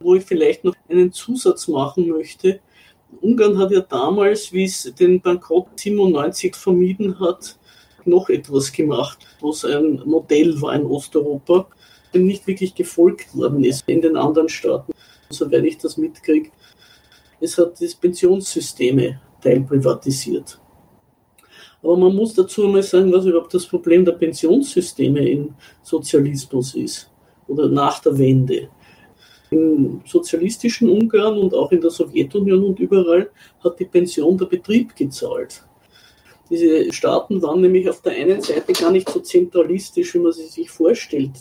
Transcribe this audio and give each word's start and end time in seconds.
wo 0.00 0.14
ich 0.14 0.24
vielleicht 0.24 0.64
noch 0.64 0.74
einen 0.88 1.12
Zusatz 1.12 1.68
machen 1.68 2.08
möchte. 2.08 2.60
Ungarn 3.20 3.58
hat 3.58 3.70
ja 3.70 3.80
damals, 3.80 4.52
wie 4.52 4.64
es 4.64 4.92
den 4.98 5.20
Bankrott 5.20 5.68
97 5.76 6.56
vermieden 6.56 7.20
hat, 7.20 7.58
noch 8.06 8.30
etwas 8.30 8.72
gemacht, 8.72 9.18
was 9.42 9.64
ein 9.64 10.02
Modell 10.06 10.60
war 10.62 10.74
in 10.74 10.86
Osteuropa, 10.86 11.66
dem 12.14 12.26
nicht 12.26 12.46
wirklich 12.46 12.74
gefolgt 12.74 13.36
worden 13.36 13.62
ist 13.62 13.84
in 13.86 14.00
den 14.00 14.16
anderen 14.16 14.48
Staaten, 14.48 14.92
soweit 15.28 15.64
ich 15.64 15.76
das 15.76 15.98
mitkriege. 15.98 16.50
Es 17.38 17.58
hat 17.58 17.80
das 17.80 17.94
Pensionssysteme 17.94 19.20
teilprivatisiert. 19.42 20.58
Aber 21.82 21.96
man 21.96 22.14
muss 22.14 22.34
dazu 22.34 22.62
mal 22.68 22.82
sagen, 22.82 23.12
was 23.12 23.26
überhaupt 23.26 23.52
das 23.52 23.66
Problem 23.66 24.04
der 24.04 24.12
Pensionssysteme 24.12 25.28
im 25.28 25.54
Sozialismus 25.82 26.74
ist 26.74 27.10
oder 27.48 27.68
nach 27.68 28.00
der 28.00 28.16
Wende. 28.16 28.68
Im 29.50 30.00
sozialistischen 30.06 30.88
Ungarn 30.88 31.36
und 31.38 31.54
auch 31.54 31.72
in 31.72 31.80
der 31.80 31.90
Sowjetunion 31.90 32.62
und 32.62 32.78
überall 32.78 33.30
hat 33.64 33.78
die 33.80 33.84
Pension 33.84 34.38
der 34.38 34.46
Betrieb 34.46 34.94
gezahlt. 34.94 35.64
Diese 36.48 36.92
Staaten 36.92 37.40
waren 37.42 37.60
nämlich 37.60 37.88
auf 37.88 38.00
der 38.02 38.12
einen 38.12 38.40
Seite 38.40 38.72
gar 38.72 38.90
nicht 38.90 39.08
so 39.08 39.20
zentralistisch, 39.20 40.14
wie 40.14 40.18
man 40.18 40.32
sie 40.32 40.46
sich 40.46 40.70
vorstellt. 40.70 41.32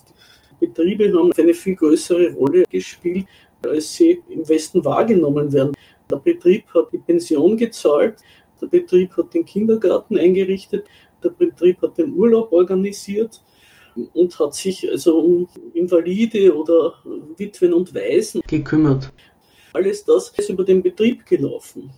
Betriebe 0.59 1.11
haben 1.17 1.31
eine 1.37 1.53
viel 1.53 1.75
größere 1.75 2.33
Rolle 2.33 2.63
gespielt, 2.69 3.25
als 3.63 3.95
sie 3.95 4.21
im 4.29 4.47
Westen 4.47 4.83
wahrgenommen 4.83 5.51
werden. 5.51 5.73
Der 6.09 6.17
Betrieb 6.17 6.65
hat 6.73 6.91
die 6.91 6.97
Pension 6.97 7.57
gezahlt, 7.57 8.17
der 8.61 8.67
Betrieb 8.67 9.15
hat 9.17 9.33
den 9.33 9.45
Kindergarten 9.45 10.17
eingerichtet, 10.17 10.85
der 11.23 11.29
Betrieb 11.29 11.81
hat 11.81 11.97
den 11.97 12.13
Urlaub 12.13 12.51
organisiert 12.51 13.41
und 14.13 14.39
hat 14.39 14.55
sich 14.55 14.89
also 14.89 15.19
um 15.19 15.47
Invalide 15.73 16.55
oder 16.55 16.93
Witwen 17.37 17.73
und 17.73 17.93
Waisen 17.93 18.41
gekümmert. 18.47 19.11
Alles 19.73 20.03
das 20.03 20.29
ist 20.29 20.49
über 20.49 20.63
den 20.63 20.81
Betrieb 20.81 21.25
gelaufen. 21.25 21.91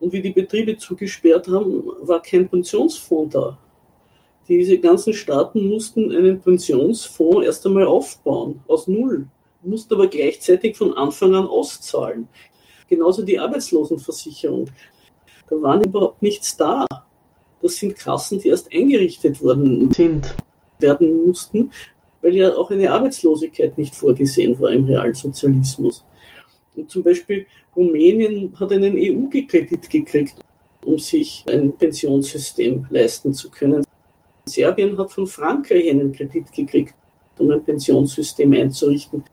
Und 0.00 0.12
wie 0.12 0.20
die 0.20 0.32
Betriebe 0.32 0.76
zugesperrt 0.76 1.48
haben, 1.48 1.84
war 2.00 2.20
kein 2.20 2.48
Pensionsfonds 2.48 3.32
da. 3.32 3.58
Diese 4.48 4.78
ganzen 4.78 5.14
Staaten 5.14 5.68
mussten 5.68 6.10
einen 6.10 6.40
Pensionsfonds 6.40 7.46
erst 7.46 7.64
einmal 7.64 7.86
aufbauen, 7.86 8.60
aus 8.66 8.88
Null, 8.88 9.28
mussten 9.62 9.94
aber 9.94 10.08
gleichzeitig 10.08 10.76
von 10.76 10.92
Anfang 10.94 11.34
an 11.34 11.46
auszahlen. 11.46 12.28
Genauso 12.88 13.22
die 13.22 13.38
Arbeitslosenversicherung. 13.38 14.68
Da 15.48 15.62
war 15.62 15.82
überhaupt 15.82 16.20
nichts 16.20 16.56
da. 16.56 16.86
Das 17.62 17.76
sind 17.76 17.96
Kassen, 17.96 18.40
die 18.40 18.48
erst 18.48 18.72
eingerichtet 18.72 19.40
worden 19.40 19.92
sind, 19.92 20.34
werden 20.82 21.26
mussten, 21.26 21.70
weil 22.20 22.36
ja 22.36 22.54
auch 22.54 22.70
eine 22.70 22.90
Arbeitslosigkeit 22.90 23.76
nicht 23.78 23.94
vorgesehen 23.94 24.58
war 24.60 24.70
im 24.70 24.84
Realsozialismus. 24.84 26.04
Und 26.76 26.90
zum 26.90 27.02
Beispiel 27.02 27.46
Rumänien 27.76 28.58
hat 28.58 28.72
einen 28.72 28.94
EU-Kredit 28.96 29.90
gekriegt, 29.90 30.36
um 30.84 30.98
sich 30.98 31.44
ein 31.48 31.72
Pensionssystem 31.72 32.86
leisten 32.90 33.34
zu 33.34 33.50
können. 33.50 33.84
Serbien 34.46 34.96
hat 34.98 35.12
von 35.12 35.26
Frankreich 35.26 35.88
einen 35.90 36.12
Kredit 36.12 36.52
gekriegt, 36.52 36.94
um 37.38 37.50
ein 37.50 37.64
Pensionssystem 37.64 38.52
einzurichten. 38.52 39.24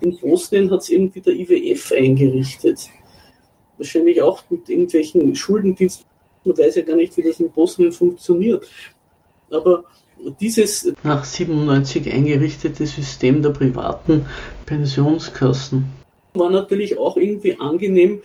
In 0.00 0.16
Bosnien 0.18 0.70
hat 0.70 0.82
es 0.82 0.90
irgendwie 0.90 1.20
der 1.20 1.34
IWF 1.34 1.92
eingerichtet. 1.92 2.88
Wahrscheinlich 3.76 4.20
auch 4.22 4.42
mit 4.50 4.68
irgendwelchen 4.68 5.34
Schuldendiensten. 5.34 6.06
Man 6.44 6.56
weiß 6.56 6.76
ja 6.76 6.82
gar 6.82 6.96
nicht, 6.96 7.16
wie 7.16 7.22
das 7.22 7.40
in 7.40 7.50
Bosnien 7.50 7.92
funktioniert. 7.92 8.66
Aber 9.50 9.84
dieses 10.40 10.92
nach 11.02 11.24
97 11.24 12.12
eingerichtete 12.12 12.86
System 12.86 13.42
der 13.42 13.50
privaten 13.50 14.26
Pensionskassen 14.66 15.98
war 16.34 16.50
natürlich 16.50 16.98
auch 16.98 17.16
irgendwie 17.16 17.58
angenehm, 17.58 18.22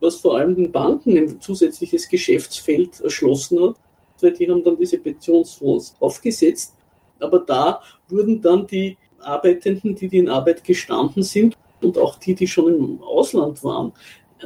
was 0.00 0.16
vor 0.16 0.36
allem 0.36 0.54
den 0.54 0.72
Banken 0.72 1.16
ein 1.16 1.40
zusätzliches 1.40 2.08
Geschäftsfeld 2.08 3.00
erschlossen 3.00 3.62
hat, 3.62 3.76
weil 4.20 4.32
die 4.32 4.50
haben 4.50 4.64
dann 4.64 4.76
diese 4.76 4.98
Pensionsfonds 4.98 5.96
aufgesetzt. 6.00 6.74
Aber 7.20 7.38
da 7.38 7.80
wurden 8.08 8.42
dann 8.42 8.66
die 8.66 8.96
Arbeitenden, 9.20 9.94
die, 9.94 10.08
die 10.08 10.18
in 10.18 10.28
Arbeit 10.28 10.64
gestanden 10.64 11.22
sind 11.22 11.56
und 11.80 11.96
auch 11.96 12.18
die, 12.18 12.34
die 12.34 12.46
schon 12.46 12.74
im 12.74 13.02
Ausland 13.02 13.62
waren, 13.64 13.92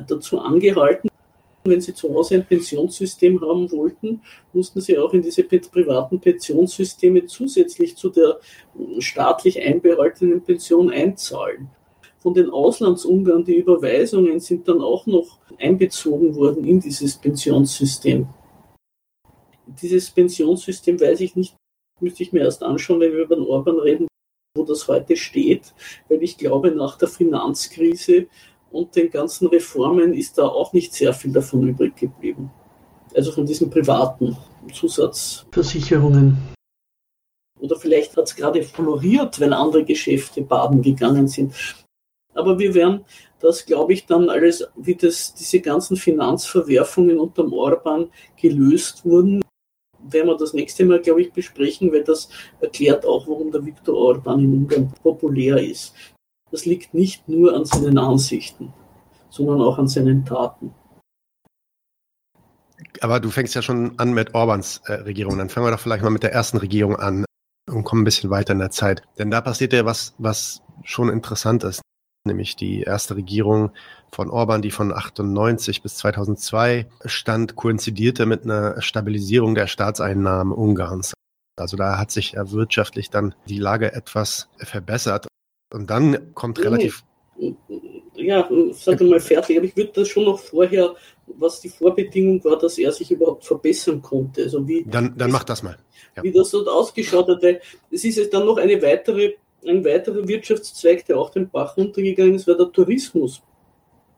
dazu 0.06 0.38
angehalten, 0.38 1.09
wenn 1.64 1.80
sie 1.80 1.94
zu 1.94 2.14
Hause 2.14 2.36
ein 2.36 2.46
Pensionssystem 2.46 3.41
haben 3.41 3.70
wollten, 3.72 4.22
mussten 4.52 4.80
sie 4.80 4.98
auch 4.98 5.12
in 5.12 5.22
diese 5.22 5.44
privaten 5.44 6.20
Pensionssysteme 6.20 7.26
zusätzlich 7.26 7.96
zu 7.96 8.10
der 8.10 8.38
staatlich 8.98 9.60
einbehaltenen 9.60 10.42
Pension 10.42 10.91
einzahlen 10.91 11.70
von 12.18 12.34
den 12.34 12.50
Auslandsungarn, 12.50 13.44
die 13.44 13.56
Überweisungen 13.56 14.41
sind 14.41 14.68
dann 14.68 14.82
auch 14.82 15.06
noch 15.06 15.38
einbezogen 15.58 16.34
worden 16.34 16.64
in 16.64 16.80
dieses 16.80 17.16
Pensionssystem. 17.16 18.28
Dieses 19.66 20.10
Pensionssystem 20.10 21.00
weiß 21.00 21.20
ich 21.20 21.36
nicht, 21.36 21.54
müsste 22.00 22.22
ich 22.22 22.32
mir 22.32 22.41
erst 22.41 22.62
anschauen, 22.62 23.00
wenn 23.00 23.12
wir 23.12 23.24
über 23.24 23.36
den 23.36 23.47
Orban 23.47 23.78
reden, 23.78 24.08
wo 24.56 24.64
das 24.64 24.88
heute 24.88 25.16
steht, 25.16 25.74
weil 26.08 26.22
ich 26.22 26.36
glaube, 26.38 26.70
nach 26.70 26.98
der 26.98 27.08
Finanzkrise 27.08 28.26
und 28.70 28.94
den 28.94 29.10
ganzen 29.10 29.48
Reformen 29.48 30.12
ist 30.14 30.38
da 30.38 30.46
auch 30.46 30.72
nicht 30.72 30.92
sehr 30.94 31.12
viel 31.12 31.32
davon 31.32 31.68
übrig 31.68 31.96
geblieben. 31.96 32.50
Also 33.14 33.32
von 33.32 33.46
diesen 33.46 33.70
privaten 33.70 34.36
Zusatzversicherungen. 34.72 36.36
Oder 37.58 37.76
vielleicht 37.76 38.16
hat 38.16 38.26
es 38.26 38.36
gerade 38.36 38.62
floriert, 38.62 39.40
wenn 39.40 39.52
andere 39.52 39.84
Geschäfte 39.84 40.42
baden 40.42 40.82
gegangen 40.82 41.26
sind. 41.26 41.54
Aber 42.34 42.58
wir 42.58 42.74
werden 42.74 43.04
das, 43.40 43.64
glaube 43.64 43.92
ich, 43.92 44.06
dann 44.06 44.28
alles, 44.28 44.66
wie 44.76 44.94
das, 44.94 45.34
diese 45.34 45.60
ganzen 45.60 45.96
Finanzverwerfungen 45.96 47.18
unterm 47.18 47.52
Orban 47.52 48.10
gelöst 48.40 49.04
wurden, 49.04 49.42
werden 50.00 50.28
wir 50.28 50.36
das 50.36 50.54
nächste 50.54 50.84
Mal, 50.84 51.00
glaube 51.00 51.22
ich, 51.22 51.32
besprechen, 51.32 51.92
weil 51.92 52.04
das 52.04 52.28
erklärt 52.60 53.04
auch, 53.04 53.26
warum 53.26 53.50
der 53.50 53.64
Viktor 53.64 53.96
Orban 53.96 54.40
in 54.40 54.52
Ungarn 54.52 54.92
populär 55.02 55.58
ist. 55.58 55.94
Das 56.50 56.64
liegt 56.64 56.94
nicht 56.94 57.28
nur 57.28 57.54
an 57.54 57.64
seinen 57.64 57.98
Ansichten, 57.98 58.72
sondern 59.28 59.60
auch 59.60 59.78
an 59.78 59.88
seinen 59.88 60.25
Taten. 60.25 60.75
Aber 63.00 63.20
du 63.20 63.31
fängst 63.31 63.54
ja 63.54 63.62
schon 63.62 63.98
an 63.98 64.12
mit 64.12 64.34
Orbans 64.34 64.81
äh, 64.86 64.94
Regierung. 64.94 65.38
Dann 65.38 65.48
fangen 65.48 65.66
wir 65.66 65.70
doch 65.70 65.81
vielleicht 65.81 66.03
mal 66.03 66.10
mit 66.10 66.22
der 66.22 66.32
ersten 66.32 66.56
Regierung 66.56 66.97
an 66.97 67.25
und 67.69 67.84
kommen 67.84 68.03
ein 68.03 68.04
bisschen 68.04 68.31
weiter 68.31 68.53
in 68.53 68.60
der 68.60 68.70
Zeit. 68.70 69.03
Denn 69.19 69.31
da 69.31 69.41
passiert 69.41 69.72
ja 69.72 69.84
was, 69.84 70.14
was 70.19 70.62
schon 70.84 71.09
interessant 71.09 71.64
ist 71.64 71.82
nämlich 72.28 72.54
die 72.54 72.82
erste 72.82 73.16
Regierung 73.16 73.72
von 74.12 74.30
Orban, 74.30 74.62
die 74.62 74.70
von 74.70 74.92
98 74.92 75.82
bis 75.82 75.97
2002 75.97 76.88
stand, 77.04 77.56
koinzidierte 77.56 78.26
mit 78.26 78.44
einer 78.44 78.80
Stabilisierung 78.80 79.56
der 79.56 79.66
Staatseinnahmen 79.66 80.53
Ungarns. 80.53 81.15
Also 81.59 81.76
da 81.76 81.98
hat 81.98 82.12
sich 82.12 82.34
wirtschaftlich 82.36 83.10
dann 83.10 83.34
die 83.48 83.59
Lage 83.59 83.92
etwas 83.92 84.48
verbessert. 84.59 85.26
Und 85.70 85.90
dann 85.90 86.34
kommt 86.34 86.58
relativ. 86.64 87.04
Ja, 88.16 88.48
sag 88.72 89.00
mal 89.00 89.20
fertig, 89.20 89.58
aber 89.58 89.66
ich 89.66 89.76
würde 89.76 89.92
das 89.94 90.08
schon 90.08 90.24
noch 90.24 90.40
vorher, 90.40 90.96
was 91.26 91.60
die 91.60 91.68
Vorbedingung 91.68 92.42
war, 92.44 92.58
dass 92.58 92.78
er 92.78 92.90
sich 92.90 93.12
überhaupt 93.12 93.44
verbessern 93.44 94.02
konnte. 94.02 94.42
Also 94.42 94.66
wie, 94.66 94.84
dann 94.84 95.16
dann 95.16 95.30
mach 95.30 95.44
das 95.44 95.62
mal. 95.62 95.76
Ja. 96.16 96.24
Wie 96.24 96.32
das 96.32 96.50
dort 96.50 96.68
ausgeschaut 96.68 97.28
hat, 97.28 97.42
weil 97.42 97.60
es 97.90 98.04
ist 98.04 98.16
jetzt 98.16 98.34
dann 98.34 98.44
noch 98.44 98.56
eine 98.56 98.82
weitere 98.82 99.34
ein 99.66 99.84
weiterer 99.84 100.26
Wirtschaftszweig, 100.26 101.04
der 101.06 101.18
auch 101.18 101.30
den 101.30 101.48
Bach 101.48 101.76
runtergegangen 101.76 102.34
ist, 102.34 102.46
war 102.46 102.56
der 102.56 102.70
Tourismus. 102.70 103.42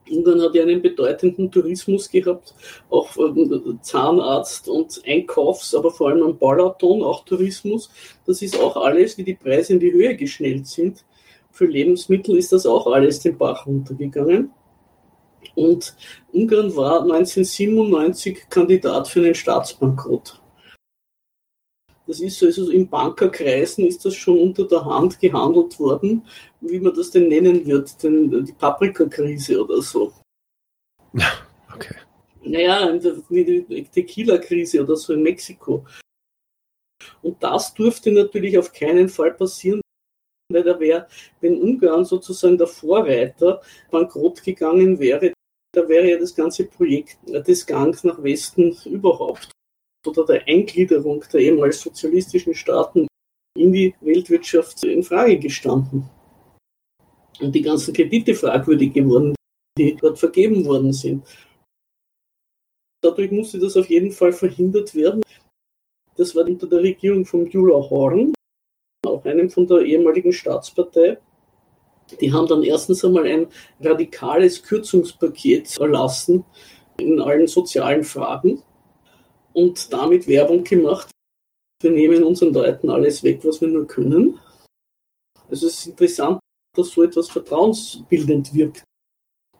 Ungarn 0.09 0.41
hat 0.41 0.55
ja 0.55 0.63
einen 0.63 0.81
bedeutenden 0.81 1.51
Tourismus 1.51 2.09
gehabt, 2.09 2.53
auch 2.89 3.15
ähm, 3.17 3.79
Zahnarzt 3.81 4.67
und 4.67 5.01
Einkaufs, 5.05 5.73
aber 5.73 5.91
vor 5.91 6.09
allem 6.09 6.23
am 6.23 6.37
Balaton 6.37 7.03
auch 7.03 7.23
Tourismus. 7.23 7.89
Das 8.25 8.41
ist 8.41 8.59
auch 8.59 8.75
alles, 8.77 9.17
wie 9.17 9.23
die 9.23 9.35
Preise 9.35 9.73
in 9.73 9.79
die 9.79 9.91
Höhe 9.93 10.15
geschnellt 10.15 10.67
sind. 10.67 11.05
Für 11.51 11.65
Lebensmittel 11.65 12.37
ist 12.37 12.51
das 12.51 12.65
auch 12.65 12.87
alles 12.87 13.19
den 13.19 13.37
Bach 13.37 13.65
runtergegangen. 13.65 14.51
Und 15.55 15.95
Ungarn 16.31 16.75
war 16.75 17.01
1997 17.01 18.49
Kandidat 18.49 19.07
für 19.07 19.21
einen 19.21 19.35
Staatsbankrott. 19.35 20.41
Das 22.07 22.19
ist 22.19 22.41
also 22.43 22.71
in 22.71 22.89
Bankerkreisen 22.89 23.85
ist 23.85 24.03
das 24.03 24.15
schon 24.15 24.39
unter 24.39 24.67
der 24.67 24.83
Hand 24.83 25.19
gehandelt 25.19 25.79
worden, 25.79 26.25
wie 26.59 26.79
man 26.79 26.93
das 26.93 27.11
denn 27.11 27.27
nennen 27.27 27.65
wird, 27.65 28.01
denn 28.03 28.43
die 28.43 28.53
Paprika-Krise 28.53 29.63
oder 29.63 29.81
so. 29.81 30.11
Ja, 31.13 31.31
okay. 31.73 31.95
Naja, 32.43 32.91
die 32.97 33.87
Tequila-Krise 33.91 34.83
oder 34.83 34.95
so 34.95 35.13
in 35.13 35.23
Mexiko. 35.23 35.85
Und 37.21 37.41
das 37.43 37.73
durfte 37.73 38.11
natürlich 38.11 38.57
auf 38.57 38.73
keinen 38.73 39.09
Fall 39.09 39.33
passieren, 39.33 39.80
weil 40.53 40.63
da 40.63 40.79
wäre, 40.79 41.07
wenn 41.39 41.61
Ungarn 41.61 42.05
sozusagen 42.05 42.57
der 42.57 42.67
Vorreiter 42.67 43.61
bankrott 43.89 44.43
gegangen 44.43 44.99
wäre, 44.99 45.33
da 45.73 45.87
wäre 45.87 46.09
ja 46.09 46.17
das 46.17 46.35
ganze 46.35 46.65
Projekt 46.65 47.17
des 47.27 47.65
Gangs 47.65 48.03
nach 48.03 48.21
Westen 48.21 48.75
überhaupt 48.85 49.49
oder 50.05 50.25
der 50.25 50.47
Eingliederung 50.47 51.23
der 51.31 51.41
ehemals 51.41 51.81
sozialistischen 51.81 52.55
Staaten 52.55 53.07
in 53.57 53.71
die 53.71 53.95
Weltwirtschaft 54.01 54.83
in 54.83 55.03
Frage 55.03 55.37
gestanden. 55.39 56.09
und 57.39 57.55
die 57.55 57.61
ganzen 57.61 57.93
Kredite 57.93 58.35
fragwürdig 58.35 58.93
geworden, 58.93 59.33
die 59.77 59.95
dort 59.95 60.19
vergeben 60.19 60.63
worden 60.65 60.93
sind. 60.93 61.25
Dadurch 63.03 63.31
musste 63.31 63.57
das 63.57 63.75
auf 63.77 63.89
jeden 63.89 64.11
Fall 64.11 64.31
verhindert 64.31 64.93
werden. 64.93 65.23
Das 66.17 66.35
war 66.35 66.45
unter 66.45 66.67
der 66.67 66.81
Regierung 66.81 67.25
von 67.25 67.49
Gyula 67.49 67.89
Horn, 67.89 68.33
einem 69.25 69.49
von 69.49 69.67
der 69.67 69.81
ehemaligen 69.81 70.33
Staatspartei. 70.33 71.17
Die 72.19 72.31
haben 72.33 72.47
dann 72.47 72.63
erstens 72.63 73.05
einmal 73.05 73.25
ein 73.25 73.47
radikales 73.79 74.61
Kürzungspaket 74.63 75.77
erlassen 75.77 76.43
in 76.97 77.21
allen 77.21 77.47
sozialen 77.47 78.03
Fragen 78.03 78.61
und 79.53 79.91
damit 79.93 80.27
Werbung 80.27 80.63
gemacht. 80.63 81.09
Wir 81.81 81.91
nehmen 81.91 82.23
unseren 82.23 82.53
Leuten 82.53 82.89
alles 82.89 83.23
weg, 83.23 83.39
was 83.43 83.61
wir 83.61 83.67
nur 83.67 83.87
können. 83.87 84.39
Also 85.49 85.67
es 85.67 85.79
ist 85.79 85.87
interessant, 85.87 86.39
dass 86.75 86.89
so 86.89 87.03
etwas 87.03 87.29
vertrauensbildend 87.29 88.53
wirkt. 88.53 88.83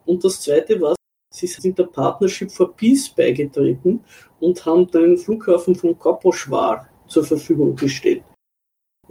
Und 0.05 0.23
das 0.23 0.41
Zweite 0.41 0.79
war, 0.79 0.95
sie 1.33 1.47
sind 1.47 1.77
der 1.77 1.85
Partnership 1.85 2.51
for 2.51 2.75
Peace 2.75 3.09
beigetreten 3.09 4.03
und 4.39 4.65
haben 4.65 4.89
den 4.91 5.17
Flughafen 5.17 5.75
von 5.75 5.97
Koposchwar 5.97 6.87
zur 7.07 7.23
Verfügung 7.23 7.75
gestellt. 7.75 8.23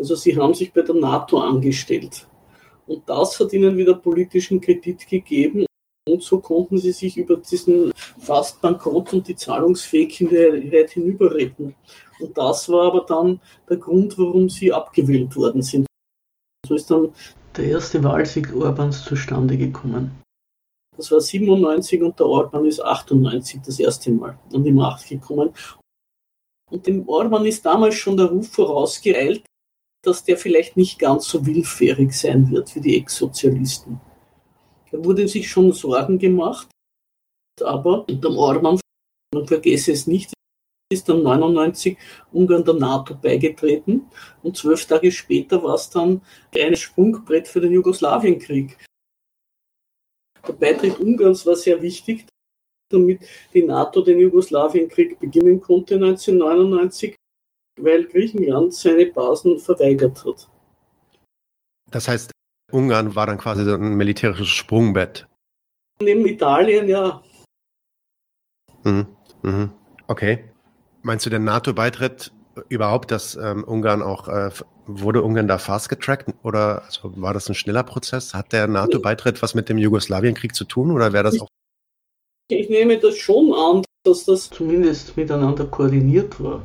Also 0.01 0.15
sie 0.15 0.35
haben 0.35 0.55
sich 0.55 0.73
bei 0.73 0.81
der 0.81 0.95
NATO 0.95 1.39
angestellt. 1.39 2.27
Und 2.87 3.07
das 3.07 3.39
hat 3.39 3.53
ihnen 3.53 3.77
wieder 3.77 3.95
politischen 3.95 4.59
Kredit 4.59 5.07
gegeben. 5.07 5.67
Und 6.09 6.23
so 6.23 6.41
konnten 6.41 6.79
sie 6.79 6.93
sich 6.93 7.19
über 7.19 7.37
diesen 7.37 7.93
fast 8.19 8.63
Bankrott 8.63 9.13
und 9.13 9.29
die 9.29 9.37
Zahlungsfähigkeit 9.37 10.91
hinüberretten. 10.91 11.75
Und 12.19 12.39
das 12.39 12.67
war 12.71 12.87
aber 12.87 13.05
dann 13.07 13.41
der 13.69 13.77
Grund, 13.77 14.17
warum 14.17 14.49
sie 14.49 14.73
abgewählt 14.73 15.37
worden 15.37 15.61
sind. 15.61 15.87
So 16.67 16.75
ist 16.75 16.91
dann 16.91 17.13
der 17.59 17.67
erste 17.67 18.03
Wahlsieg 18.03 18.57
Orbans 18.57 19.05
zustande 19.05 19.59
gekommen. 19.59 20.23
Das 20.97 21.13
war 21.13 21.21
97 21.21 22.03
und 22.03 22.19
der 22.19 22.27
Orban 22.27 22.65
ist 22.65 22.83
98 22.83 23.61
das 23.67 23.79
erste 23.79 24.11
Mal 24.13 24.39
an 24.53 24.65
die 24.65 24.73
Macht 24.73 25.07
gekommen. 25.07 25.51
Und 26.71 26.87
dem 26.87 27.07
Orban 27.07 27.45
ist 27.45 27.67
damals 27.67 27.97
schon 27.97 28.17
der 28.17 28.27
Ruf 28.27 28.49
vorausgeeilt, 28.49 29.43
dass 30.03 30.25
der 30.25 30.37
vielleicht 30.37 30.77
nicht 30.77 30.99
ganz 30.99 31.29
so 31.29 31.45
willfährig 31.45 32.13
sein 32.13 32.51
wird 32.51 32.75
wie 32.75 32.81
die 32.81 32.97
Ex-Sozialisten. 32.97 34.01
Da 34.91 35.05
wurde 35.05 35.29
sich 35.29 35.49
schon 35.49 35.73
Sorgen 35.73 36.19
gemacht, 36.19 36.69
aber 37.61 38.09
unter 38.09 38.31
Orban, 38.31 38.81
man 39.35 39.47
vergesse 39.47 39.93
es 39.93 40.07
nicht, 40.07 40.33
ist 40.93 41.09
dann 41.09 41.23
99 41.23 41.97
Ungarn 42.33 42.65
der 42.65 42.75
NATO 42.75 43.15
beigetreten 43.15 44.07
und 44.43 44.57
zwölf 44.57 44.85
Tage 44.87 45.13
später 45.13 45.63
war 45.63 45.75
es 45.75 45.89
dann 45.89 46.21
ein 46.53 46.75
Sprungbrett 46.75 47.47
für 47.47 47.61
den 47.61 47.73
Jugoslawienkrieg. 47.73 48.77
Der 50.47 50.53
Beitritt 50.55 50.99
Ungarns 50.99 51.47
war 51.47 51.55
sehr 51.55 51.81
wichtig, 51.81 52.27
damit 52.91 53.21
die 53.55 53.63
NATO 53.63 54.03
den 54.03 54.19
Jugoslawienkrieg 54.19 55.21
beginnen 55.21 55.61
konnte 55.61 55.95
1999 55.95 57.15
weil 57.83 58.05
Griechenland 58.05 58.75
seine 58.75 59.07
Basen 59.07 59.59
verweigert 59.59 60.25
hat. 60.25 60.49
Das 61.91 62.09
heißt, 62.09 62.31
Ungarn 62.71 63.15
war 63.15 63.27
dann 63.27 63.39
quasi 63.39 63.63
ein 63.63 63.95
militärisches 63.97 64.49
Sprungbett. 64.49 65.27
Neben 66.03 66.27
Italien, 66.27 66.89
ja. 66.89 67.23
Mhm. 68.85 69.07
Mhm. 69.43 69.71
Okay. 70.07 70.45
Meinst 71.03 71.27
du, 71.27 71.31
der 71.31 71.39
NATO-Beitritt 71.39 72.33
überhaupt, 72.69 73.11
dass 73.11 73.37
ähm, 73.37 73.65
Ungarn 73.65 74.03
auch, 74.03 74.29
äh, 74.29 74.51
wurde 74.87 75.23
Ungarn 75.23 75.49
da 75.49 75.59
fast 75.59 75.89
getrackt 75.89 76.29
oder 76.43 76.83
also 76.85 77.13
war 77.17 77.33
das 77.35 77.49
ein 77.49 77.55
schneller 77.55 77.83
Prozess? 77.83 78.35
Hat 78.35 78.53
der 78.53 78.67
NATO-Beitritt 78.67 79.43
was 79.43 79.55
mit 79.55 79.69
dem 79.69 79.79
Jugoslawienkrieg 79.79 80.55
zu 80.55 80.65
tun 80.65 80.91
oder 80.91 81.13
wäre 81.13 81.25
das 81.25 81.35
ich, 81.35 81.43
auch? 81.43 81.49
Ich 82.49 82.69
nehme 82.69 82.99
das 82.99 83.17
schon 83.17 83.53
an, 83.53 83.85
dass 84.05 84.25
das 84.25 84.51
zumindest 84.51 85.17
miteinander 85.17 85.67
koordiniert 85.67 86.43
war. 86.43 86.63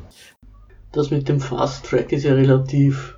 Das 0.96 1.12
mit 1.12 1.28
dem 1.28 1.42
Fast 1.42 1.86
Track 1.86 2.14
ist 2.14 2.24
ja 2.24 2.36
relativ. 2.36 3.18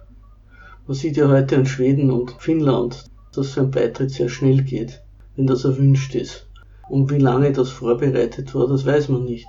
Man 0.87 0.95
sieht 0.95 1.15
ja 1.15 1.27
heute 1.29 1.53
in 1.53 1.67
Schweden 1.67 2.09
und 2.09 2.31
Finnland, 2.41 3.05
dass 3.35 3.53
so 3.53 3.61
ein 3.61 3.69
Beitritt 3.69 4.09
sehr 4.09 4.29
schnell 4.29 4.63
geht, 4.63 5.03
wenn 5.35 5.45
das 5.45 5.63
erwünscht 5.63 6.15
ist. 6.15 6.47
Und 6.89 7.11
wie 7.11 7.19
lange 7.19 7.51
das 7.51 7.69
vorbereitet 7.69 8.55
war, 8.55 8.67
das 8.67 8.83
weiß 8.83 9.09
man 9.09 9.25
nicht. 9.25 9.45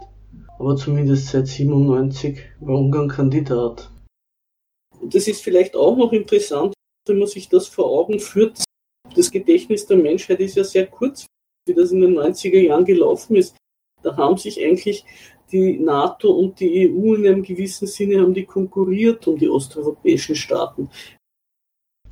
Aber 0.58 0.76
zumindest 0.76 1.28
seit 1.28 1.46
97 1.46 2.38
war 2.60 2.78
Ungarn 2.78 3.08
Kandidat. 3.08 3.90
Und 5.00 5.14
das 5.14 5.26
ist 5.26 5.42
vielleicht 5.42 5.75
auch 5.75 5.96
noch 5.96 6.12
interessant, 6.12 6.75
wenn 7.06 7.20
man 7.20 7.28
sich 7.28 7.48
das 7.48 7.66
vor 7.66 7.86
Augen 7.86 8.20
führt. 8.20 8.62
Das 9.16 9.30
Gedächtnis 9.30 9.86
der 9.86 9.96
Menschheit 9.96 10.40
ist 10.40 10.54
ja 10.54 10.64
sehr 10.64 10.86
kurz, 10.86 11.25
wie 11.66 11.72
das 11.72 11.92
in 11.92 12.02
den 12.02 12.19
90er 12.19 12.60
Jahren 12.60 12.84
gelaufen 12.84 13.36
ist. 13.36 13.56
Da 14.02 14.19
haben 14.19 14.36
sich 14.36 14.62
eigentlich 14.62 15.06
die 15.50 15.78
NATO 15.78 16.30
und 16.30 16.60
die 16.60 16.90
EU 16.90 17.14
in 17.14 17.26
einem 17.26 17.42
gewissen 17.42 17.86
Sinne 17.86 18.20
haben 18.20 18.34
die 18.34 18.44
konkurriert 18.44 19.26
um 19.26 19.38
die 19.38 19.48
osteuropäischen 19.48 20.36
Staaten. 20.36 20.90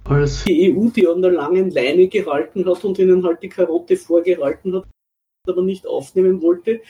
Als 0.04 0.44
die 0.44 0.72
EU, 0.72 0.88
die 0.88 1.06
an 1.06 1.20
der 1.20 1.32
langen 1.32 1.70
Leine 1.70 2.08
gehalten 2.08 2.64
hat 2.64 2.84
und 2.84 2.98
ihnen 2.98 3.24
halt 3.24 3.42
die 3.42 3.48
Karotte 3.48 3.96
vorgehalten 3.96 4.74
hat, 4.74 4.84
aber 5.48 5.62
nicht 5.62 5.86
aufnehmen 5.86 6.40
wollte, 6.42 6.80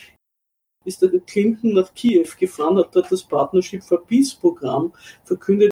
ist 0.85 1.03
der 1.03 1.11
Clinton 1.21 1.73
nach 1.73 1.93
Kiew 1.95 2.29
gefahren, 2.39 2.79
hat 2.79 2.95
dort 2.95 3.11
das 3.11 3.25
Partnership 3.25 3.83
for 3.83 4.07
Peace 4.07 4.35
Programm 4.35 4.93
verkündet. 5.25 5.71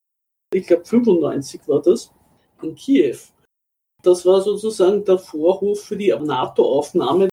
Ich 0.52 0.66
glaube 0.66 0.84
95 0.84 1.60
war 1.68 1.82
das 1.82 2.12
in 2.62 2.74
Kiew. 2.74 3.18
Das 4.02 4.26
war 4.26 4.42
sozusagen 4.42 5.04
der 5.04 5.18
Vorhof 5.18 5.82
für 5.82 5.96
die 5.96 6.10
NATO-Aufnahme. 6.10 7.28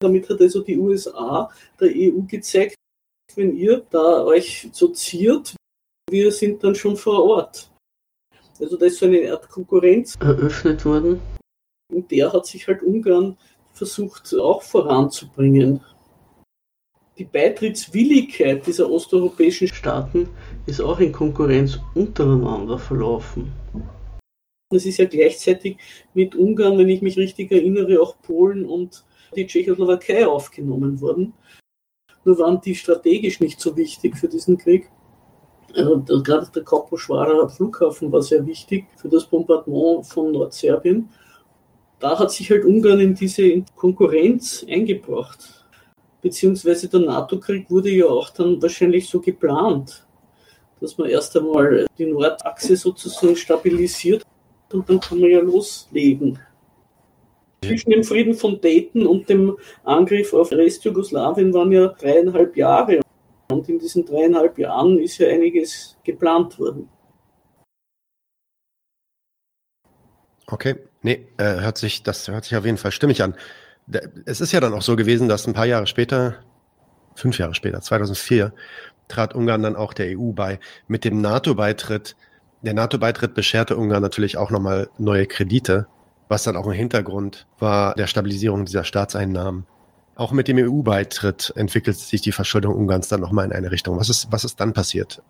Damit 0.00 0.28
hat 0.28 0.40
also 0.40 0.60
die 0.60 0.78
USA 0.78 1.50
der 1.80 1.88
EU 1.88 2.22
gezeigt, 2.22 2.76
wenn 3.36 3.56
ihr 3.56 3.84
da 3.90 4.24
euch 4.24 4.68
so 4.72 4.88
ziert, 4.88 5.54
wir 6.10 6.30
sind 6.32 6.62
dann 6.62 6.74
schon 6.74 6.96
vor 6.96 7.24
Ort. 7.24 7.70
Also 8.60 8.76
da 8.76 8.86
ist 8.86 8.98
so 8.98 9.06
eine 9.06 9.32
Art 9.32 9.48
Konkurrenz 9.48 10.16
eröffnet 10.20 10.84
worden. 10.84 11.20
Und 11.92 12.10
der 12.10 12.32
hat 12.32 12.46
sich 12.46 12.66
halt 12.66 12.82
Ungarn 12.82 13.36
versucht 13.72 14.34
auch 14.34 14.62
voranzubringen. 14.62 15.80
Die 17.18 17.24
Beitrittswilligkeit 17.24 18.66
dieser 18.66 18.90
osteuropäischen 18.90 19.68
Staaten 19.68 20.28
ist 20.66 20.80
auch 20.80 20.98
in 21.00 21.12
Konkurrenz 21.12 21.78
untereinander 21.94 22.78
verlaufen. 22.78 23.52
Es 24.70 24.86
ist 24.86 24.98
ja 24.98 25.04
gleichzeitig 25.04 25.76
mit 26.14 26.34
Ungarn, 26.34 26.78
wenn 26.78 26.88
ich 26.88 27.02
mich 27.02 27.18
richtig 27.18 27.52
erinnere, 27.52 28.00
auch 28.00 28.20
Polen 28.22 28.64
und 28.64 29.04
die 29.36 29.46
Tschechoslowakei 29.46 30.26
aufgenommen 30.26 31.00
worden 31.00 31.34
nur 32.24 32.38
waren 32.38 32.60
die 32.60 32.74
strategisch 32.74 33.40
nicht 33.40 33.60
so 33.60 33.76
wichtig 33.76 34.16
für 34.16 34.28
diesen 34.28 34.58
Krieg. 34.58 34.90
Also, 35.74 36.02
gerade 36.22 36.48
der 36.54 36.64
Koposchwarer 36.64 37.48
Flughafen 37.48 38.12
war 38.12 38.22
sehr 38.22 38.46
wichtig 38.46 38.86
für 38.96 39.08
das 39.08 39.24
Bombardement 39.24 40.06
von 40.06 40.32
Nordserbien. 40.32 41.08
Da 41.98 42.18
hat 42.18 42.30
sich 42.30 42.50
halt 42.50 42.64
Ungarn 42.64 43.00
in 43.00 43.14
diese 43.14 43.62
Konkurrenz 43.74 44.64
eingebracht. 44.68 45.64
Beziehungsweise 46.20 46.88
der 46.88 47.00
NATO-Krieg 47.00 47.70
wurde 47.70 47.90
ja 47.90 48.06
auch 48.06 48.30
dann 48.30 48.60
wahrscheinlich 48.60 49.08
so 49.08 49.20
geplant, 49.20 50.06
dass 50.80 50.98
man 50.98 51.08
erst 51.08 51.36
einmal 51.36 51.86
die 51.96 52.06
Nordachse 52.06 52.76
sozusagen 52.76 53.36
stabilisiert 53.36 54.24
und 54.72 54.88
dann 54.88 55.00
kann 55.00 55.20
man 55.20 55.30
ja 55.30 55.40
loslegen. 55.40 56.38
Zwischen 57.64 57.90
dem 57.90 58.02
Frieden 58.02 58.34
von 58.34 58.60
Dayton 58.60 59.06
und 59.06 59.28
dem 59.28 59.56
Angriff 59.84 60.34
auf 60.34 60.50
Restjugoslawien 60.50 61.54
waren 61.54 61.70
ja 61.70 61.88
dreieinhalb 61.88 62.56
Jahre. 62.56 63.00
Und 63.50 63.68
in 63.68 63.78
diesen 63.78 64.04
dreieinhalb 64.04 64.58
Jahren 64.58 64.98
ist 64.98 65.18
ja 65.18 65.28
einiges 65.28 65.96
geplant 66.02 66.58
worden. 66.58 66.88
Okay, 70.48 70.76
nee, 71.02 71.28
äh, 71.38 71.60
hört 71.60 71.78
sich, 71.78 72.02
das 72.02 72.26
hört 72.28 72.44
sich 72.44 72.56
auf 72.56 72.64
jeden 72.64 72.78
Fall 72.78 72.90
stimmig 72.90 73.22
an. 73.22 73.36
Es 74.26 74.40
ist 74.40 74.52
ja 74.52 74.60
dann 74.60 74.74
auch 74.74 74.82
so 74.82 74.96
gewesen, 74.96 75.28
dass 75.28 75.46
ein 75.46 75.54
paar 75.54 75.66
Jahre 75.66 75.86
später, 75.86 76.36
fünf 77.14 77.38
Jahre 77.38 77.54
später, 77.54 77.80
2004, 77.80 78.52
trat 79.06 79.34
Ungarn 79.34 79.62
dann 79.62 79.76
auch 79.76 79.92
der 79.92 80.18
EU 80.18 80.32
bei. 80.32 80.58
Mit 80.88 81.04
dem 81.04 81.20
NATO-Beitritt, 81.20 82.16
der 82.62 82.74
NATO-Beitritt 82.74 83.34
bescherte 83.34 83.76
Ungarn 83.76 84.02
natürlich 84.02 84.36
auch 84.36 84.50
nochmal 84.50 84.90
neue 84.98 85.26
Kredite 85.26 85.86
was 86.32 86.44
dann 86.44 86.56
auch 86.56 86.66
ein 86.66 86.72
Hintergrund 86.72 87.46
war 87.58 87.94
der 87.94 88.06
Stabilisierung 88.06 88.64
dieser 88.64 88.84
Staatseinnahmen. 88.84 89.66
Auch 90.14 90.32
mit 90.32 90.48
dem 90.48 90.56
EU-Beitritt 90.56 91.52
entwickelt 91.56 91.98
sich 91.98 92.22
die 92.22 92.32
Verschuldung 92.32 92.74
Ungarns 92.74 93.08
dann 93.08 93.20
nochmal 93.20 93.44
in 93.44 93.52
eine 93.52 93.70
Richtung. 93.70 93.98
Was 93.98 94.08
ist, 94.08 94.28
was 94.32 94.42
ist 94.42 94.58
dann 94.58 94.72
passiert? 94.72 95.22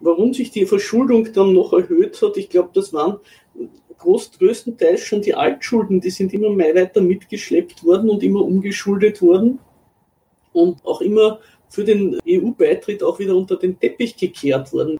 Warum 0.00 0.34
sich 0.34 0.50
die 0.50 0.66
Verschuldung 0.66 1.32
dann 1.32 1.54
noch 1.54 1.72
erhöht 1.72 2.20
hat, 2.20 2.36
ich 2.36 2.50
glaube, 2.50 2.70
das 2.74 2.92
waren 2.92 3.18
groß, 3.98 4.32
größtenteils 4.40 5.00
schon 5.00 5.22
die 5.22 5.34
Altschulden, 5.34 6.00
die 6.00 6.10
sind 6.10 6.34
immer 6.34 6.50
mehr 6.50 6.74
weiter 6.74 7.00
mitgeschleppt 7.00 7.84
worden 7.84 8.10
und 8.10 8.24
immer 8.24 8.40
umgeschuldet 8.40 9.22
worden 9.22 9.60
und 10.52 10.84
auch 10.84 11.00
immer 11.00 11.38
für 11.68 11.84
den 11.84 12.18
EU-Beitritt 12.28 13.04
auch 13.04 13.20
wieder 13.20 13.36
unter 13.36 13.56
den 13.56 13.78
Teppich 13.78 14.16
gekehrt 14.16 14.72
worden 14.72 14.98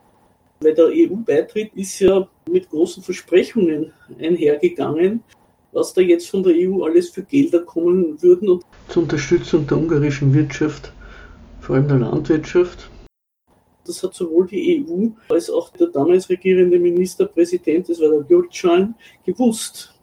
weil 0.65 0.75
der 0.75 0.87
EU-Beitritt 0.87 1.73
ist 1.75 2.01
ja 2.01 2.27
mit 2.51 2.71
großen 2.71 3.03
Versprechungen 3.03 3.93
einhergegangen, 4.19 5.23
was 5.73 5.93
da 5.93 6.01
jetzt 6.01 6.31
von 6.31 6.43
der 6.43 6.55
EU 6.57 6.85
alles 6.85 7.11
für 7.11 7.23
Gelder 7.23 7.61
kommen 7.61 8.21
würden 8.23 8.49
und 8.49 8.65
zur 8.89 9.03
Unterstützung 9.03 9.67
der 9.67 9.77
ungarischen 9.77 10.33
Wirtschaft, 10.33 10.93
vor 11.61 11.77
allem 11.77 11.89
der 11.89 11.99
Landwirtschaft. 11.99 12.91
Das 13.87 14.03
hat 14.03 14.15
sowohl 14.15 14.47
die 14.47 14.83
EU 14.89 15.09
als 15.29 15.51
auch 15.51 15.71
der 15.71 15.89
damals 15.89 16.31
regierende 16.31 16.79
Ministerpräsident, 16.79 17.89
das 17.89 18.01
war 18.01 18.09
der 18.09 18.21
Gyurcsány, 18.21 18.95
gewusst. 19.27 19.95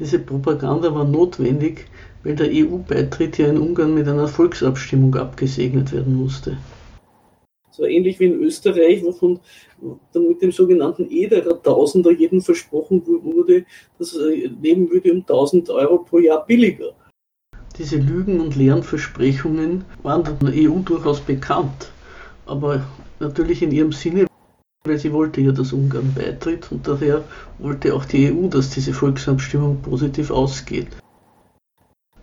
Diese 0.00 0.18
Propaganda 0.18 0.92
war 0.94 1.04
notwendig, 1.04 1.86
weil 2.22 2.34
der 2.34 2.48
EU-Beitritt 2.50 3.38
ja 3.38 3.48
in 3.48 3.58
Ungarn 3.58 3.94
mit 3.94 4.08
einer 4.08 4.28
Volksabstimmung 4.28 5.14
abgesegnet 5.14 5.92
werden 5.92 6.16
musste. 6.16 6.56
So 7.76 7.84
ähnlich 7.84 8.20
wie 8.20 8.26
in 8.26 8.40
Österreich, 8.40 9.02
wovon 9.02 9.40
dann 10.12 10.28
mit 10.28 10.40
dem 10.40 10.52
sogenannten 10.52 11.10
Ederer 11.10 11.60
Tausender 11.60 12.12
jedem 12.12 12.40
versprochen 12.40 13.02
wurde, 13.04 13.64
das 13.98 14.14
äh, 14.14 14.46
Leben 14.62 14.88
würde 14.90 15.10
um 15.10 15.18
1000 15.18 15.70
Euro 15.70 15.98
pro 15.98 16.20
Jahr 16.20 16.46
billiger. 16.46 16.92
Diese 17.76 17.96
Lügen 17.96 18.38
und 18.38 18.54
leeren 18.54 18.84
Versprechungen 18.84 19.84
waren 20.04 20.22
der 20.22 20.70
EU 20.70 20.78
durchaus 20.84 21.20
bekannt, 21.20 21.90
aber 22.46 22.86
natürlich 23.18 23.60
in 23.60 23.72
ihrem 23.72 23.90
Sinne, 23.90 24.26
weil 24.84 24.98
sie 24.98 25.12
wollte 25.12 25.40
ja, 25.40 25.50
dass 25.50 25.72
Ungarn 25.72 26.14
beitritt 26.14 26.70
und 26.70 26.86
daher 26.86 27.24
wollte 27.58 27.92
auch 27.92 28.04
die 28.04 28.30
EU, 28.30 28.46
dass 28.46 28.70
diese 28.70 28.92
Volksabstimmung 28.92 29.82
positiv 29.82 30.30
ausgeht. 30.30 30.86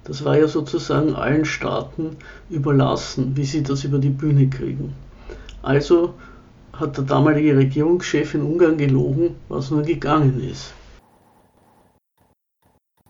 Das 0.06 0.24
war 0.24 0.38
ja 0.38 0.48
sozusagen 0.48 1.14
allen 1.14 1.44
Staaten 1.44 2.16
überlassen, 2.50 3.36
wie 3.36 3.44
sie 3.44 3.64
das 3.64 3.84
über 3.84 4.00
die 4.00 4.10
Bühne 4.10 4.50
kriegen. 4.50 4.96
Also 5.64 6.16
hat 6.74 6.98
der 6.98 7.04
damalige 7.04 7.56
Regierungschef 7.56 8.34
in 8.34 8.42
Ungarn 8.42 8.78
gelogen, 8.78 9.36
was 9.50 9.70
nur 9.70 9.84
gegangen 9.84 10.42
ist. 10.50 10.74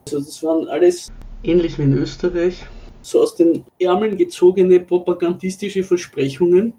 Also 0.06 0.20
das 0.20 0.44
waren 0.44 0.68
alles 0.68 1.12
ähnlich 1.44 1.78
wie 1.78 1.84
in 1.84 1.94
Österreich, 1.94 2.66
so 3.02 3.22
aus 3.22 3.36
den 3.36 3.64
Ärmeln 3.80 4.18
gezogene 4.18 4.80
propagandistische 4.82 5.84
Versprechungen. 5.84 6.74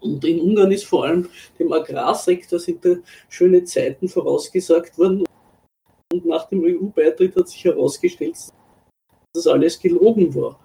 Und 0.00 0.24
in 0.24 0.40
Ungarn 0.40 0.70
ist 0.70 0.84
vor 0.84 1.04
allem 1.04 1.28
dem 1.58 1.72
Agrarsektor 1.72 2.58
sind 2.58 2.84
da 2.84 2.96
schöne 3.28 3.64
Zeiten 3.64 4.08
vorausgesagt 4.08 4.98
worden. 4.98 5.24
Und 6.12 6.26
nach 6.26 6.48
dem 6.48 6.62
EU-Beitritt 6.62 7.34
hat 7.36 7.48
sich 7.48 7.64
herausgestellt, 7.64 8.34
dass 8.34 8.52
das 9.34 9.46
alles 9.46 9.80
gelogen 9.80 10.34
war. 10.34 10.60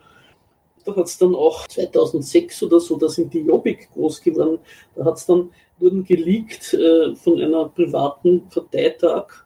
Da 0.88 0.96
hat 0.96 1.08
es 1.08 1.18
dann 1.18 1.36
auch 1.36 1.68
2006 1.68 2.64
oder 2.64 2.80
so, 2.80 2.96
da 2.96 3.10
sind 3.10 3.34
die 3.34 3.42
Jobbik 3.42 3.92
groß 3.92 4.22
geworden. 4.22 4.60
Da 4.96 5.04
hat 5.04 5.18
es 5.18 5.26
dann, 5.26 5.52
wurden 5.80 6.06
geleakt 6.06 6.74
äh, 6.74 7.14
von 7.14 7.42
einer 7.42 7.68
privaten 7.68 8.48
Parteitag 8.48 9.46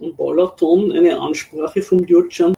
und 0.00 0.18
Baulaton 0.18 0.92
eine 0.92 1.18
Ansprache 1.18 1.80
vom 1.80 2.04
Jurcan, 2.04 2.52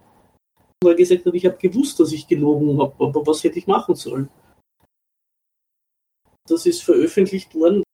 wo 0.83 0.88
er 0.88 0.97
gesagt 0.97 1.25
hat, 1.25 1.35
ich 1.35 1.47
habe 1.47 1.57
gewusst, 1.59 2.00
dass 2.00 2.11
ich 2.11 2.26
gelogen 2.26 2.76
habe, 2.81 3.05
aber 3.05 3.25
was 3.25 3.45
hätte 3.45 3.61
ich 3.61 3.69
machen 3.69 3.95
sollen? 3.95 4.29
Das 6.49 6.67
ist 6.67 6.83
veröffentlicht 6.83 7.55
worden. 7.55 7.85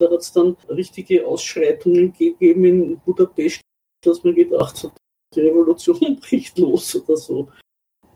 Da 0.00 0.10
hat 0.10 0.20
es 0.20 0.32
dann 0.32 0.56
richtige 0.70 1.26
Ausschreitungen 1.26 2.14
gegeben 2.14 2.64
in 2.64 3.00
Budapest, 3.00 3.60
dass 4.02 4.24
man 4.24 4.34
gedacht 4.34 4.82
hat, 4.82 4.96
die 5.34 5.40
Revolution 5.40 6.18
bricht 6.20 6.56
los 6.56 6.96
oder 6.96 7.18
so 7.18 7.50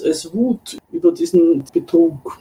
als 0.03 0.33
Wut 0.33 0.79
über 0.93 1.13
diesen 1.13 1.65
Betrug. 1.73 2.39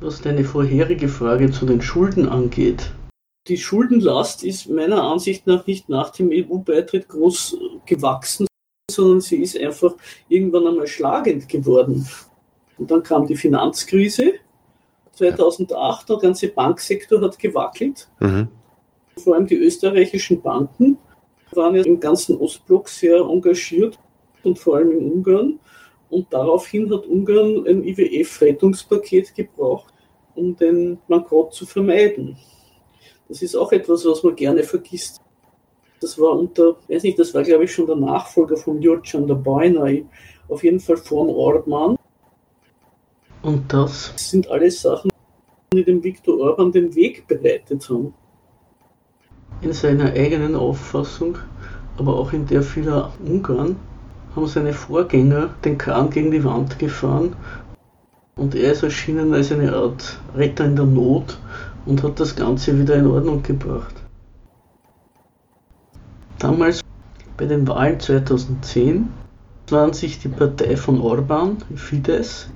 Was 0.00 0.20
deine 0.20 0.44
vorherige 0.44 1.08
Frage 1.08 1.50
zu 1.50 1.66
den 1.66 1.80
Schulden 1.80 2.28
angeht. 2.28 2.92
Die 3.48 3.56
Schuldenlast 3.56 4.44
ist 4.44 4.68
meiner 4.68 5.02
Ansicht 5.02 5.46
nach 5.46 5.66
nicht 5.66 5.88
nach 5.88 6.10
dem 6.10 6.30
EU-Beitritt 6.32 7.08
groß 7.08 7.56
gewachsen, 7.86 8.46
sondern 8.90 9.20
sie 9.20 9.36
ist 9.36 9.56
einfach 9.58 9.94
irgendwann 10.28 10.66
einmal 10.66 10.86
schlagend 10.86 11.48
geworden. 11.48 12.06
Und 12.76 12.90
dann 12.90 13.02
kam 13.02 13.26
die 13.26 13.36
Finanzkrise 13.36 14.34
2008, 15.12 16.10
der 16.10 16.16
ganze 16.18 16.48
Banksektor 16.48 17.20
hat 17.22 17.38
gewackelt. 17.38 18.08
Mhm. 18.20 18.48
Vor 19.16 19.34
allem 19.34 19.46
die 19.46 19.56
österreichischen 19.56 20.42
Banken 20.42 20.98
waren 21.52 21.74
ja 21.74 21.84
im 21.84 22.00
ganzen 22.00 22.36
Ostblock 22.36 22.88
sehr 22.88 23.20
engagiert 23.20 23.98
und 24.42 24.58
vor 24.58 24.76
allem 24.76 24.92
in 24.92 25.12
Ungarn. 25.12 25.58
Und 26.08 26.32
daraufhin 26.32 26.92
hat 26.92 27.06
Ungarn 27.06 27.66
ein 27.66 27.82
IWF-Rettungspaket 27.84 29.34
gebraucht, 29.34 29.92
um 30.34 30.56
den 30.56 30.98
Bankrott 31.08 31.52
zu 31.52 31.66
vermeiden. 31.66 32.36
Das 33.28 33.42
ist 33.42 33.56
auch 33.56 33.72
etwas, 33.72 34.04
was 34.04 34.22
man 34.22 34.36
gerne 34.36 34.62
vergisst. 34.62 35.20
Das 36.00 36.18
war 36.20 36.38
unter, 36.38 36.76
weiß 36.88 37.02
nicht, 37.02 37.18
das 37.18 37.34
war 37.34 37.42
glaube 37.42 37.64
ich 37.64 37.72
schon 37.72 37.86
der 37.86 37.96
Nachfolger 37.96 38.56
von 38.56 38.80
Jurcan, 38.80 39.26
der 39.26 39.34
Bajnai, 39.34 40.04
auf 40.48 40.62
jeden 40.62 40.78
Fall 40.78 40.98
von 40.98 41.28
Orban. 41.28 41.96
Und 43.42 43.72
das 43.72 44.12
sind 44.16 44.48
alles 44.48 44.82
Sachen, 44.82 45.10
die 45.72 45.84
dem 45.84 46.02
Viktor 46.04 46.38
Orban 46.38 46.70
den 46.70 46.94
Weg 46.94 47.26
bereitet 47.26 47.88
haben. 47.88 48.14
In 49.62 49.72
seiner 49.72 50.12
eigenen 50.12 50.54
Auffassung, 50.54 51.38
aber 51.96 52.16
auch 52.16 52.32
in 52.32 52.46
der 52.46 52.62
vieler 52.62 53.12
Ungarn, 53.24 53.76
haben 54.36 54.46
seine 54.46 54.74
Vorgänger 54.74 55.54
den 55.64 55.78
Kahn 55.78 56.10
gegen 56.10 56.30
die 56.30 56.44
Wand 56.44 56.78
gefahren 56.78 57.34
und 58.36 58.54
er 58.54 58.72
ist 58.72 58.82
erschienen 58.82 59.32
als 59.32 59.50
eine 59.50 59.74
Art 59.74 60.18
Retter 60.36 60.66
in 60.66 60.76
der 60.76 60.84
Not 60.84 61.38
und 61.86 62.02
hat 62.02 62.20
das 62.20 62.36
Ganze 62.36 62.78
wieder 62.78 62.96
in 62.96 63.06
Ordnung 63.06 63.42
gebracht. 63.42 63.94
Damals 66.38 66.82
bei 67.38 67.46
den 67.46 67.66
Wahlen 67.66 67.98
2010 67.98 69.08
waren 69.70 69.94
sich 69.94 70.18
die 70.18 70.28
Partei 70.28 70.76
von 70.76 71.00
Orban, 71.00 71.56
Fidesz, 71.74 72.50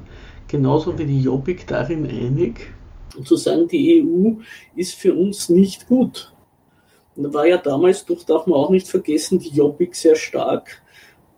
genauso 0.49 0.99
wie 0.99 1.07
die 1.07 1.23
Jobbik 1.23 1.67
darin 1.67 2.07
einig, 2.07 2.73
zu 3.25 3.37
sagen, 3.37 3.69
die 3.69 4.05
EU 4.05 4.35
ist 4.77 4.95
für 4.95 5.15
uns 5.15 5.49
nicht 5.49 5.89
gut. 5.89 6.33
Und 7.17 7.25
da 7.25 7.35
war 7.35 7.47
ja 7.47 7.57
damals, 7.57 8.05
doch 8.05 8.23
darf 8.23 8.47
man 8.47 8.59
auch 8.59 8.71
nicht 8.71 8.87
vergessen, 8.87 9.39
die 9.39 9.51
Jobbik 9.51 9.97
sehr 9.97 10.15
stark 10.15 10.83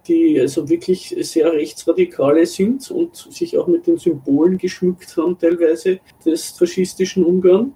die 0.09 0.41
also 0.41 0.69
wirklich 0.69 1.15
sehr 1.21 1.53
rechtsradikale 1.53 2.47
sind 2.47 2.91
und 2.91 3.17
sich 3.17 3.57
auch 3.57 3.67
mit 3.69 3.87
den 3.87 3.99
Symbolen 3.99 4.59
geschmückt 4.59 5.17
haben, 5.17 5.39
teilweise 5.39 6.01
des 6.25 6.51
faschistischen 6.51 7.25
Ungarn. 7.25 7.75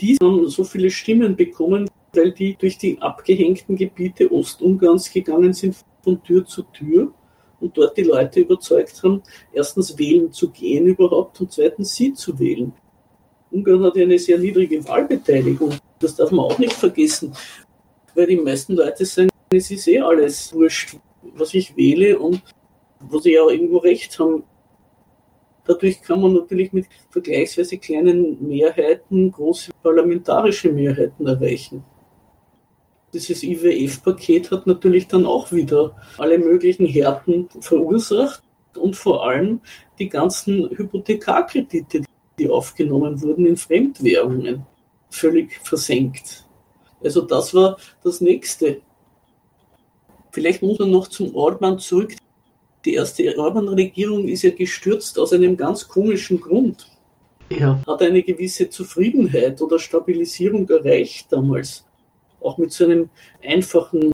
Die 0.00 0.16
haben 0.22 0.46
so 0.48 0.64
viele 0.64 0.90
Stimmen 0.90 1.36
bekommen, 1.36 1.88
weil 2.14 2.32
die 2.32 2.56
durch 2.56 2.76
die 2.78 3.00
abgehängten 3.00 3.76
Gebiete 3.76 4.30
Ostungarns 4.30 5.10
gegangen 5.10 5.52
sind, 5.52 5.76
von 6.02 6.22
Tür 6.22 6.44
zu 6.44 6.62
Tür 6.62 7.12
und 7.60 7.76
dort 7.76 7.96
die 7.96 8.02
Leute 8.02 8.40
überzeugt 8.40 9.02
haben, 9.02 9.22
erstens 9.52 9.98
wählen 9.98 10.32
zu 10.32 10.50
gehen 10.50 10.86
überhaupt 10.86 11.40
und 11.40 11.52
zweitens 11.52 11.94
sie 11.94 12.12
zu 12.14 12.38
wählen. 12.38 12.72
Ungarn 13.50 13.82
hat 13.82 13.96
ja 13.96 14.04
eine 14.04 14.18
sehr 14.18 14.38
niedrige 14.38 14.86
Wahlbeteiligung. 14.86 15.74
Das 15.98 16.14
darf 16.16 16.30
man 16.30 16.46
auch 16.46 16.58
nicht 16.58 16.72
vergessen, 16.72 17.34
weil 18.14 18.26
die 18.26 18.36
meisten 18.36 18.74
Leute 18.74 19.04
sagen, 19.04 19.30
es 19.50 19.70
ist 19.70 19.88
eh 19.88 20.00
alles 20.00 20.54
wurscht, 20.54 20.96
was 21.22 21.54
ich 21.54 21.76
wähle 21.76 22.18
und 22.18 22.42
wo 23.00 23.18
sie 23.18 23.32
ja 23.32 23.46
irgendwo 23.48 23.78
recht 23.78 24.18
haben. 24.18 24.44
Dadurch 25.64 26.02
kann 26.02 26.20
man 26.20 26.34
natürlich 26.34 26.72
mit 26.72 26.86
vergleichsweise 27.10 27.78
kleinen 27.78 28.46
Mehrheiten 28.46 29.30
große 29.30 29.72
parlamentarische 29.82 30.72
Mehrheiten 30.72 31.26
erreichen. 31.26 31.84
Dieses 33.12 33.42
IWF-Paket 33.42 34.50
hat 34.50 34.66
natürlich 34.66 35.08
dann 35.08 35.26
auch 35.26 35.50
wieder 35.50 35.96
alle 36.16 36.38
möglichen 36.38 36.86
Härten 36.86 37.48
verursacht 37.60 38.42
und 38.76 38.96
vor 38.96 39.26
allem 39.26 39.60
die 39.98 40.08
ganzen 40.08 40.70
Hypothekarkredite, 40.70 42.04
die 42.38 42.48
aufgenommen 42.48 43.20
wurden 43.20 43.46
in 43.46 43.56
Fremdwährungen, 43.56 44.64
völlig 45.10 45.58
versenkt. 45.62 46.46
Also 47.02 47.22
das 47.22 47.52
war 47.52 47.76
das 48.04 48.20
Nächste. 48.20 48.80
Vielleicht 50.32 50.62
muss 50.62 50.78
man 50.78 50.90
noch 50.90 51.08
zum 51.08 51.34
Orban 51.34 51.78
zurück. 51.78 52.14
Die 52.84 52.94
erste 52.94 53.36
Orban-Regierung 53.36 54.28
ist 54.28 54.42
ja 54.42 54.50
gestürzt 54.50 55.18
aus 55.18 55.32
einem 55.32 55.56
ganz 55.56 55.86
komischen 55.86 56.40
Grund. 56.40 56.86
Er 57.84 57.92
hat 57.94 58.02
eine 58.02 58.22
gewisse 58.22 58.70
Zufriedenheit 58.70 59.60
oder 59.60 59.78
Stabilisierung 59.78 60.68
erreicht 60.68 61.26
damals. 61.30 61.84
Auch 62.40 62.58
mit 62.58 62.72
so 62.72 62.84
einem 62.84 63.10
einfachen, 63.42 64.12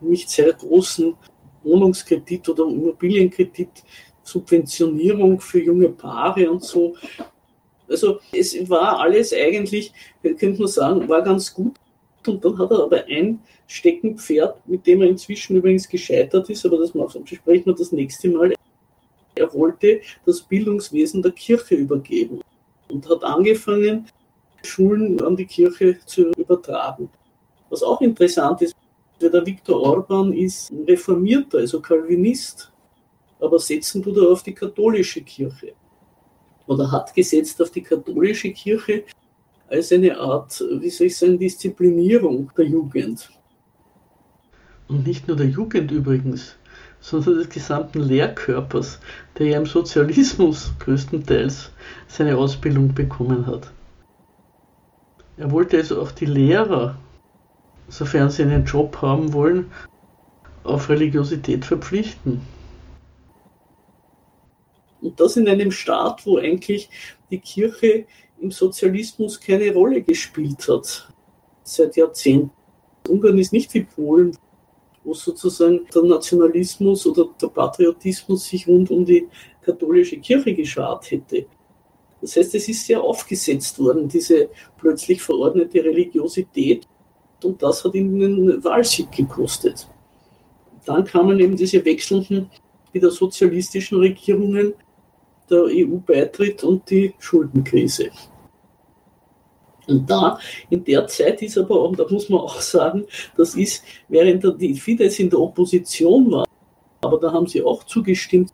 nicht 0.00 0.30
sehr 0.30 0.52
großen 0.52 1.14
Wohnungskredit 1.62 2.48
oder 2.48 2.64
Immobilienkredit, 2.64 3.84
Subventionierung 4.22 5.40
für 5.40 5.62
junge 5.62 5.90
Paare 5.90 6.50
und 6.50 6.64
so. 6.64 6.96
Also 7.88 8.20
es 8.32 8.68
war 8.68 9.00
alles 9.00 9.32
eigentlich, 9.32 9.92
könnte 10.22 10.58
man 10.58 10.68
sagen, 10.68 11.08
war 11.08 11.22
ganz 11.22 11.52
gut. 11.52 11.76
Und 12.26 12.44
dann 12.44 12.58
hat 12.58 12.70
er 12.70 12.82
aber 12.82 13.04
ein 13.06 13.40
Steckenpferd, 13.66 14.66
mit 14.68 14.86
dem 14.86 15.02
er 15.02 15.08
inzwischen 15.08 15.56
übrigens 15.56 15.88
gescheitert 15.88 16.50
ist, 16.50 16.66
aber 16.66 16.78
das 16.78 16.92
besprechen 16.92 17.66
wir 17.66 17.74
das 17.74 17.92
nächste 17.92 18.28
Mal. 18.28 18.54
Er 19.34 19.54
wollte 19.54 20.00
das 20.26 20.40
Bildungswesen 20.40 21.22
der 21.22 21.32
Kirche 21.32 21.76
übergeben 21.76 22.40
und 22.90 23.08
hat 23.08 23.22
angefangen, 23.22 24.08
Schulen 24.64 25.20
an 25.22 25.36
die 25.36 25.46
Kirche 25.46 25.98
zu 26.04 26.32
übertragen. 26.32 27.08
Was 27.70 27.82
auch 27.82 28.00
interessant 28.00 28.62
ist, 28.62 28.74
der 29.20 29.44
Viktor 29.46 29.80
Orban 29.80 30.32
ist 30.32 30.72
Reformierter, 30.86 31.58
also 31.58 31.80
Calvinist, 31.80 32.72
aber 33.40 33.58
setzen 33.58 34.02
tut 34.02 34.16
er 34.16 34.28
auf 34.30 34.42
die 34.42 34.54
katholische 34.54 35.22
Kirche. 35.22 35.74
Oder 36.66 36.90
hat 36.90 37.14
gesetzt 37.14 37.60
auf 37.62 37.70
die 37.70 37.82
katholische 37.82 38.52
Kirche 38.52 39.04
als 39.68 39.92
eine 39.92 40.18
Art, 40.18 40.64
wie 40.80 40.90
soll 40.90 41.08
ich 41.08 41.16
sagen, 41.16 41.38
Disziplinierung 41.38 42.50
der 42.56 42.66
Jugend. 42.66 43.30
Und 44.88 45.06
nicht 45.06 45.28
nur 45.28 45.36
der 45.36 45.46
Jugend 45.46 45.90
übrigens, 45.90 46.56
sondern 47.00 47.36
des 47.36 47.50
gesamten 47.50 48.00
Lehrkörpers, 48.00 49.00
der 49.38 49.48
ja 49.48 49.58
im 49.58 49.66
Sozialismus 49.66 50.72
größtenteils 50.78 51.70
seine 52.06 52.36
Ausbildung 52.36 52.94
bekommen 52.94 53.46
hat. 53.46 53.70
Er 55.36 55.50
wollte 55.50 55.76
also 55.76 56.00
auch 56.00 56.10
die 56.10 56.26
Lehrer, 56.26 56.98
sofern 57.88 58.30
sie 58.30 58.42
einen 58.42 58.64
Job 58.64 59.00
haben 59.02 59.32
wollen, 59.32 59.70
auf 60.64 60.88
Religiosität 60.88 61.64
verpflichten. 61.64 62.40
Und 65.00 65.20
das 65.20 65.36
in 65.36 65.48
einem 65.48 65.70
Staat, 65.70 66.26
wo 66.26 66.38
eigentlich 66.38 66.90
die 67.30 67.38
Kirche 67.38 68.06
im 68.40 68.50
Sozialismus 68.50 69.40
keine 69.40 69.72
Rolle 69.72 70.02
gespielt 70.02 70.68
hat, 70.68 71.08
seit 71.62 71.96
Jahrzehnten. 71.96 72.50
Ungarn 73.08 73.38
ist 73.38 73.52
nicht 73.52 73.72
wie 73.74 73.84
Polen, 73.84 74.36
wo 75.04 75.14
sozusagen 75.14 75.86
der 75.94 76.02
Nationalismus 76.02 77.06
oder 77.06 77.28
der 77.40 77.48
Patriotismus 77.48 78.44
sich 78.44 78.66
rund 78.66 78.90
um 78.90 79.04
die 79.04 79.26
katholische 79.62 80.18
Kirche 80.18 80.54
geschart 80.54 81.10
hätte. 81.10 81.46
Das 82.20 82.36
heißt, 82.36 82.54
es 82.54 82.68
ist 82.68 82.86
sehr 82.86 83.00
aufgesetzt 83.00 83.78
worden, 83.78 84.08
diese 84.08 84.50
plötzlich 84.76 85.22
verordnete 85.22 85.82
Religiosität, 85.84 86.86
und 87.44 87.62
das 87.62 87.84
hat 87.84 87.94
ihnen 87.94 88.22
einen 88.22 88.64
Wahlsieg 88.64 89.12
gekostet. 89.12 89.88
Dann 90.84 91.04
kamen 91.04 91.38
eben 91.38 91.56
diese 91.56 91.84
wechselnden, 91.84 92.50
wieder 92.92 93.10
sozialistischen 93.10 93.98
Regierungen, 93.98 94.74
der 95.50 95.64
EU-Beitritt 95.64 96.64
und 96.64 96.88
die 96.90 97.14
Schuldenkrise. 97.18 98.10
Und 99.86 100.08
da, 100.08 100.38
in 100.68 100.84
der 100.84 101.06
Zeit 101.06 101.40
ist 101.42 101.56
aber, 101.56 101.82
und 101.82 101.98
da 101.98 102.06
muss 102.10 102.28
man 102.28 102.40
auch 102.40 102.60
sagen, 102.60 103.06
das 103.36 103.54
ist, 103.54 103.82
während 104.08 104.44
die 104.60 104.74
Fidesz 104.74 105.18
in 105.18 105.30
der 105.30 105.40
Opposition 105.40 106.30
war, 106.30 106.46
aber 107.00 107.18
da 107.18 107.32
haben 107.32 107.46
sie 107.46 107.62
auch 107.62 107.84
zugestimmt, 107.84 108.52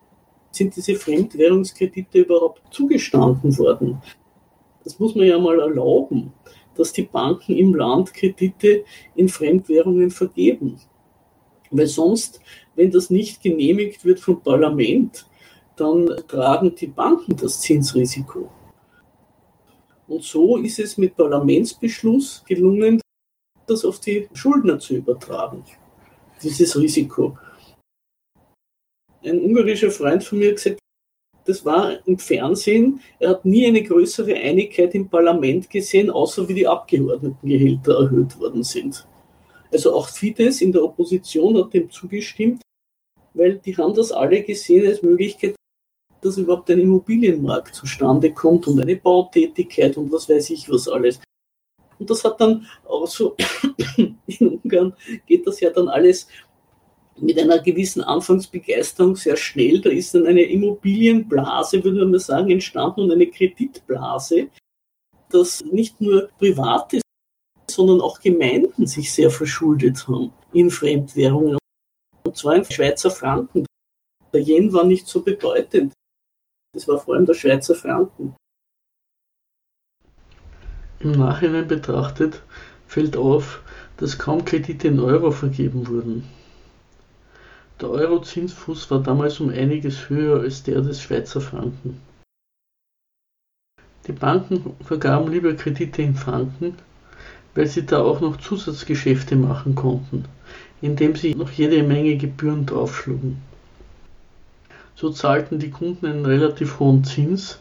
sind 0.52 0.76
diese 0.76 0.94
Fremdwährungskredite 0.94 2.20
überhaupt 2.20 2.62
zugestanden 2.72 3.56
worden. 3.58 4.00
Das 4.84 4.98
muss 5.00 5.16
man 5.16 5.26
ja 5.26 5.38
mal 5.38 5.58
erlauben, 5.58 6.32
dass 6.76 6.92
die 6.92 7.02
Banken 7.02 7.56
im 7.56 7.74
Land 7.74 8.14
Kredite 8.14 8.84
in 9.16 9.28
Fremdwährungen 9.28 10.10
vergeben. 10.10 10.78
Weil 11.70 11.86
sonst, 11.86 12.40
wenn 12.76 12.90
das 12.90 13.10
nicht 13.10 13.42
genehmigt 13.42 14.04
wird 14.04 14.20
vom 14.20 14.40
Parlament, 14.40 15.26
dann 15.76 16.07
tragen 16.28 16.75
die 16.75 16.87
Banken 16.87 17.37
das 17.37 17.61
Zinsrisiko. 17.61 18.50
Und 20.07 20.23
so 20.23 20.59
ist 20.59 20.78
es 20.78 20.99
mit 20.99 21.16
Parlamentsbeschluss 21.16 22.45
gelungen, 22.47 23.00
das 23.66 23.85
auf 23.85 24.00
die 24.00 24.28
Schuldner 24.35 24.78
zu 24.78 24.95
übertragen, 24.95 25.64
dieses 26.43 26.78
Risiko. 26.78 27.38
Ein 29.23 29.40
ungarischer 29.40 29.90
Freund 29.90 30.23
von 30.23 30.38
mir 30.38 30.50
hat 30.50 30.57
gesagt, 30.57 30.78
das 31.47 31.64
war 31.64 32.07
im 32.07 32.19
Fernsehen, 32.19 33.00
er 33.19 33.31
hat 33.31 33.45
nie 33.45 33.66
eine 33.66 33.83
größere 33.83 34.35
Einigkeit 34.35 34.95
im 34.95 35.09
Parlament 35.09 35.69
gesehen, 35.69 36.11
außer 36.11 36.49
wie 36.49 36.54
die 36.54 36.66
Abgeordnetengehälter 36.66 37.95
erhöht 38.00 38.38
worden 38.38 38.62
sind. 38.62 39.07
Also 39.71 39.95
auch 39.95 40.09
Fidesz 40.09 40.61
in 40.61 40.72
der 40.72 40.85
Opposition 40.85 41.59
hat 41.59 41.75
dem 41.75 41.90
zugestimmt, 41.90 42.62
weil 43.35 43.59
die 43.59 43.77
haben 43.77 43.94
das 43.94 44.12
alle 44.12 44.42
gesehen 44.42 44.87
als 44.87 45.03
Möglichkeit, 45.03 45.55
dass 46.24 46.38
überhaupt 46.38 46.70
ein 46.70 46.80
Immobilienmarkt 46.80 47.74
zustande 47.74 48.32
kommt 48.32 48.66
und 48.66 48.80
eine 48.80 48.96
Bautätigkeit 48.96 49.96
und 49.96 50.10
was 50.10 50.28
weiß 50.28 50.50
ich 50.50 50.70
was 50.70 50.88
alles. 50.88 51.20
Und 51.98 52.10
das 52.10 52.24
hat 52.24 52.40
dann 52.40 52.66
auch 52.84 53.06
so, 53.06 53.37
in 53.96 54.58
Ungarn 54.62 54.94
geht 55.26 55.46
das 55.46 55.60
ja 55.60 55.70
dann 55.70 55.88
alles 55.88 56.26
mit 57.20 57.38
einer 57.38 57.60
gewissen 57.60 58.02
Anfangsbegeisterung 58.02 59.16
sehr 59.16 59.37
schnell. 59.37 59.80
Da 59.80 59.90
ist 59.90 60.14
dann 60.14 60.26
eine 60.26 60.42
Immobilienblase, 60.42 61.84
würde 61.84 62.04
man 62.04 62.18
sagen, 62.18 62.50
entstanden 62.50 63.02
und 63.02 63.12
eine 63.12 63.28
Kreditblase, 63.28 64.48
dass 65.28 65.64
nicht 65.64 66.00
nur 66.00 66.28
private, 66.38 67.00
sondern 67.70 68.00
auch 68.00 68.20
Gemeinden 68.20 68.87
sich 68.87 69.12
sehr 69.12 69.30
verschuldet 69.30 70.06
haben 70.08 70.32
in 70.52 70.70
Fremdwährungen. 70.70 71.58
Und 72.24 72.37
zwar 72.37 72.56
in 72.56 72.64
Schweizer 72.64 73.10
Franken. 73.10 73.66
Der 74.32 74.40
Yen 74.40 74.72
war 74.72 74.84
nicht 74.84 75.06
so 75.06 75.22
bedeutend. 75.22 75.92
Das 76.74 76.88
war 76.88 76.98
vor 76.98 77.14
allem 77.14 77.24
der 77.24 77.34
Schweizer 77.34 77.74
Franken. 77.74 78.34
Im 80.98 81.12
Nachhinein 81.12 81.68
betrachtet 81.68 82.42
fällt 82.87 83.16
auf, 83.16 83.62
dass 83.96 84.18
kaum 84.18 84.44
Kredite 84.44 84.88
in 84.88 85.00
Euro 85.00 85.30
vergeben 85.30 85.87
wurden. 85.87 86.24
Der 87.80 87.90
Euro-Zinsfuß 87.90 88.90
war 88.90 89.02
damals 89.02 89.40
um 89.40 89.50
einiges 89.50 90.08
höher 90.08 90.40
als 90.40 90.62
der 90.62 90.80
des 90.80 91.00
Schweizer 91.02 91.40
Franken. 91.40 92.00
Die 94.06 94.12
Banken 94.12 94.76
vergaben 94.84 95.30
lieber 95.30 95.54
Kredite 95.54 96.02
in 96.02 96.14
Franken, 96.14 96.76
weil 97.54 97.66
sie 97.66 97.87
da 97.87 98.02
auch 98.02 98.20
noch 98.20 98.37
Zusatzgeschäfte 98.37 99.37
machen 99.37 99.74
konnten, 99.74 100.24
indem 100.82 101.16
sie 101.16 101.34
noch 101.34 101.50
jede 101.50 101.82
Menge 101.82 102.16
Gebühren 102.16 102.66
draufschlugen. 102.66 103.40
So 104.96 105.11
zahlten 105.11 105.59
die 105.59 105.70
Kunden 105.70 106.07
einen 106.07 106.24
relativ 106.24 106.78
hohen 106.78 107.04
Zins, 107.04 107.59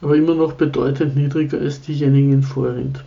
aber 0.00 0.16
immer 0.16 0.34
noch 0.34 0.52
bedeutend 0.52 1.16
niedriger 1.16 1.58
als 1.58 1.80
diejenigen 1.80 2.32
in 2.32 2.42
Vorrind. 2.42 3.02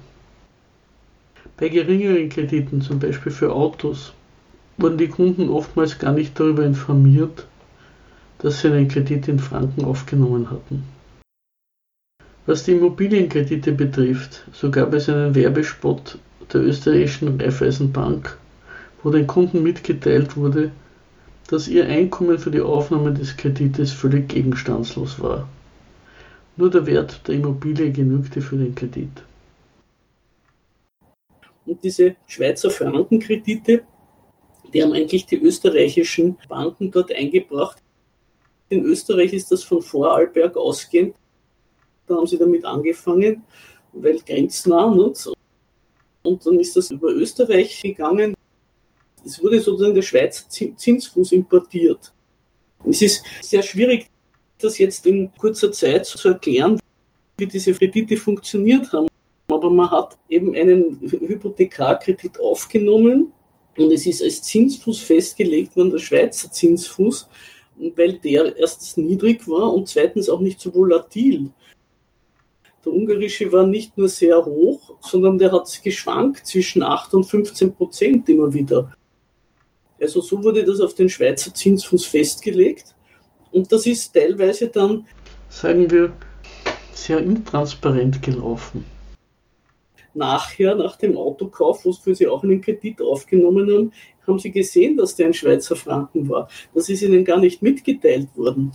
Bei 1.57 1.69
geringeren 1.69 2.29
Krediten, 2.29 2.81
zum 2.81 2.99
Beispiel 2.99 3.31
für 3.31 3.53
Autos, 3.53 4.13
wurden 4.77 4.97
die 4.97 5.07
Kunden 5.07 5.49
oftmals 5.49 5.99
gar 5.99 6.11
nicht 6.11 6.39
darüber 6.39 6.65
informiert, 6.65 7.45
dass 8.39 8.61
sie 8.61 8.69
einen 8.69 8.87
Kredit 8.87 9.27
in 9.27 9.37
Franken 9.39 9.85
aufgenommen 9.85 10.49
hatten. 10.49 10.83
Was 12.47 12.63
die 12.63 12.71
Immobilienkredite 12.71 13.71
betrifft, 13.73 14.43
so 14.51 14.71
gab 14.71 14.93
es 14.93 15.07
einen 15.07 15.35
Werbespot 15.35 16.17
der 16.51 16.61
österreichischen 16.61 17.39
Raiffeisenbank, 17.39 18.35
wo 19.03 19.11
den 19.11 19.27
Kunden 19.27 19.61
mitgeteilt 19.61 20.35
wurde, 20.35 20.71
dass 21.51 21.67
ihr 21.67 21.85
Einkommen 21.85 22.39
für 22.39 22.49
die 22.49 22.61
Aufnahme 22.61 23.13
des 23.13 23.35
Kredites 23.35 23.91
völlig 23.91 24.29
gegenstandslos 24.29 25.19
war. 25.19 25.49
Nur 26.55 26.69
der 26.69 26.85
Wert 26.85 27.27
der 27.27 27.35
Immobilie 27.35 27.91
genügte 27.91 28.39
für 28.39 28.55
den 28.55 28.73
Kredit. 28.73 29.09
Und 31.65 31.83
diese 31.83 32.15
Schweizer 32.25 32.71
Frankenkredite, 32.71 33.83
die 34.73 34.81
haben 34.81 34.93
eigentlich 34.93 35.25
die 35.25 35.41
österreichischen 35.41 36.37
Banken 36.47 36.89
dort 36.89 37.13
eingebracht. 37.13 37.79
In 38.69 38.85
Österreich 38.85 39.33
ist 39.33 39.51
das 39.51 39.65
von 39.65 39.81
Vorarlberg 39.81 40.55
ausgehend. 40.55 41.15
Da 42.07 42.15
haben 42.15 42.27
sie 42.27 42.37
damit 42.37 42.63
angefangen, 42.63 43.43
weil 43.91 44.19
grenznah. 44.19 44.85
Und, 44.85 45.29
und 46.23 46.45
dann 46.45 46.59
ist 46.61 46.77
das 46.77 46.91
über 46.91 47.09
Österreich 47.09 47.81
gegangen 47.81 48.35
es 49.25 49.41
wurde 49.41 49.59
sozusagen 49.59 49.95
der 49.95 50.01
Schweizer 50.01 50.45
Zinsfuß 50.49 51.31
importiert. 51.33 52.13
Es 52.87 53.01
ist 53.01 53.23
sehr 53.41 53.61
schwierig, 53.61 54.07
das 54.59 54.77
jetzt 54.77 55.05
in 55.05 55.31
kurzer 55.37 55.71
Zeit 55.71 56.05
zu 56.05 56.29
erklären, 56.29 56.79
wie 57.37 57.45
diese 57.45 57.73
Kredite 57.73 58.17
funktioniert 58.17 58.91
haben. 58.91 59.07
Aber 59.47 59.69
man 59.69 59.89
hat 59.91 60.17
eben 60.29 60.55
einen 60.55 60.99
Hypothekarkredit 61.01 62.39
aufgenommen 62.39 63.33
und 63.77 63.91
es 63.91 64.05
ist 64.05 64.21
als 64.21 64.41
Zinsfuß 64.43 64.99
festgelegt 64.99 65.75
worden, 65.75 65.91
der 65.91 65.99
Schweizer 65.99 66.51
Zinsfuß, 66.51 67.27
weil 67.95 68.13
der 68.13 68.55
erstens 68.57 68.97
niedrig 68.97 69.47
war 69.47 69.73
und 69.73 69.87
zweitens 69.87 70.29
auch 70.29 70.39
nicht 70.39 70.59
so 70.59 70.73
volatil. 70.73 71.49
Der 72.83 72.93
ungarische 72.93 73.51
war 73.51 73.67
nicht 73.67 73.97
nur 73.97 74.09
sehr 74.09 74.43
hoch, 74.43 74.95
sondern 75.01 75.37
der 75.37 75.51
hat 75.51 75.81
geschwankt 75.83 76.47
zwischen 76.47 76.81
8 76.81 77.13
und 77.13 77.25
15 77.25 77.73
Prozent 77.73 78.29
immer 78.29 78.53
wieder. 78.53 78.91
Also 80.01 80.21
so 80.21 80.43
wurde 80.43 80.65
das 80.65 80.79
auf 80.79 80.95
den 80.95 81.09
Schweizer 81.09 81.53
Zinsfuß 81.53 82.05
festgelegt. 82.05 82.95
Und 83.51 83.71
das 83.71 83.85
ist 83.85 84.13
teilweise 84.13 84.67
dann, 84.67 85.05
sagen 85.49 85.91
wir, 85.91 86.13
sehr 86.93 87.19
intransparent 87.19 88.21
gelaufen. 88.21 88.85
Nachher, 90.13 90.75
nach 90.75 90.97
dem 90.97 91.15
Autokauf, 91.17 91.85
wofür 91.85 92.15
sie 92.15 92.27
auch 92.27 92.43
einen 92.43 92.61
Kredit 92.61 93.01
aufgenommen 93.01 93.71
haben, 93.71 93.93
haben 94.27 94.39
sie 94.39 94.51
gesehen, 94.51 94.97
dass 94.97 95.15
der 95.15 95.27
ein 95.27 95.33
Schweizer 95.33 95.75
Franken 95.75 96.27
war. 96.27 96.49
Das 96.73 96.89
ist 96.89 97.01
ihnen 97.01 97.23
gar 97.23 97.39
nicht 97.39 97.61
mitgeteilt 97.61 98.27
worden. 98.35 98.71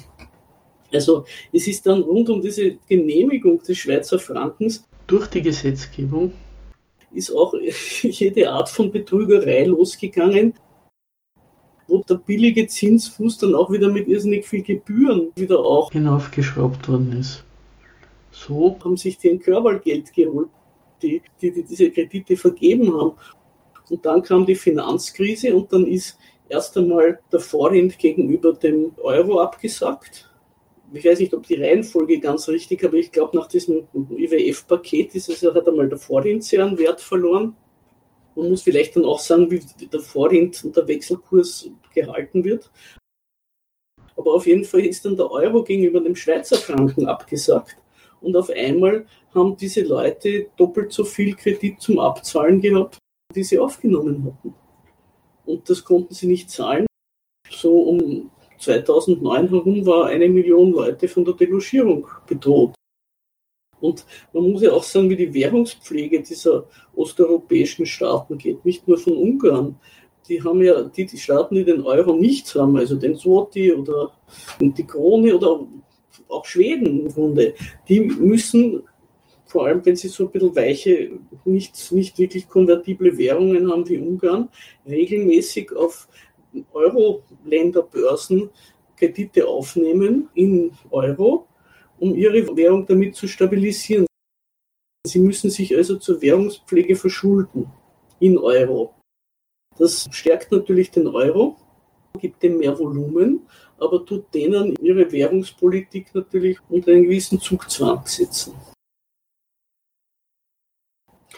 Also 0.93 1.25
es 1.53 1.67
ist 1.67 1.87
dann 1.87 2.03
rund 2.03 2.31
um 2.31 2.41
diese 2.41 2.77
Genehmigung 2.89 3.61
des 3.63 3.77
Schweizer 3.77 4.19
Frankens 4.19 4.85
durch 5.07 5.27
die 5.27 5.43
Gesetzgebung 5.43 6.33
ist 7.17 7.31
auch 7.35 7.55
jede 8.03 8.51
Art 8.51 8.69
von 8.69 8.91
Betrügerei 8.91 9.65
losgegangen, 9.65 10.55
wo 11.89 11.99
der 11.99 12.17
billige 12.17 12.67
Zinsfuß 12.67 13.39
dann 13.39 13.55
auch 13.55 13.71
wieder 13.71 13.89
mit 13.89 14.09
irrsinnig 14.09 14.47
viel 14.47 14.63
Gebühren 14.63 15.31
wieder 15.37 15.61
auch 15.61 15.93
hinaufgeschraubt 15.93 16.89
worden 16.89 17.17
ist. 17.21 17.45
So 18.31 18.77
haben 18.85 18.97
sich 18.97 19.19
die 19.19 19.31
ein 19.31 19.39
Körpergeld 19.39 20.13
geholt, 20.13 20.49
die, 21.03 21.23
die, 21.41 21.53
die 21.53 21.63
diese 21.63 21.91
Kredite 21.91 22.37
vergeben 22.37 22.93
haben. 22.93 23.13
Und 23.89 24.05
dann 24.05 24.23
kam 24.23 24.45
die 24.45 24.55
Finanzkrise 24.55 25.55
und 25.55 25.73
dann 25.73 25.87
ist 25.87 26.19
erst 26.49 26.77
einmal 26.77 27.21
der 27.33 27.41
Vorhind 27.41 27.99
gegenüber 27.99 28.53
dem 28.53 28.93
Euro 28.99 29.41
abgesagt. 29.41 30.31
Ich 30.93 31.05
weiß 31.05 31.21
nicht, 31.21 31.35
ob 31.35 31.47
die 31.47 31.61
Reihenfolge 31.61 32.21
ganz 32.21 32.49
richtig, 32.49 32.85
aber 32.85 32.95
ich 32.95 33.11
glaube, 33.11 33.37
nach 33.37 33.49
diesem 33.49 33.89
IWF-Paket 34.11 35.15
ist 35.15 35.29
es 35.29 35.41
ja 35.41 35.53
hat 35.53 35.69
einmal 35.69 35.89
der 35.89 35.99
Vorhind 35.99 36.45
sehr 36.45 36.65
an 36.65 36.79
Wert 36.79 37.01
verloren. 37.01 37.57
Man 38.37 38.51
muss 38.51 38.63
vielleicht 38.63 38.95
dann 38.95 39.05
auch 39.07 39.19
sagen, 39.19 39.51
wie 39.51 39.61
der 39.87 40.01
Vorhind 40.01 40.63
und 40.63 40.77
der 40.77 40.87
Wechselkurs 40.87 41.71
gehalten 41.95 42.45
wird. 42.45 42.71
Aber 44.17 44.35
auf 44.35 44.47
jeden 44.47 44.65
Fall 44.65 44.85
ist 44.85 45.05
dann 45.05 45.17
der 45.17 45.31
Euro 45.31 45.65
gegenüber 45.65 46.01
dem 46.01 46.15
Schweizer 46.15 46.57
Franken 46.57 47.07
abgesagt. 47.07 47.77
Und 48.21 48.37
auf 48.37 48.51
einmal 48.51 49.07
haben 49.35 49.57
diese 49.57 49.83
Leute 49.83 50.49
doppelt 50.57 50.93
so 50.93 51.05
viel 51.05 51.35
Kredit 51.35 51.81
zum 51.81 51.99
Abzahlen 51.99 52.61
gehabt, 52.61 52.99
wie 53.33 53.45
sie 53.45 53.59
aufgenommen 53.59 54.25
hatten. 54.25 54.55
Und 55.45 55.69
das 55.69 55.85
konnten 55.85 56.15
sie 56.15 56.27
nicht 56.27 56.51
zahlen. 56.51 56.87
So 57.51 57.73
um 57.83 58.31
2009 58.59 59.49
herum 59.49 59.87
war 59.87 60.07
eine 60.07 60.29
Million 60.29 60.73
Leute 60.73 61.09
von 61.09 61.25
der 61.25 61.35
Delogierung 61.35 62.07
bedroht. 62.27 62.75
Und 63.81 64.05
man 64.33 64.51
muss 64.51 64.63
ja 64.63 64.73
auch 64.73 64.83
sagen, 64.83 65.11
wie 65.11 65.17
die 65.17 65.33
Währungspflege 65.35 66.23
dieser 66.23 66.67
osteuropäischen 66.95 67.87
Staaten 67.87 68.39
geht, 68.39 68.65
nicht 68.65 68.87
nur 68.89 68.99
von 68.99 69.15
Ungarn. 69.15 69.77
Die 70.29 70.43
haben 70.43 70.63
ja, 70.63 70.83
die, 70.83 71.07
die 71.07 71.19
Staaten, 71.19 71.55
die 71.55 71.65
den 71.65 71.83
Euro 71.83 72.15
nicht 72.15 72.53
haben, 72.55 72.77
also 72.77 72.97
den 72.97 73.17
Zloty 73.17 73.73
oder 73.73 74.13
die 74.61 74.87
Krone 74.87 75.37
oder 75.37 75.67
auch 76.29 76.45
Schweden 76.45 77.01
im 77.01 77.09
Grunde, 77.13 77.55
die 77.89 78.01
müssen, 78.01 78.83
vor 79.45 79.67
allem 79.67 79.85
wenn 79.85 79.95
sie 79.95 80.09
so 80.09 80.25
ein 80.25 80.31
bisschen 80.31 80.57
weiche, 80.57 81.11
nicht, 81.45 81.93
nicht 81.93 82.19
wirklich 82.19 82.49
konvertible 82.49 83.17
Währungen 83.17 83.71
haben 83.71 83.89
wie 83.89 83.99
Ungarn, 83.99 84.49
regelmäßig 84.89 85.75
auf 85.77 86.09
Euro-Länderbörsen 86.73 88.51
Kredite 88.97 89.47
aufnehmen 89.47 90.29
in 90.35 90.73
Euro, 90.91 91.47
um 91.99 92.15
ihre 92.15 92.57
Währung 92.57 92.87
damit 92.87 93.15
zu 93.15 93.27
stabilisieren. 93.27 94.07
Sie 95.07 95.21
müssen 95.21 95.51
sich 95.51 95.77
also 95.77 95.97
zur 95.97 96.21
Währungspflege 96.21 96.97
verschulden 96.97 97.71
in 98.19 98.39
Euro. 98.39 98.95
Das 99.79 100.09
stärkt 100.11 100.53
natürlich 100.53 100.91
den 100.91 101.07
Euro, 101.07 101.57
gibt 102.19 102.43
dem 102.43 102.59
mehr 102.59 102.79
Volumen 102.79 103.47
aber 103.79 104.05
tut 104.05 104.33
denen 104.35 104.75
ihre 104.81 105.11
Währungspolitik 105.13 106.15
natürlich 106.15 106.59
unter 106.69 106.93
einen 106.93 107.05
gewissen 107.05 107.41
Zugzwang 107.41 108.07
setzen. 108.07 108.55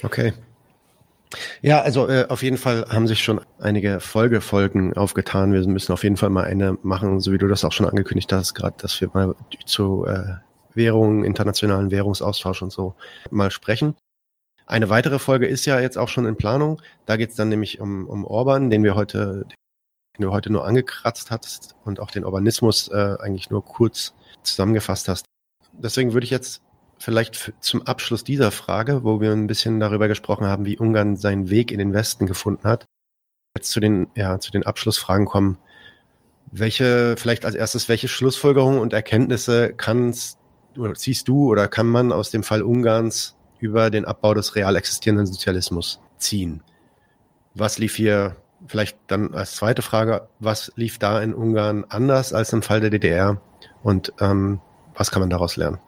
Okay. 0.02 0.32
Ja, 1.60 1.82
also 1.82 2.08
äh, 2.08 2.26
auf 2.28 2.42
jeden 2.42 2.56
Fall 2.56 2.86
haben 2.88 3.06
sich 3.06 3.22
schon 3.22 3.40
einige 3.58 4.00
Folgefolgen 4.00 4.96
aufgetan. 4.96 5.52
Wir 5.52 5.66
müssen 5.66 5.92
auf 5.92 6.02
jeden 6.02 6.16
Fall 6.16 6.30
mal 6.30 6.44
eine 6.44 6.78
machen, 6.82 7.20
so 7.20 7.32
wie 7.32 7.38
du 7.38 7.48
das 7.48 7.64
auch 7.64 7.72
schon 7.72 7.86
angekündigt 7.86 8.32
hast, 8.32 8.54
gerade, 8.54 8.76
dass 8.78 8.98
wir 9.00 9.10
mal 9.12 9.34
zu 9.66 10.06
äh, 10.06 10.36
Währungen, 10.78 11.24
internationalen 11.24 11.90
Währungsaustausch 11.90 12.62
und 12.62 12.72
so 12.72 12.94
mal 13.30 13.50
sprechen. 13.50 13.94
Eine 14.66 14.88
weitere 14.88 15.18
Folge 15.18 15.46
ist 15.46 15.66
ja 15.66 15.80
jetzt 15.80 15.98
auch 15.98 16.08
schon 16.08 16.26
in 16.26 16.36
Planung. 16.36 16.80
Da 17.06 17.16
geht 17.16 17.30
es 17.30 17.36
dann 17.36 17.48
nämlich 17.48 17.80
um, 17.80 18.06
um 18.06 18.24
Orban, 18.24 18.70
den 18.70 18.84
wir 18.84 18.94
heute, 18.94 19.46
den 20.16 20.22
du 20.22 20.32
heute 20.32 20.50
nur 20.50 20.66
angekratzt 20.66 21.30
hast 21.30 21.74
und 21.84 22.00
auch 22.00 22.10
den 22.10 22.24
Urbanismus 22.24 22.88
äh, 22.88 23.16
eigentlich 23.18 23.50
nur 23.50 23.64
kurz 23.64 24.14
zusammengefasst 24.42 25.08
hast. 25.08 25.26
Deswegen 25.72 26.12
würde 26.12 26.24
ich 26.24 26.30
jetzt 26.30 26.62
vielleicht 26.98 27.54
zum 27.60 27.82
Abschluss 27.86 28.24
dieser 28.24 28.50
Frage, 28.50 29.04
wo 29.04 29.20
wir 29.20 29.32
ein 29.32 29.46
bisschen 29.46 29.80
darüber 29.80 30.08
gesprochen 30.08 30.46
haben, 30.46 30.66
wie 30.66 30.76
Ungarn 30.76 31.16
seinen 31.16 31.48
Weg 31.48 31.70
in 31.72 31.78
den 31.78 31.94
Westen 31.94 32.26
gefunden 32.26 32.68
hat, 32.68 32.84
jetzt 33.56 33.70
zu 33.70 33.80
den, 33.80 34.08
ja, 34.14 34.38
zu 34.38 34.50
den 34.50 34.66
Abschlussfragen 34.66 35.26
kommen. 35.26 35.58
Welche, 36.50 37.16
vielleicht 37.16 37.44
als 37.44 37.54
erstes, 37.54 37.88
welche 37.88 38.08
Schlussfolgerungen 38.08 38.80
und 38.80 38.92
Erkenntnisse 38.92 39.72
kannst 39.74 40.37
oder 40.78 40.94
siehst 40.94 41.28
du 41.28 41.50
oder 41.50 41.68
kann 41.68 41.86
man 41.86 42.12
aus 42.12 42.30
dem 42.30 42.42
Fall 42.42 42.62
Ungarns 42.62 43.36
über 43.58 43.90
den 43.90 44.04
Abbau 44.04 44.34
des 44.34 44.54
real 44.54 44.76
existierenden 44.76 45.26
Sozialismus 45.26 46.00
ziehen? 46.18 46.62
Was 47.54 47.78
lief 47.78 47.96
hier 47.96 48.36
vielleicht 48.66 48.98
dann 49.06 49.34
als 49.34 49.56
zweite 49.56 49.82
Frage, 49.82 50.28
was 50.38 50.72
lief 50.76 50.98
da 50.98 51.20
in 51.22 51.34
Ungarn 51.34 51.84
anders 51.88 52.32
als 52.32 52.52
im 52.52 52.62
Fall 52.62 52.80
der 52.80 52.90
DDR 52.90 53.40
und 53.82 54.12
ähm, 54.20 54.60
was 54.94 55.10
kann 55.10 55.20
man 55.20 55.30
daraus 55.30 55.56
lernen? 55.56 55.78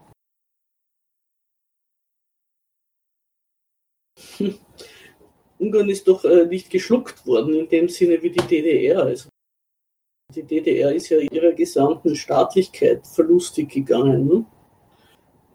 Hm. 4.37 4.55
Ungarn 5.59 5.91
ist 5.91 6.09
doch 6.09 6.25
äh, 6.25 6.47
nicht 6.47 6.71
geschluckt 6.71 7.27
worden 7.27 7.55
in 7.55 7.69
dem 7.69 7.89
Sinne 7.89 8.23
wie 8.23 8.31
die 8.31 8.47
DDR. 8.47 9.03
Also 9.03 9.29
die 10.35 10.43
DDR 10.43 10.95
ist 10.95 11.09
ja 11.11 11.19
ihrer 11.19 11.53
gesamten 11.53 12.17
Staatlichkeit 12.17 13.07
verlustig 13.07 13.71
gegangen. 13.71 14.27
Ne? 14.27 14.47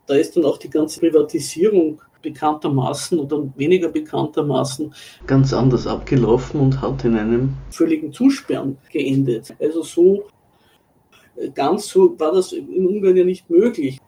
Da 0.07 0.15
ist 0.15 0.37
dann 0.37 0.45
auch 0.45 0.57
die 0.57 0.69
ganze 0.69 0.99
Privatisierung 0.99 2.01
bekanntermaßen 2.21 3.19
oder 3.19 3.47
weniger 3.55 3.89
bekanntermaßen 3.89 4.93
ganz 5.27 5.53
anders 5.53 5.85
abgelaufen 5.85 6.59
und 6.59 6.81
hat 6.81 7.05
in 7.05 7.15
einem 7.15 7.53
völligen 7.69 8.11
Zusperren 8.11 8.77
geendet. 8.91 9.55
Also 9.59 9.83
so 9.83 10.23
ganz 11.53 11.87
so 11.87 12.19
war 12.19 12.33
das 12.33 12.51
in 12.51 12.87
Ungarn 12.87 13.15
ja 13.15 13.23
nicht 13.23 13.49
möglich, 13.49 13.99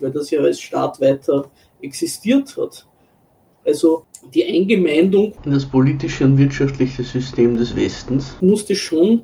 weil 0.00 0.10
das 0.10 0.30
ja 0.30 0.40
als 0.40 0.60
Staat 0.60 1.00
weiter 1.00 1.50
existiert 1.80 2.56
hat. 2.56 2.86
Also 3.64 4.04
die 4.34 4.44
Eingemeindung 4.44 5.32
in 5.44 5.52
das 5.52 5.66
politische 5.66 6.24
und 6.24 6.38
wirtschaftliche 6.38 7.04
System 7.04 7.56
des 7.56 7.76
Westens 7.76 8.36
musste 8.40 8.74
schon 8.74 9.22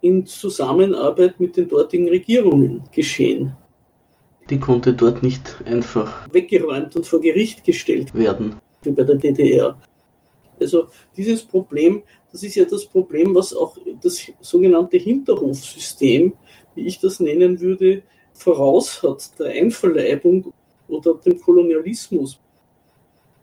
in 0.00 0.26
Zusammenarbeit 0.26 1.38
mit 1.40 1.56
den 1.56 1.68
dortigen 1.68 2.08
Regierungen 2.08 2.82
geschehen 2.92 3.56
die 4.52 4.60
konnte 4.60 4.92
dort 4.92 5.22
nicht 5.22 5.62
einfach 5.64 6.28
weggeräumt 6.30 6.94
und 6.94 7.06
vor 7.06 7.22
Gericht 7.22 7.64
gestellt 7.64 8.14
werden, 8.14 8.56
wie 8.82 8.90
bei 8.90 9.02
der 9.02 9.14
DDR. 9.14 9.78
Also 10.60 10.88
dieses 11.16 11.42
Problem, 11.42 12.02
das 12.30 12.42
ist 12.42 12.56
ja 12.56 12.66
das 12.66 12.84
Problem, 12.84 13.34
was 13.34 13.54
auch 13.54 13.78
das 14.02 14.20
sogenannte 14.42 14.98
Hinterhofsystem, 14.98 16.34
wie 16.74 16.86
ich 16.86 17.00
das 17.00 17.18
nennen 17.18 17.62
würde, 17.62 18.02
voraus 18.34 19.02
hat, 19.02 19.38
der 19.38 19.52
Einverleibung 19.52 20.52
oder 20.86 21.14
dem 21.14 21.40
Kolonialismus. 21.40 22.38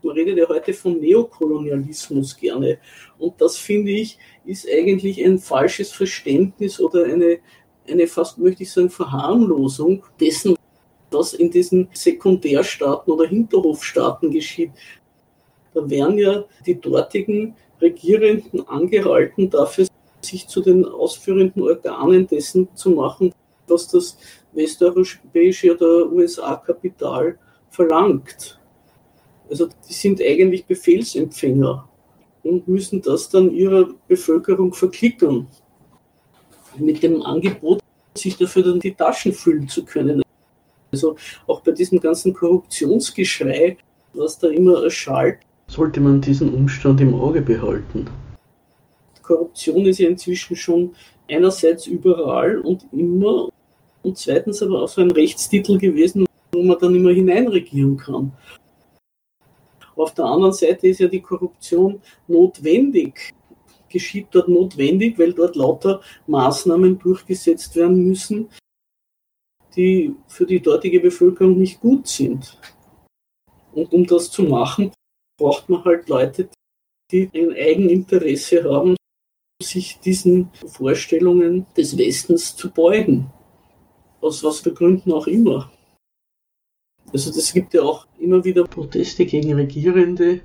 Man 0.04 0.14
redet 0.14 0.38
ja 0.38 0.48
heute 0.48 0.72
von 0.72 1.00
Neokolonialismus 1.00 2.36
gerne. 2.36 2.78
Und 3.18 3.40
das 3.40 3.56
finde 3.56 3.90
ich, 3.90 4.16
ist 4.44 4.64
eigentlich 4.72 5.20
ein 5.24 5.40
falsches 5.40 5.90
Verständnis 5.90 6.78
oder 6.78 7.04
eine, 7.06 7.40
eine 7.88 8.06
fast, 8.06 8.38
möchte 8.38 8.62
ich 8.62 8.70
sagen, 8.70 8.90
Verharmlosung 8.90 10.04
dessen, 10.20 10.54
was 11.10 11.34
in 11.34 11.50
diesen 11.50 11.88
Sekundärstaaten 11.92 13.12
oder 13.12 13.26
Hinterhofstaaten 13.26 14.30
geschieht. 14.30 14.70
Da 15.74 15.88
werden 15.88 16.18
ja 16.18 16.44
die 16.66 16.80
dortigen 16.80 17.54
Regierenden 17.80 18.66
angehalten, 18.68 19.50
dafür 19.50 19.86
sich 20.20 20.46
zu 20.48 20.60
den 20.60 20.84
ausführenden 20.84 21.62
Organen 21.62 22.26
dessen 22.26 22.68
zu 22.74 22.90
machen, 22.90 23.32
was 23.66 23.88
das 23.88 24.18
westeuropäische 24.52 25.74
oder 25.74 26.10
USA-Kapital 26.10 27.38
verlangt. 27.70 28.58
Also 29.48 29.68
die 29.88 29.92
sind 29.92 30.20
eigentlich 30.20 30.66
Befehlsempfänger 30.66 31.88
und 32.42 32.68
müssen 32.68 33.02
das 33.02 33.28
dann 33.28 33.52
ihrer 33.52 33.88
Bevölkerung 34.08 34.72
verklickern. 34.72 35.46
Mit 36.78 37.02
dem 37.02 37.22
Angebot, 37.22 37.80
sich 38.16 38.36
dafür 38.36 38.62
dann 38.62 38.80
die 38.80 38.94
Taschen 38.94 39.32
füllen 39.32 39.68
zu 39.68 39.84
können. 39.84 40.22
Also 40.92 41.16
auch 41.46 41.60
bei 41.60 41.72
diesem 41.72 42.00
ganzen 42.00 42.34
Korruptionsgeschrei, 42.34 43.76
was 44.12 44.38
da 44.38 44.48
immer 44.48 44.82
erschallt, 44.82 45.38
sollte 45.68 46.00
man 46.00 46.20
diesen 46.20 46.52
Umstand 46.52 47.00
im 47.00 47.14
Auge 47.14 47.40
behalten. 47.42 48.06
Korruption 49.22 49.86
ist 49.86 49.98
ja 50.00 50.08
inzwischen 50.08 50.56
schon 50.56 50.94
einerseits 51.28 51.86
überall 51.86 52.58
und 52.58 52.84
immer 52.92 53.48
und 54.02 54.18
zweitens 54.18 54.62
aber 54.62 54.82
auch 54.82 54.88
so 54.88 55.00
ein 55.00 55.10
Rechtstitel 55.10 55.78
gewesen, 55.78 56.26
wo 56.52 56.62
man 56.62 56.78
dann 56.80 56.96
immer 56.96 57.10
hineinregieren 57.10 57.96
kann. 57.96 58.32
Auf 59.94 60.14
der 60.14 60.24
anderen 60.24 60.52
Seite 60.52 60.88
ist 60.88 61.00
ja 61.00 61.08
die 61.08 61.20
Korruption 61.20 62.00
notwendig, 62.26 63.32
geschieht 63.88 64.28
dort 64.30 64.48
notwendig, 64.48 65.18
weil 65.18 65.32
dort 65.32 65.56
lauter 65.56 66.00
Maßnahmen 66.26 66.98
durchgesetzt 66.98 67.76
werden 67.76 68.06
müssen, 68.06 68.48
die 69.76 70.14
für 70.28 70.46
die 70.46 70.60
dortige 70.60 71.00
Bevölkerung 71.00 71.58
nicht 71.58 71.80
gut 71.80 72.06
sind. 72.08 72.58
Und 73.72 73.92
um 73.92 74.06
das 74.06 74.30
zu 74.30 74.42
machen, 74.42 74.92
braucht 75.38 75.68
man 75.68 75.84
halt 75.84 76.08
Leute, 76.08 76.48
die 77.10 77.30
ein 77.34 77.52
Eigeninteresse 77.52 78.64
haben, 78.64 78.96
sich 79.62 80.00
diesen 80.00 80.50
Vorstellungen 80.66 81.66
des 81.76 81.96
Westens 81.96 82.56
zu 82.56 82.70
beugen. 82.70 83.30
Aus 84.20 84.42
was 84.44 84.60
für 84.60 84.72
Gründen 84.72 85.12
auch 85.12 85.26
immer. 85.26 85.70
Also 87.12 87.32
das 87.32 87.52
gibt 87.52 87.74
ja 87.74 87.82
auch 87.82 88.06
immer 88.18 88.44
wieder 88.44 88.64
Proteste 88.64 89.26
gegen 89.26 89.54
Regierende 89.54 90.42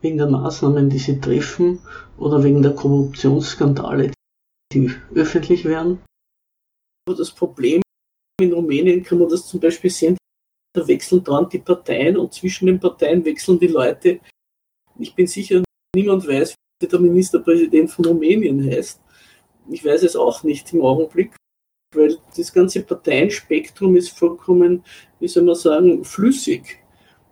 wegen 0.00 0.18
der 0.18 0.28
Maßnahmen, 0.28 0.90
die 0.90 0.98
sie 0.98 1.20
treffen 1.20 1.80
oder 2.18 2.42
wegen 2.44 2.62
der 2.62 2.74
Korruptionsskandale, 2.74 4.12
die 4.72 4.90
öffentlich 5.14 5.64
werden. 5.64 5.98
Aber 7.06 7.16
das 7.16 7.30
Problem 7.30 7.82
in 8.40 8.52
Rumänien 8.52 9.02
kann 9.02 9.18
man 9.18 9.28
das 9.28 9.46
zum 9.46 9.60
Beispiel 9.60 9.90
sehen, 9.90 10.16
da 10.74 10.86
wechseln 10.86 11.24
dauernd 11.24 11.52
die 11.52 11.58
Parteien 11.58 12.16
und 12.16 12.34
zwischen 12.34 12.66
den 12.66 12.78
Parteien 12.78 13.24
wechseln 13.24 13.58
die 13.58 13.68
Leute. 13.68 14.20
Ich 14.98 15.14
bin 15.14 15.26
sicher, 15.26 15.62
niemand 15.94 16.26
weiß, 16.26 16.54
wie 16.80 16.86
der 16.86 17.00
Ministerpräsident 17.00 17.90
von 17.90 18.04
Rumänien 18.04 18.62
heißt. 18.70 19.00
Ich 19.70 19.84
weiß 19.84 20.02
es 20.02 20.16
auch 20.16 20.42
nicht 20.42 20.72
im 20.72 20.82
Augenblick, 20.82 21.34
weil 21.94 22.18
das 22.36 22.52
ganze 22.52 22.82
Parteienspektrum 22.82 23.96
ist 23.96 24.10
vollkommen, 24.10 24.84
wie 25.18 25.28
soll 25.28 25.44
man 25.44 25.54
sagen, 25.54 26.04
flüssig. 26.04 26.78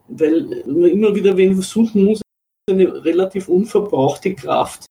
Weil 0.09 0.64
man 0.67 0.90
immer 0.90 1.14
wieder 1.14 1.37
wen 1.37 1.55
versuchen 1.55 2.05
muss, 2.05 2.23
eine 2.71 3.05
relativ 3.05 3.49
unverbrauchte 3.49 4.35
Kraft, 4.35 4.87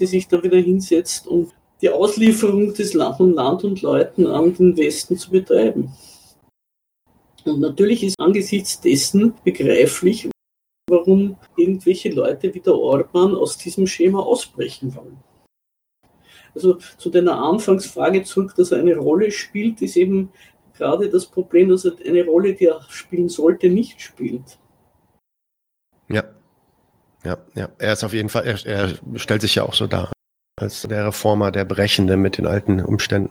die 0.00 0.06
sich 0.06 0.26
da 0.26 0.42
wieder 0.42 0.58
hinsetzt, 0.58 1.26
um 1.26 1.50
die 1.80 1.88
Auslieferung 1.88 2.74
des 2.74 2.94
Land 2.94 3.20
und 3.20 3.34
Land 3.34 3.64
und 3.64 3.82
Leuten 3.82 4.26
an 4.26 4.54
den 4.54 4.76
Westen 4.76 5.16
zu 5.16 5.30
betreiben. 5.30 5.92
Und 7.44 7.60
natürlich 7.60 8.02
ist 8.04 8.20
angesichts 8.20 8.80
dessen 8.80 9.34
begreiflich, 9.44 10.28
warum 10.88 11.36
irgendwelche 11.56 12.10
Leute 12.10 12.52
wie 12.54 12.60
der 12.60 12.74
Orban 12.74 13.34
aus 13.34 13.56
diesem 13.56 13.86
Schema 13.86 14.20
ausbrechen 14.20 14.94
wollen. 14.94 15.18
Also 16.54 16.74
zu 16.98 17.10
deiner 17.10 17.40
Anfangsfrage 17.40 18.24
zurück, 18.24 18.54
dass 18.56 18.72
er 18.72 18.80
eine 18.80 18.96
Rolle 18.96 19.30
spielt, 19.30 19.80
ist 19.80 19.96
eben 19.96 20.30
gerade 20.74 21.08
das 21.08 21.26
Problem, 21.26 21.68
dass 21.70 21.84
er 21.84 21.94
eine 22.04 22.24
Rolle, 22.24 22.54
die 22.54 22.66
er 22.66 22.82
spielen 22.88 23.28
sollte, 23.28 23.70
nicht 23.70 24.00
spielt. 24.00 24.58
Ja. 26.08 26.24
Ja, 27.24 27.38
ja. 27.54 27.68
Er 27.78 27.92
ist 27.92 28.02
auf 28.02 28.12
jeden 28.12 28.28
Fall, 28.28 28.46
er, 28.46 28.66
er 28.66 29.18
stellt 29.18 29.42
sich 29.42 29.54
ja 29.54 29.62
auch 29.62 29.74
so 29.74 29.86
dar 29.86 30.10
als 30.60 30.82
der 30.82 31.06
Reformer, 31.06 31.50
der 31.50 31.64
Brechende 31.64 32.16
mit 32.16 32.38
den 32.38 32.46
alten 32.46 32.80
Umständen. 32.80 33.30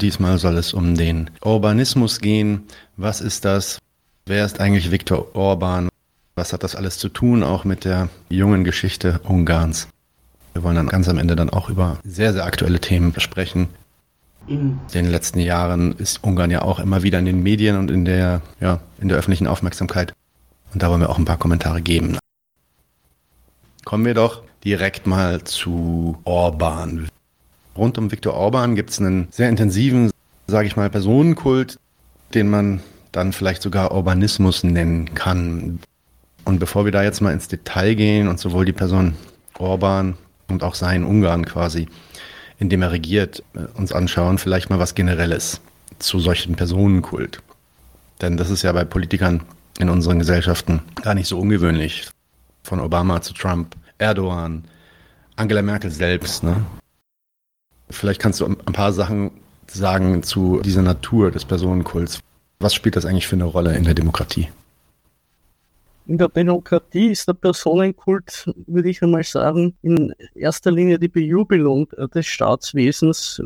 Diesmal 0.00 0.38
soll 0.38 0.56
es 0.58 0.74
um 0.74 0.94
den 0.94 1.30
Urbanismus 1.42 2.20
gehen. 2.20 2.64
Was 2.96 3.20
ist 3.20 3.44
das? 3.44 3.78
Wer 4.26 4.44
ist 4.44 4.60
eigentlich 4.60 4.90
Viktor 4.90 5.34
Orban? 5.34 5.88
Was 6.34 6.52
hat 6.52 6.62
das 6.62 6.76
alles 6.76 6.98
zu 6.98 7.08
tun, 7.08 7.42
auch 7.42 7.64
mit 7.64 7.84
der 7.84 8.08
jungen 8.28 8.64
Geschichte 8.64 9.20
Ungarns? 9.24 9.88
Wir 10.52 10.62
wollen 10.62 10.76
dann 10.76 10.88
ganz 10.88 11.08
am 11.08 11.18
Ende 11.18 11.36
dann 11.36 11.50
auch 11.50 11.70
über 11.70 11.98
sehr, 12.04 12.32
sehr 12.32 12.44
aktuelle 12.44 12.80
Themen 12.80 13.18
sprechen. 13.18 13.68
In 14.46 14.78
den 14.94 15.10
letzten 15.10 15.40
Jahren 15.40 15.92
ist 15.92 16.22
Ungarn 16.22 16.50
ja 16.50 16.62
auch 16.62 16.78
immer 16.78 17.02
wieder 17.02 17.18
in 17.18 17.24
den 17.24 17.42
Medien 17.42 17.76
und 17.76 17.90
in 17.90 18.04
der, 18.04 18.42
ja, 18.60 18.80
in 19.00 19.08
der 19.08 19.16
öffentlichen 19.16 19.46
Aufmerksamkeit. 19.46 20.12
Und 20.72 20.82
da 20.82 20.90
wollen 20.90 21.00
wir 21.00 21.10
auch 21.10 21.18
ein 21.18 21.24
paar 21.24 21.38
Kommentare 21.38 21.80
geben. 21.80 22.18
Kommen 23.84 24.04
wir 24.04 24.14
doch 24.14 24.42
direkt 24.66 25.06
mal 25.06 25.44
zu 25.44 26.18
Orban. 26.24 27.08
Rund 27.76 27.98
um 27.98 28.10
Viktor 28.10 28.34
Orban 28.34 28.74
gibt 28.74 28.90
es 28.90 28.98
einen 28.98 29.28
sehr 29.30 29.48
intensiven, 29.48 30.10
sage 30.48 30.66
ich 30.66 30.74
mal, 30.74 30.90
Personenkult, 30.90 31.78
den 32.34 32.50
man 32.50 32.80
dann 33.12 33.32
vielleicht 33.32 33.62
sogar 33.62 33.92
Urbanismus 33.94 34.64
nennen 34.64 35.14
kann. 35.14 35.78
Und 36.44 36.58
bevor 36.58 36.84
wir 36.84 36.90
da 36.90 37.04
jetzt 37.04 37.20
mal 37.20 37.32
ins 37.32 37.46
Detail 37.46 37.94
gehen 37.94 38.26
und 38.26 38.40
sowohl 38.40 38.64
die 38.64 38.72
Person 38.72 39.14
Orban 39.56 40.18
und 40.48 40.64
auch 40.64 40.74
sein 40.74 41.04
Ungarn 41.04 41.46
quasi, 41.46 41.86
in 42.58 42.68
dem 42.68 42.82
er 42.82 42.90
regiert, 42.90 43.44
äh, 43.54 43.78
uns 43.78 43.92
anschauen, 43.92 44.38
vielleicht 44.38 44.68
mal 44.68 44.80
was 44.80 44.96
Generelles 44.96 45.60
zu 46.00 46.18
solchen 46.18 46.56
Personenkult. 46.56 47.40
Denn 48.20 48.36
das 48.36 48.50
ist 48.50 48.62
ja 48.62 48.72
bei 48.72 48.84
Politikern 48.84 49.42
in 49.78 49.90
unseren 49.90 50.18
Gesellschaften 50.18 50.82
gar 51.02 51.14
nicht 51.14 51.28
so 51.28 51.38
ungewöhnlich 51.38 52.08
von 52.64 52.80
Obama 52.80 53.22
zu 53.22 53.32
Trump, 53.32 53.76
Erdogan, 53.98 54.64
Angela 55.36 55.62
Merkel 55.62 55.90
selbst. 55.90 56.42
Ne? 56.42 56.64
Vielleicht 57.90 58.20
kannst 58.20 58.40
du 58.40 58.46
ein 58.46 58.56
paar 58.56 58.92
Sachen 58.92 59.30
sagen 59.68 60.22
zu 60.22 60.60
dieser 60.60 60.82
Natur 60.82 61.30
des 61.30 61.44
Personenkults. 61.44 62.20
Was 62.58 62.74
spielt 62.74 62.96
das 62.96 63.04
eigentlich 63.04 63.26
für 63.26 63.36
eine 63.36 63.44
Rolle 63.44 63.76
in 63.76 63.84
der 63.84 63.94
Demokratie? 63.94 64.48
In 66.06 66.18
der 66.18 66.28
Demokratie 66.28 67.08
ist 67.08 67.26
der 67.26 67.34
Personenkult, 67.34 68.48
würde 68.66 68.88
ich 68.88 69.02
einmal 69.02 69.24
sagen, 69.24 69.74
in 69.82 70.14
erster 70.34 70.70
Linie 70.70 70.98
die 70.98 71.08
Bejubelung 71.08 71.88
des 72.14 72.26
Staatswesens, 72.26 73.42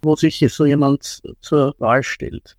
wo 0.00 0.14
sich 0.14 0.44
so 0.48 0.64
jemand 0.64 1.20
zur 1.40 1.74
Wahl 1.78 2.04
stellt. 2.04 2.56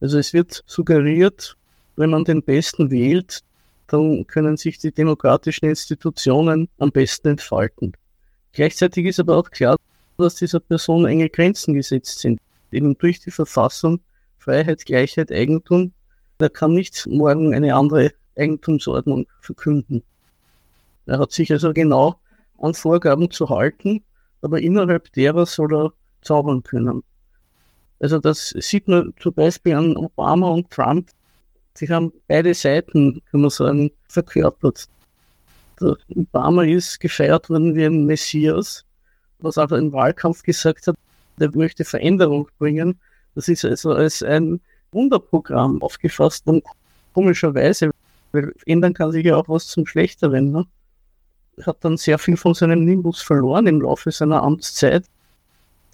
Also 0.00 0.18
es 0.18 0.32
wird 0.32 0.64
suggeriert, 0.66 1.56
wenn 1.96 2.10
man 2.10 2.24
den 2.24 2.42
Besten 2.42 2.90
wählt, 2.90 3.42
dann 3.88 4.26
können 4.26 4.56
sich 4.56 4.78
die 4.78 4.92
demokratischen 4.92 5.66
Institutionen 5.66 6.68
am 6.78 6.92
besten 6.92 7.28
entfalten. 7.28 7.92
Gleichzeitig 8.52 9.06
ist 9.06 9.20
aber 9.20 9.36
auch 9.36 9.50
klar, 9.50 9.76
dass 10.16 10.36
dieser 10.36 10.60
Person 10.60 11.06
enge 11.06 11.28
Grenzen 11.28 11.74
gesetzt 11.74 12.20
sind. 12.20 12.40
Eben 12.70 12.96
durch 12.98 13.20
die 13.20 13.30
Verfassung, 13.30 14.00
Freiheit, 14.38 14.84
Gleichheit, 14.84 15.32
Eigentum. 15.32 15.92
Er 16.38 16.50
kann 16.50 16.72
nicht 16.72 17.06
morgen 17.06 17.54
eine 17.54 17.74
andere 17.74 18.12
Eigentumsordnung 18.36 19.26
verkünden. 19.40 20.02
Er 21.06 21.18
hat 21.18 21.32
sich 21.32 21.50
also 21.50 21.72
genau 21.72 22.20
an 22.58 22.74
Vorgaben 22.74 23.30
zu 23.30 23.48
halten, 23.48 24.04
aber 24.42 24.60
innerhalb 24.60 25.12
derer 25.12 25.46
soll 25.46 25.74
er 25.74 25.92
zaubern 26.22 26.62
können. 26.62 27.02
Also 28.00 28.18
das 28.18 28.50
sieht 28.50 28.86
man 28.86 29.12
zum 29.18 29.34
Beispiel 29.34 29.74
an 29.74 29.96
Obama 29.96 30.48
und 30.50 30.70
Trump, 30.70 31.10
Sie 31.78 31.88
haben 31.88 32.12
beide 32.26 32.54
Seiten, 32.54 33.22
kann 33.30 33.40
man 33.40 33.50
sagen, 33.50 33.92
verkörpert. 34.08 34.88
Der 35.80 35.96
Obama 36.08 36.64
ist 36.64 36.98
gefeiert 36.98 37.48
worden 37.48 37.76
wie 37.76 37.84
ein 37.84 38.04
Messias, 38.04 38.84
was 39.38 39.58
auch 39.58 39.70
im 39.70 39.92
Wahlkampf 39.92 40.42
gesagt 40.42 40.88
hat, 40.88 40.96
der 41.38 41.54
möchte 41.54 41.84
Veränderung 41.84 42.48
bringen. 42.58 42.98
Das 43.36 43.46
ist 43.46 43.64
also 43.64 43.92
als 43.92 44.24
ein 44.24 44.60
Wunderprogramm 44.90 45.80
aufgefasst 45.80 46.48
und 46.48 46.64
komischerweise, 47.14 47.92
weil 48.32 48.52
ändern 48.66 48.92
kann 48.92 49.12
sich 49.12 49.24
ja 49.24 49.36
auch 49.36 49.48
was 49.48 49.68
zum 49.68 49.86
Schlechteren. 49.86 50.50
Ne? 50.50 50.66
Hat 51.62 51.84
dann 51.84 51.96
sehr 51.96 52.18
viel 52.18 52.36
von 52.36 52.54
seinem 52.54 52.84
Nimbus 52.84 53.22
verloren 53.22 53.68
im 53.68 53.82
Laufe 53.82 54.10
seiner 54.10 54.42
Amtszeit. 54.42 55.06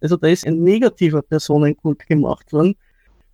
Also 0.00 0.16
da 0.16 0.28
ist 0.28 0.46
ein 0.46 0.62
negativer 0.62 1.22
Personenkult 1.22 2.06
gemacht 2.06 2.52
worden. 2.52 2.76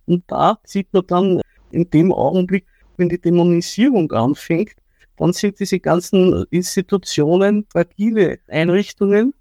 Und 0.05 0.23
da 0.27 0.59
sieht 0.63 0.91
man 0.93 1.07
dann 1.07 1.41
in 1.71 1.89
dem 1.89 2.11
Augenblick, 2.11 2.65
wenn 2.97 3.09
die 3.09 3.19
Dämonisierung 3.19 4.11
anfängt, 4.11 4.75
dann 5.17 5.33
sind 5.33 5.59
diese 5.59 5.79
ganzen 5.79 6.45
Institutionen 6.49 7.65
fragile 7.69 8.39
Einrichtungen, 8.47 9.33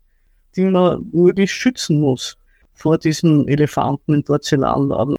die 0.57 0.65
man 0.65 1.09
möglichst 1.13 1.57
schützen 1.57 2.01
muss 2.01 2.37
vor 2.75 2.99
diesen 2.99 3.49
Elefanten 3.49 4.15
im 4.15 4.25
Porzellanladen. 4.25 5.17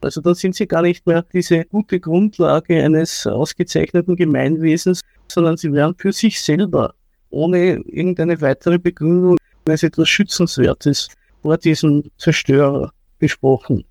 Also 0.00 0.20
dann 0.20 0.34
sind 0.34 0.56
sie 0.56 0.66
gar 0.66 0.82
nicht 0.82 1.06
mehr 1.06 1.24
diese 1.32 1.64
gute 1.66 2.00
Grundlage 2.00 2.82
eines 2.82 3.26
ausgezeichneten 3.26 4.16
Gemeinwesens, 4.16 5.00
sondern 5.28 5.56
sie 5.56 5.72
werden 5.72 5.94
für 5.96 6.12
sich 6.12 6.40
selber, 6.40 6.94
ohne 7.30 7.76
irgendeine 7.86 8.40
weitere 8.40 8.78
Begründung, 8.78 9.36
als 9.68 9.84
etwas 9.84 10.08
Schützenswertes 10.08 11.08
vor 11.40 11.56
diesem 11.56 12.02
Zerstörer 12.18 12.92
besprochen. 13.18 13.84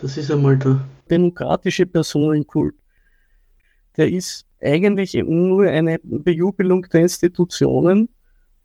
Das 0.00 0.16
ist 0.16 0.30
einmal 0.30 0.56
der 0.58 0.80
demokratische 1.10 1.84
Personenkult. 1.86 2.74
Der 3.96 4.08
ist 4.08 4.46
eigentlich 4.60 5.14
nur 5.14 5.64
eine 5.64 5.98
Bejubelung 6.02 6.82
der 6.90 7.02
Institutionen 7.02 8.08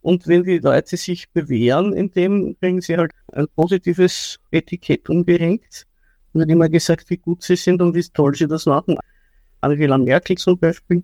Und 0.05 0.27
wenn 0.27 0.43
die 0.43 0.59
Leute 0.59 0.97
sich 0.97 1.31
bewähren, 1.31 1.91
in 1.93 2.11
dem 2.11 2.55
kriegen 2.59 2.79
sie 2.79 2.95
halt 2.95 3.11
ein 3.31 3.47
positives 3.55 4.39
Etikett 4.51 5.09
umgehängt. 5.09 5.87
Und 6.31 6.41
wird 6.41 6.51
immer 6.51 6.69
gesagt, 6.69 7.09
wie 7.09 7.17
gut 7.17 7.41
sie 7.41 7.55
sind 7.55 7.81
und 7.81 7.95
wie 7.95 8.03
toll 8.03 8.35
sie 8.35 8.47
das 8.47 8.67
machen. 8.67 8.99
Angela 9.61 9.97
Merkel 9.97 10.37
zum 10.37 10.59
Beispiel. 10.59 11.03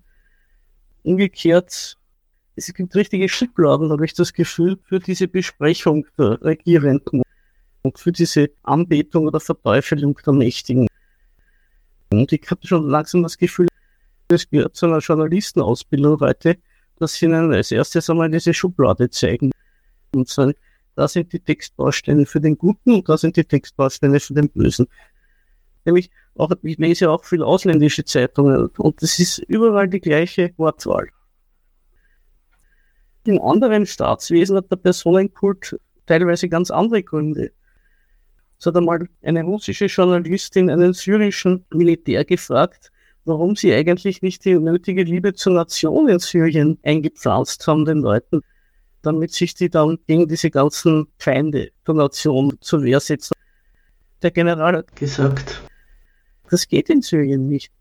Umgekehrt, 1.01 1.97
es 2.55 2.73
gibt 2.75 2.95
richtige 2.95 3.27
Schubladen, 3.27 3.91
habe 3.91 4.05
ich 4.05 4.13
das 4.13 4.33
Gefühl, 4.33 4.77
für 4.83 4.99
diese 4.99 5.27
Besprechung 5.27 6.05
der 6.19 6.39
Regierenden 6.43 7.23
für 7.95 8.11
diese 8.11 8.49
Anbetung 8.63 9.27
oder 9.27 9.39
Verteufelung 9.39 10.17
der 10.25 10.33
Mächtigen. 10.33 10.87
Und 12.11 12.31
ich 12.31 12.43
habe 12.49 12.65
schon 12.65 12.87
langsam 12.89 13.23
das 13.23 13.37
Gefühl, 13.37 13.67
es 14.27 14.49
gehört 14.49 14.75
zu 14.75 14.85
einer 14.85 14.99
Journalistenausbildung 14.99 16.19
heute, 16.19 16.57
dass 16.99 17.15
sie 17.15 17.25
ihnen 17.25 17.53
als 17.53 17.71
erstes 17.71 18.09
einmal 18.09 18.29
diese 18.29 18.53
Schublade 18.53 19.09
zeigen 19.09 19.51
und 20.13 20.29
sagen, 20.29 20.53
da 20.95 21.07
sind 21.07 21.33
die 21.33 21.39
Textbausteine 21.39 22.25
für 22.25 22.39
den 22.39 22.57
Guten 22.57 22.93
und 22.93 23.09
da 23.09 23.17
sind 23.17 23.37
die 23.37 23.43
Textbausteine 23.43 24.19
für 24.19 24.33
den 24.33 24.49
Bösen. 24.49 24.87
Nämlich 25.85 26.11
auch, 26.35 26.51
ich 26.61 26.77
lese 26.77 27.09
auch 27.09 27.25
viel 27.25 27.41
ausländische 27.41 28.05
Zeitungen 28.05 28.67
und 28.77 29.01
es 29.01 29.19
ist 29.19 29.39
überall 29.39 29.87
die 29.87 29.99
gleiche 29.99 30.53
Wortwahl. 30.57 31.09
In 33.25 33.39
anderen 33.39 33.85
Staatswesen 33.85 34.57
hat 34.57 34.71
der 34.71 34.77
Personenkult 34.77 35.79
teilweise 36.05 36.49
ganz 36.49 36.71
andere 36.71 37.03
Gründe. 37.03 37.51
Es 38.61 38.67
hat 38.67 38.77
einmal 38.77 39.09
eine 39.23 39.41
russische 39.41 39.87
Journalistin 39.87 40.69
einen 40.69 40.93
syrischen 40.93 41.65
Militär 41.73 42.23
gefragt, 42.23 42.91
warum 43.25 43.55
sie 43.55 43.73
eigentlich 43.73 44.21
nicht 44.21 44.45
die 44.45 44.53
nötige 44.53 45.01
Liebe 45.01 45.33
zur 45.33 45.53
Nation 45.53 46.07
in 46.09 46.19
Syrien 46.19 46.77
eingepflanzt 46.83 47.65
haben, 47.65 47.85
den 47.85 48.01
Leuten, 48.01 48.41
damit 49.01 49.31
sich 49.31 49.55
die 49.55 49.67
dann 49.67 49.97
gegen 50.05 50.27
diese 50.27 50.51
ganzen 50.51 51.07
Feinde 51.17 51.71
der 51.87 51.95
Nation 51.95 52.55
zur 52.61 52.83
Wehr 52.83 52.99
setzen. 52.99 53.33
Der 54.21 54.29
General 54.29 54.77
hat 54.77 54.95
gesagt, 54.95 55.63
das 56.51 56.67
geht 56.67 56.91
in 56.91 57.01
Syrien 57.01 57.47
nicht. 57.47 57.71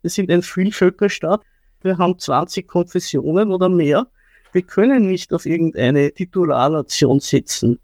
Wir 0.00 0.08
sind 0.08 0.30
ein 0.30 0.40
Vielvölkerstaat, 0.40 1.42
wir 1.82 1.98
haben 1.98 2.18
20 2.18 2.66
Konfessionen 2.66 3.52
oder 3.52 3.68
mehr. 3.68 4.06
Wir 4.52 4.62
können 4.62 5.08
nicht 5.08 5.34
auf 5.34 5.44
irgendeine 5.44 6.10
Titularnation 6.10 7.20
setzen. 7.20 7.80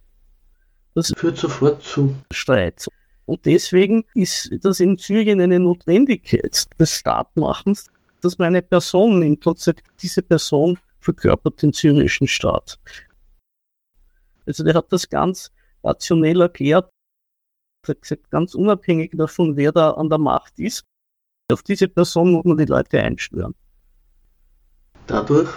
Das 0.94 1.12
führt 1.16 1.38
sofort 1.38 1.82
zu 1.82 2.14
Streit. 2.32 2.86
Und 3.24 3.46
deswegen 3.46 4.04
ist 4.14 4.50
das 4.62 4.80
in 4.80 4.98
Syrien 4.98 5.40
eine 5.40 5.58
Notwendigkeit 5.58 6.66
des 6.78 6.90
Staatmachens, 6.90 7.86
dass 8.20 8.38
man 8.38 8.48
eine 8.48 8.62
Person 8.62 9.20
nimmt 9.20 9.46
und 9.46 9.58
sagt, 9.58 9.82
diese 10.02 10.22
Person 10.22 10.78
verkörpert 11.00 11.62
den 11.62 11.72
syrischen 11.72 12.28
Staat. 12.28 12.78
Also 14.46 14.64
der 14.64 14.74
hat 14.74 14.92
das 14.92 15.08
ganz 15.08 15.50
rationell 15.82 16.40
erklärt, 16.40 16.90
hat 17.86 18.02
gesagt, 18.02 18.30
ganz 18.30 18.54
unabhängig 18.54 19.12
davon, 19.14 19.56
wer 19.56 19.72
da 19.72 19.92
an 19.92 20.08
der 20.08 20.18
Macht 20.18 20.58
ist, 20.58 20.84
auf 21.50 21.62
diese 21.62 21.88
Person 21.88 22.32
muss 22.32 22.44
man 22.44 22.56
die 22.56 22.64
Leute 22.64 23.00
einschwören. 23.00 23.54
Dadurch 25.06 25.50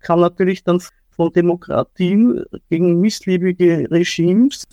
kann 0.00 0.20
natürlich 0.20 0.64
dann 0.64 0.82
von 1.20 1.30
Demokratien 1.34 2.42
gegen 2.70 2.98
missliebige 2.98 3.86
Regimes, 3.90 4.64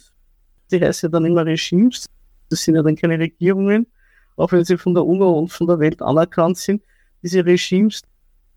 die 0.72 0.80
heißt 0.80 1.04
ja 1.04 1.10
dann 1.10 1.26
immer 1.26 1.46
Regimes, 1.46 2.06
das 2.48 2.64
sind 2.64 2.76
ja 2.76 2.84
dann 2.84 2.96
keine 2.96 3.20
Regierungen, 3.20 3.86
auch 4.38 4.54
wenn 4.54 4.64
sie 4.64 4.78
von 4.78 4.94
der 4.94 5.06
UNO 5.06 5.40
und 5.40 5.52
von 5.52 5.68
der 5.68 5.78
Welt 5.80 6.02
anerkannt 6.02 6.58
sind, 6.58 6.82
diese 7.22 7.46
Regimes, 7.46 8.02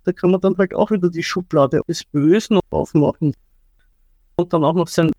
da 0.05 0.12
kann 0.12 0.31
man 0.31 0.40
dann 0.40 0.57
halt 0.57 0.72
auch 0.72 0.92
wieder 0.92 1.11
die 1.11 1.24
Schublade 1.24 1.81
des 1.88 2.05
Bösen 2.05 2.61
aufmachen. 2.70 3.35
Und 4.37 4.53
dann 4.53 4.62
auch 4.62 4.74
noch 4.74 4.87
sagen, 4.87 5.11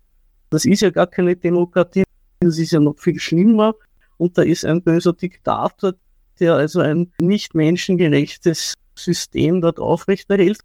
das 0.48 0.64
ist 0.64 0.80
ja 0.80 0.88
gar 0.88 1.08
keine 1.08 1.36
Demokratie, 1.36 2.04
das 2.40 2.56
ist 2.56 2.72
ja 2.72 2.80
noch 2.80 2.98
viel 2.98 3.20
schlimmer. 3.20 3.74
Und 4.16 4.38
da 4.38 4.42
ist 4.44 4.64
ein 4.64 4.80
böser 4.80 5.12
Diktator, 5.12 5.92
der 6.40 6.54
also 6.54 6.80
ein 6.80 7.12
nicht 7.20 7.54
menschengerechtes 7.54 8.72
System 8.94 9.60
dort 9.60 9.78
aufrechterhält. 9.78 10.60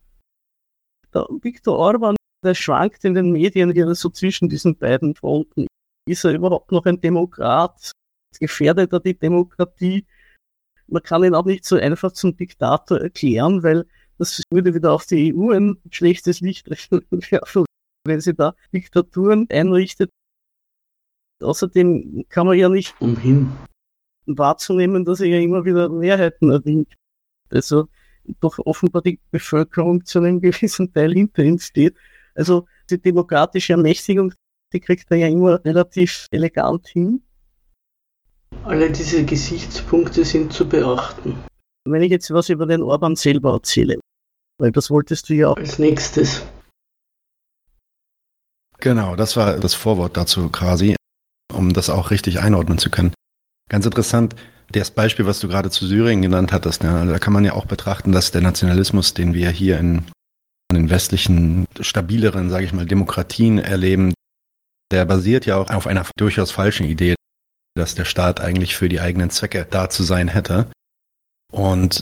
Der 1.14 1.28
Viktor 1.42 1.78
Orban, 1.78 2.16
der 2.44 2.56
schwankt 2.56 3.04
in 3.06 3.14
den 3.14 3.32
Medien 3.32 3.72
hier 3.72 3.94
so 3.96 4.10
zwischen 4.10 4.50
diesen 4.50 4.78
beiden 4.78 5.16
Fronten. 5.16 5.68
Ist 6.08 6.24
er 6.24 6.34
überhaupt 6.34 6.72
noch 6.72 6.86
ein 6.86 7.02
Demokrat? 7.02 7.92
Gefährdet 8.40 8.94
er 8.94 9.00
die 9.00 9.18
Demokratie? 9.18 10.06
Man 10.88 11.04
kann 11.04 11.24
ihn 11.24 11.36
auch 11.36 11.46
nicht 11.46 11.66
so 11.66 11.76
einfach 11.76 12.12
zum 12.14 12.36
Diktator 12.38 13.00
erklären, 13.00 13.64
weil 13.64 13.86
das 14.18 14.42
würde 14.52 14.74
wieder 14.74 14.94
auf 14.94 15.06
die 15.06 15.34
EU 15.34 15.52
ein 15.52 15.78
schlechtes 15.92 16.42
Licht 16.42 16.70
werfen, 17.12 17.66
wenn 18.06 18.22
sie 18.22 18.34
da 18.34 18.56
Diktaturen 18.74 19.48
einrichtet. 19.50 20.10
Außerdem 21.42 22.26
kann 22.30 22.48
man 22.48 22.58
ja 22.58 22.70
nicht 22.70 23.00
umhin 23.00 23.52
wahrzunehmen, 24.26 25.06
dass 25.06 25.22
er 25.22 25.28
ja 25.28 25.40
immer 25.40 25.66
wieder 25.66 25.90
Mehrheiten 25.90 26.50
erringt. 26.50 26.94
Also 27.50 27.88
doch 28.40 28.60
offenbar 28.60 29.02
die 29.02 29.20
Bevölkerung 29.32 30.06
zu 30.06 30.20
einem 30.20 30.42
gewissen 30.42 30.92
Teil 30.94 31.14
hinter 31.14 31.44
ihm 31.44 31.60
steht. 31.60 31.96
Also 32.36 32.68
die 32.90 33.02
demokratische 33.02 33.74
Ermächtigung 33.74 34.34
die 34.74 34.80
kriegt 34.80 35.10
er 35.12 35.18
ja 35.18 35.28
immer 35.28 35.64
relativ 35.64 36.28
elegant 36.32 36.88
hin. 36.88 37.22
Alle 38.64 38.92
diese 38.92 39.24
Gesichtspunkte 39.24 40.26
sind 40.26 40.52
zu 40.52 40.68
beachten. 40.68 41.42
Wenn 41.86 42.02
ich 42.02 42.12
jetzt 42.12 42.32
was 42.32 42.50
über 42.50 42.66
den 42.66 42.82
Orban 42.82 43.16
selber 43.16 43.54
erzähle, 43.54 44.00
weil 44.60 44.72
das 44.72 44.90
wolltest 44.90 45.30
du 45.30 45.36
ja 45.36 45.50
auch. 45.50 45.58
Als 45.58 45.80
nächstes. 45.80 46.46
Genau, 48.80 49.16
das 49.16 49.38
war 49.38 49.58
das 49.58 49.74
Vorwort 49.74 50.18
dazu 50.18 50.50
quasi, 50.50 50.96
um 51.54 51.74
das 51.74 51.90
auch 51.90 52.12
richtig 52.12 52.40
einordnen 52.40 52.78
zu 52.78 52.90
können. 52.90 53.14
Ganz 53.70 53.86
interessant, 53.86 54.36
das 54.72 54.92
Beispiel, 54.92 55.26
was 55.26 55.40
du 55.40 55.48
gerade 55.48 55.70
zu 55.70 55.88
Syrien 55.88 56.22
genannt 56.22 56.52
hattest, 56.52 56.84
ja, 56.84 57.06
da 57.06 57.20
kann 57.20 57.34
man 57.34 57.46
ja 57.46 57.54
auch 57.54 57.66
betrachten, 57.66 58.12
dass 58.12 58.32
der 58.32 58.42
Nationalismus, 58.42 59.14
den 59.14 59.34
wir 59.34 59.50
hier 59.50 59.80
in, 59.80 60.04
in 60.70 60.76
den 60.76 60.90
westlichen, 60.90 61.66
stabileren, 61.80 62.50
sage 62.50 62.66
ich 62.66 62.74
mal, 62.74 62.86
Demokratien 62.86 63.60
erleben, 63.60 64.14
der 64.92 65.06
basiert 65.06 65.46
ja 65.46 65.58
auch 65.58 65.70
auf 65.70 65.88
einer 65.88 66.06
durchaus 66.18 66.52
falschen 66.52 66.86
Idee, 66.86 67.16
dass 67.76 67.96
der 67.96 68.06
Staat 68.06 68.42
eigentlich 68.42 68.76
für 68.76 68.90
die 68.90 69.00
eigenen 69.00 69.30
Zwecke 69.30 69.66
da 69.70 69.90
zu 69.90 70.04
sein 70.04 70.28
hätte. 70.28 70.68
Und 71.50 72.02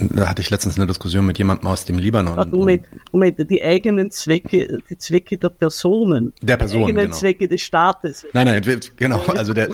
da 0.00 0.28
hatte 0.28 0.42
ich 0.42 0.50
letztens 0.50 0.76
eine 0.76 0.86
Diskussion 0.88 1.24
mit 1.24 1.38
jemandem 1.38 1.68
aus 1.68 1.84
dem 1.84 1.98
Libanon. 1.98 2.36
Ach, 2.36 2.46
Moment, 2.46 2.86
Moment, 3.12 3.50
die 3.50 3.62
eigenen 3.62 4.10
Zwecke, 4.10 4.78
die 4.88 4.98
Zwecke 4.98 5.38
der 5.38 5.50
Personen. 5.50 6.32
Der 6.42 6.56
Personen, 6.56 6.86
Die 6.86 6.90
eigenen 6.90 7.06
genau. 7.06 7.16
Zwecke 7.16 7.46
des 7.46 7.60
Staates. 7.60 8.26
Nein, 8.32 8.46
nein, 8.46 8.80
genau. 8.96 9.24
Also 9.26 9.54
der, 9.54 9.68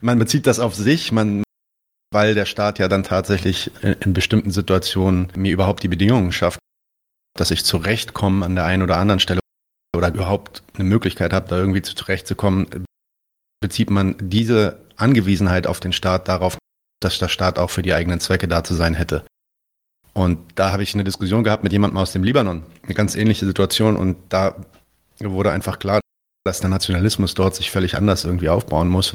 man 0.00 0.18
bezieht 0.18 0.46
das 0.46 0.58
auf 0.58 0.74
sich, 0.74 1.12
man, 1.12 1.42
weil 2.12 2.34
der 2.34 2.44
Staat 2.44 2.78
ja 2.78 2.88
dann 2.88 3.02
tatsächlich 3.02 3.70
in 3.82 4.12
bestimmten 4.12 4.50
Situationen 4.50 5.28
mir 5.34 5.52
überhaupt 5.52 5.82
die 5.82 5.88
Bedingungen 5.88 6.32
schafft, 6.32 6.58
dass 7.36 7.50
ich 7.50 7.64
zurechtkomme 7.64 8.44
an 8.44 8.54
der 8.54 8.64
einen 8.64 8.82
oder 8.82 8.98
anderen 8.98 9.20
Stelle 9.20 9.40
oder 9.96 10.08
überhaupt 10.08 10.62
eine 10.74 10.84
Möglichkeit 10.84 11.32
habe, 11.32 11.48
da 11.48 11.56
irgendwie 11.56 11.82
zurechtzukommen, 11.82 12.84
bezieht 13.60 13.90
man 13.90 14.16
diese 14.18 14.80
Angewiesenheit 14.96 15.66
auf 15.66 15.80
den 15.80 15.92
Staat 15.92 16.28
darauf, 16.28 16.58
dass 17.00 17.18
der 17.18 17.28
Staat 17.28 17.58
auch 17.58 17.70
für 17.70 17.82
die 17.82 17.94
eigenen 17.94 18.20
Zwecke 18.20 18.48
da 18.48 18.62
zu 18.62 18.74
sein 18.74 18.94
hätte. 18.94 19.24
Und 20.14 20.38
da 20.56 20.72
habe 20.72 20.82
ich 20.82 20.94
eine 20.94 21.04
Diskussion 21.04 21.44
gehabt 21.44 21.64
mit 21.64 21.72
jemandem 21.72 21.96
aus 21.96 22.12
dem 22.12 22.22
Libanon, 22.22 22.64
eine 22.82 22.94
ganz 22.94 23.14
ähnliche 23.14 23.46
Situation 23.46 23.96
und 23.96 24.18
da 24.28 24.56
wurde 25.18 25.52
einfach 25.52 25.78
klar, 25.78 26.00
dass 26.44 26.60
der 26.60 26.70
Nationalismus 26.70 27.34
dort 27.34 27.54
sich 27.54 27.70
völlig 27.70 27.96
anders 27.96 28.24
irgendwie 28.24 28.50
aufbauen 28.50 28.88
muss, 28.88 29.14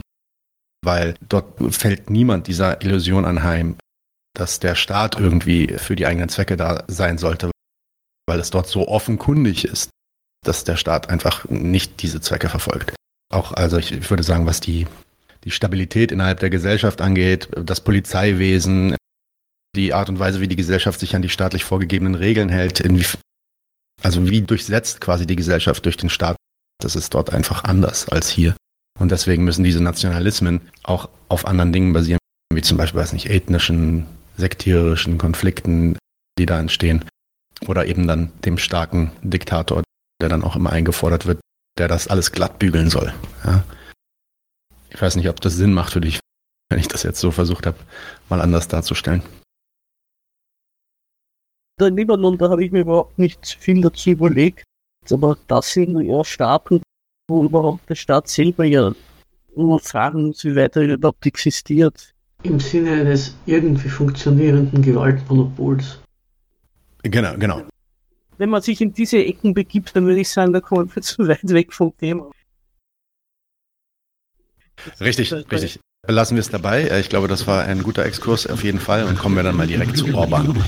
weil 0.88 1.16
dort 1.28 1.76
fällt 1.76 2.10
niemand 2.10 2.48
dieser 2.48 2.82
Illusion 2.82 3.26
anheim, 3.26 3.76
dass 4.34 4.62
der 4.62 4.74
Staat 4.74 5.20
irgendwie 5.20 5.68
für 5.78 5.98
die 5.98 6.06
eigenen 6.06 6.30
Zwecke 6.30 6.56
da 6.56 6.86
sein 6.88 7.18
sollte, 7.18 7.52
weil 8.26 8.40
es 8.40 8.52
dort 8.52 8.68
so 8.68 8.88
offenkundig 8.88 9.66
ist, 9.66 9.90
dass 10.46 10.64
der 10.64 10.78
Staat 10.78 11.10
einfach 11.10 11.44
nicht 11.50 12.02
diese 12.02 12.22
Zwecke 12.22 12.48
verfolgt. 12.48 12.96
Auch, 13.30 13.52
also 13.52 13.78
ich, 13.78 14.10
würde 14.10 14.24
sagen, 14.24 14.46
was 14.46 14.62
die, 14.62 14.88
die 15.44 15.52
Stabilität 15.52 16.14
innerhalb 16.14 16.40
der 16.40 16.50
Gesellschaft 16.50 17.02
angeht, 17.02 17.50
das 17.52 17.82
Polizeiwesen, 17.82 18.96
die 19.76 19.94
Art 19.94 20.08
und 20.08 20.20
Weise, 20.20 20.40
wie 20.40 20.48
die 20.48 20.56
Gesellschaft 20.56 21.02
sich 21.02 21.18
an 21.18 21.22
die 21.22 21.28
staatlich 21.28 21.66
vorgegebenen 21.66 22.16
Regeln 22.16 22.48
hält, 22.48 22.82
also 24.04 24.30
wie 24.30 24.42
durchsetzt 24.42 25.02
quasi 25.02 25.28
die 25.28 25.36
Gesellschaft 25.36 25.84
durch 25.84 25.98
den 25.98 26.10
Staat, 26.10 26.38
das 26.82 26.96
ist 26.96 27.14
dort 27.14 27.34
einfach 27.34 27.66
anders 27.66 28.08
als 28.08 28.30
hier. 28.30 28.56
Und 29.00 29.12
deswegen 29.12 29.44
müssen 29.44 29.64
diese 29.64 29.82
Nationalismen 29.82 30.62
auch 30.84 31.10
auf 31.30 31.46
anderen 31.46 31.72
Dingen 31.72 31.94
basieren, 31.94 32.20
wie 32.54 32.62
zum 32.62 32.78
Beispiel, 32.78 33.00
weiß 33.00 33.14
nicht, 33.14 33.30
ethnischen, 33.30 34.06
sektierischen 34.38 35.18
Konflikten, 35.18 35.98
die 36.40 36.46
da 36.46 36.60
entstehen. 36.60 37.06
Oder 37.68 37.86
eben 37.86 38.08
dann 38.08 38.32
dem 38.46 38.58
starken 38.58 39.12
Diktator, 39.22 39.84
der 40.22 40.30
dann 40.30 40.44
auch 40.44 40.56
immer 40.56 40.72
eingefordert 40.72 41.26
wird, 41.26 41.40
der 41.78 41.88
das 41.88 42.08
alles 42.08 42.32
glatt 42.32 42.60
bügeln 42.60 42.90
soll. 42.90 43.14
Ja. 43.44 43.64
Ich 44.90 45.02
weiß 45.02 45.16
nicht, 45.16 45.30
ob 45.30 45.42
das 45.42 45.56
Sinn 45.56 45.74
macht 45.74 45.94
für 45.94 46.02
dich, 46.02 46.20
wenn 46.70 46.80
ich 46.80 46.88
das 46.88 47.04
jetzt 47.04 47.20
so 47.20 47.32
versucht 47.32 47.66
habe, 47.66 47.78
mal 48.30 48.42
anders 48.42 48.68
darzustellen. 48.68 49.22
Der 51.80 51.92
Libanon, 51.92 52.38
da 52.38 52.50
habe 52.50 52.66
ich 52.66 52.72
mir 52.72 52.82
überhaupt 52.82 53.20
nicht 53.20 53.58
viel 53.60 53.82
dazu 53.82 54.10
überlegt. 54.10 54.64
Aber 55.12 55.38
das 55.48 55.72
sind 55.72 56.00
ja 56.02 56.24
Staaten, 56.26 56.82
wo 57.28 57.44
überhaupt 57.44 57.90
der 57.90 57.96
Staat 57.96 58.28
selber 58.28 58.66
ja 58.66 58.94
nur 59.56 59.80
fragen 59.80 60.28
muss, 60.28 60.44
wie 60.46 60.56
weit 60.56 60.76
er 60.76 60.84
überhaupt 60.84 61.26
existiert. 61.26 62.14
Im 62.44 62.60
Sinne 62.60 62.92
eines 62.92 63.36
irgendwie 63.46 63.90
funktionierenden 63.90 64.82
Gewaltmonopols. 64.82 66.00
Genau, 67.04 67.36
genau. 67.38 67.64
Wenn 68.38 68.50
man 68.50 68.62
sich 68.62 68.80
in 68.82 68.94
diese 68.94 69.18
Ecken 69.18 69.54
begibt, 69.54 69.96
dann 69.96 70.06
würde 70.06 70.22
ich 70.22 70.30
sagen, 70.30 70.54
da 70.54 70.62
kommen 70.62 70.90
wir 70.94 71.02
zu 71.02 71.28
weit 71.28 71.50
weg 71.50 71.74
vom 71.74 71.96
Thema. 71.98 72.30
Richtig, 75.02 75.34
richtig. 75.34 75.80
Belassen 76.06 76.38
wir 76.38 76.42
es 76.42 76.50
dabei. 76.50 76.84
Äh, 76.84 77.00
ich 77.00 77.10
glaube, 77.10 77.28
das 77.28 77.48
war 77.48 77.66
ein 77.66 77.82
guter 77.82 78.06
Exkurs 78.06 78.48
auf 78.48 78.64
jeden 78.64 78.80
Fall 78.80 79.04
und 79.06 79.18
kommen 79.18 79.36
wir 79.36 79.44
dann 79.44 79.58
mal 79.58 79.68
direkt 79.68 79.98
zu 79.98 80.14
Orban. 80.14 80.64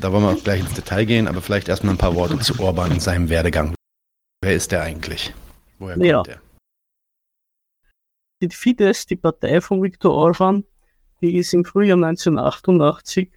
Da 0.00 0.10
wollen 0.10 0.24
wir 0.24 0.30
auch 0.30 0.42
gleich 0.42 0.60
ins 0.60 0.74
Detail 0.74 1.04
gehen, 1.04 1.28
aber 1.28 1.42
vielleicht 1.42 1.68
erstmal 1.68 1.94
ein 1.94 1.98
paar 1.98 2.14
Worte 2.14 2.38
zu 2.38 2.58
Orban 2.58 2.92
und 2.92 3.02
seinem 3.02 3.28
Werdegang. 3.28 3.74
Wer 4.42 4.54
ist 4.54 4.72
der 4.72 4.82
eigentlich? 4.82 5.32
Woher 5.78 5.94
kommt 5.94 6.06
ja. 6.06 6.22
der? 6.22 6.40
Die 8.42 8.48
Fidesz, 8.50 9.06
die 9.06 9.16
Partei 9.16 9.60
von 9.60 9.82
Viktor 9.82 10.12
Orban, 10.12 10.64
die 11.20 11.36
ist 11.36 11.54
im 11.54 11.64
Frühjahr 11.64 11.96
1988 11.96 13.30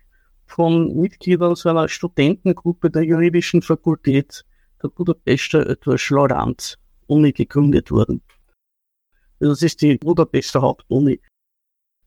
von 0.45 0.95
Mitgliedern 0.99 1.55
so 1.55 1.69
einer 1.69 1.87
Studentengruppe 1.87 2.89
der 2.89 3.03
juridischen 3.03 3.61
Fakultät 3.61 4.45
der 4.81 4.89
Budapester 4.89 5.77
Lorand 6.09 6.77
Uni 7.07 7.31
gegründet 7.31 7.91
worden. 7.91 8.21
Das 9.39 9.61
ist 9.61 9.81
die 9.81 9.97
Budapester 9.97 10.61
Hauptuni. 10.61 11.21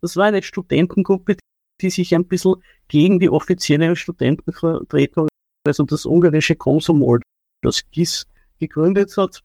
Das 0.00 0.16
war 0.16 0.26
eine 0.26 0.42
Studentengruppe, 0.42 1.36
die 1.80 1.90
sich 1.90 2.14
ein 2.14 2.26
bisschen 2.26 2.56
gegen 2.88 3.18
die 3.18 3.30
offizielle 3.30 3.94
Studentenvertretung, 3.96 5.28
also 5.66 5.84
das 5.84 6.06
ungarische 6.06 6.56
Konsumol, 6.56 7.20
das 7.62 7.88
GIS, 7.90 8.26
gegründet 8.58 9.16
hat, 9.16 9.42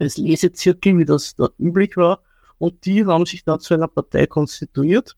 als 0.00 0.16
Lesezirkel, 0.16 0.98
wie 0.98 1.04
das 1.04 1.34
dort 1.36 1.54
üblich 1.58 1.96
war. 1.96 2.22
Und 2.58 2.84
die 2.84 3.06
haben 3.06 3.26
sich 3.26 3.44
dann 3.44 3.60
zu 3.60 3.74
einer 3.74 3.88
Partei 3.88 4.26
konstituiert. 4.26 5.16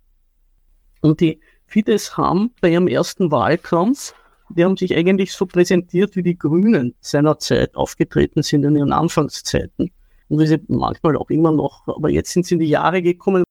Und 1.01 1.21
die 1.21 1.41
Fidesz 1.67 2.17
haben 2.17 2.53
bei 2.61 2.71
ihrem 2.71 2.89
ersten 2.89 3.31
Wahlkampf, 3.31 4.15
die 4.51 4.65
haben 4.65 4.77
sich 4.77 4.95
eigentlich 4.95 5.33
so 5.33 5.47
präsentiert, 5.47 6.15
wie 6.15 6.23
die 6.23 6.39
Grünen 6.39 6.95
seinerzeit 7.01 7.75
aufgetreten 7.75 8.43
sind 8.43 8.65
in 8.65 8.77
ihren 8.77 8.93
Anfangszeiten. 8.93 9.91
Und 10.29 10.39
wie 10.39 10.47
sie 10.47 10.63
manchmal 10.69 11.17
auch 11.17 11.31
immer 11.31 11.53
noch, 11.53 11.87
aber 11.89 12.11
jetzt 12.11 12.33
sind 12.33 12.47
sie 12.47 12.55
in 12.55 12.61
die 12.61 12.69
Jahre 12.69 13.03
gekommen. 13.03 13.45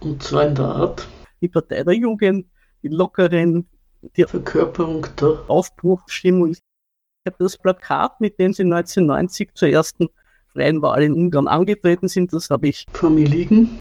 Und 0.00 0.22
zwar 0.22 0.48
in 0.48 0.54
der 0.54 0.66
Art, 0.66 1.08
die 1.40 1.48
Partei 1.48 1.84
der 1.84 1.94
Jugend, 1.94 2.46
die 2.82 2.88
Lockeren, 2.88 3.68
die 4.16 4.24
Verkörperung 4.24 5.06
der 5.20 5.44
Aufbruchsstimmung. 5.48 6.52
Ich 6.52 6.60
habe 7.26 7.36
das 7.38 7.58
Plakat, 7.58 8.20
mit 8.20 8.38
dem 8.38 8.52
sie 8.52 8.62
1990 8.62 9.54
zur 9.54 9.68
ersten 9.68 10.08
freien 10.52 10.82
Wahl 10.82 11.02
in 11.02 11.14
Ungarn 11.14 11.48
angetreten 11.48 12.08
sind, 12.08 12.32
das 12.32 12.50
habe 12.50 12.68
ich 12.68 12.86
vor 12.92 13.10
mir 13.10 13.26
liegen. 13.26 13.78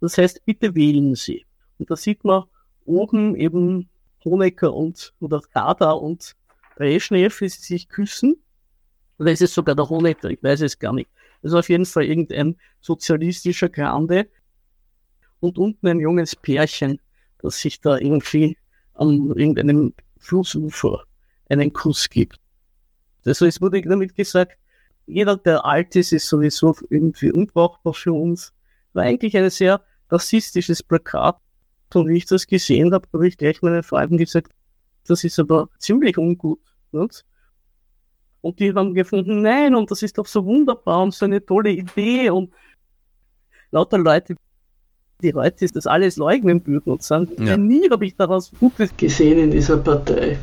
Das 0.00 0.18
heißt, 0.18 0.44
bitte 0.44 0.74
wählen 0.74 1.14
Sie. 1.14 1.44
Und 1.78 1.90
da 1.90 1.96
sieht 1.96 2.24
man 2.24 2.44
oben 2.84 3.36
eben 3.36 3.88
Honecker 4.24 4.72
und 4.72 5.12
oder 5.20 5.40
Kader 5.40 6.00
und 6.00 6.34
Brezhnev, 6.76 7.40
wie 7.40 7.48
sie 7.48 7.62
sich 7.62 7.88
küssen. 7.88 8.36
Oder 9.18 9.32
ist 9.32 9.42
es 9.42 9.54
sogar 9.54 9.74
der 9.74 9.88
Honecker? 9.88 10.30
Ich 10.30 10.42
weiß 10.42 10.62
es 10.62 10.78
gar 10.78 10.92
nicht. 10.92 11.10
Das 11.42 11.52
ist 11.52 11.58
auf 11.58 11.68
jeden 11.68 11.86
Fall 11.86 12.04
irgendein 12.04 12.56
sozialistischer 12.80 13.68
Grande, 13.68 14.28
und 15.42 15.58
unten 15.58 15.88
ein 15.88 16.00
junges 16.00 16.36
Pärchen, 16.36 17.00
das 17.40 17.60
sich 17.60 17.80
da 17.80 17.98
irgendwie 17.98 18.56
an 18.94 19.32
irgendeinem 19.34 19.92
Flussufer 20.18 21.04
einen 21.48 21.72
Kuss 21.72 22.08
gibt. 22.08 22.38
Also 23.26 23.44
es 23.46 23.60
wurde 23.60 23.82
damit 23.82 24.14
gesagt, 24.14 24.56
jeder, 25.12 25.36
der 25.36 25.64
alt 25.64 25.94
ist, 25.96 26.12
ist 26.12 26.28
sowieso 26.28 26.74
irgendwie 26.90 27.32
unbrauchbar 27.32 27.94
für 27.94 28.12
uns. 28.12 28.52
War 28.92 29.04
eigentlich 29.04 29.36
ein 29.36 29.50
sehr 29.50 29.82
rassistisches 30.10 30.82
Plakat. 30.82 31.36
Und 31.94 32.08
wie 32.08 32.16
ich 32.16 32.26
das 32.26 32.46
gesehen 32.46 32.92
habe, 32.94 33.06
habe 33.12 33.28
ich 33.28 33.36
gleich 33.36 33.60
meinen 33.62 33.82
Freunden 33.82 34.16
gesagt, 34.16 34.52
das 35.06 35.24
ist 35.24 35.38
aber 35.38 35.68
ziemlich 35.78 36.16
ungut. 36.16 36.60
Nicht? 36.92 37.24
Und 38.40 38.58
die 38.58 38.72
haben 38.74 38.94
gefunden, 38.94 39.42
nein, 39.42 39.74
und 39.74 39.90
das 39.90 40.02
ist 40.02 40.18
doch 40.18 40.26
so 40.26 40.44
wunderbar 40.44 41.02
und 41.02 41.14
so 41.14 41.24
eine 41.24 41.44
tolle 41.44 41.70
Idee 41.70 42.30
und 42.30 42.52
lauter 43.70 43.98
Leute, 43.98 44.36
die 45.22 45.32
heute 45.34 45.66
das 45.66 45.86
alles 45.86 46.16
leugnen 46.16 46.66
würden 46.66 46.92
und 46.92 47.02
sagen, 47.02 47.28
ja. 47.44 47.56
nie 47.56 47.88
habe 47.90 48.04
ich 48.06 48.16
daraus 48.16 48.50
Gutes 48.58 48.96
gesehen 48.96 49.38
in 49.38 49.50
dieser 49.50 49.76
Partei. 49.76 50.38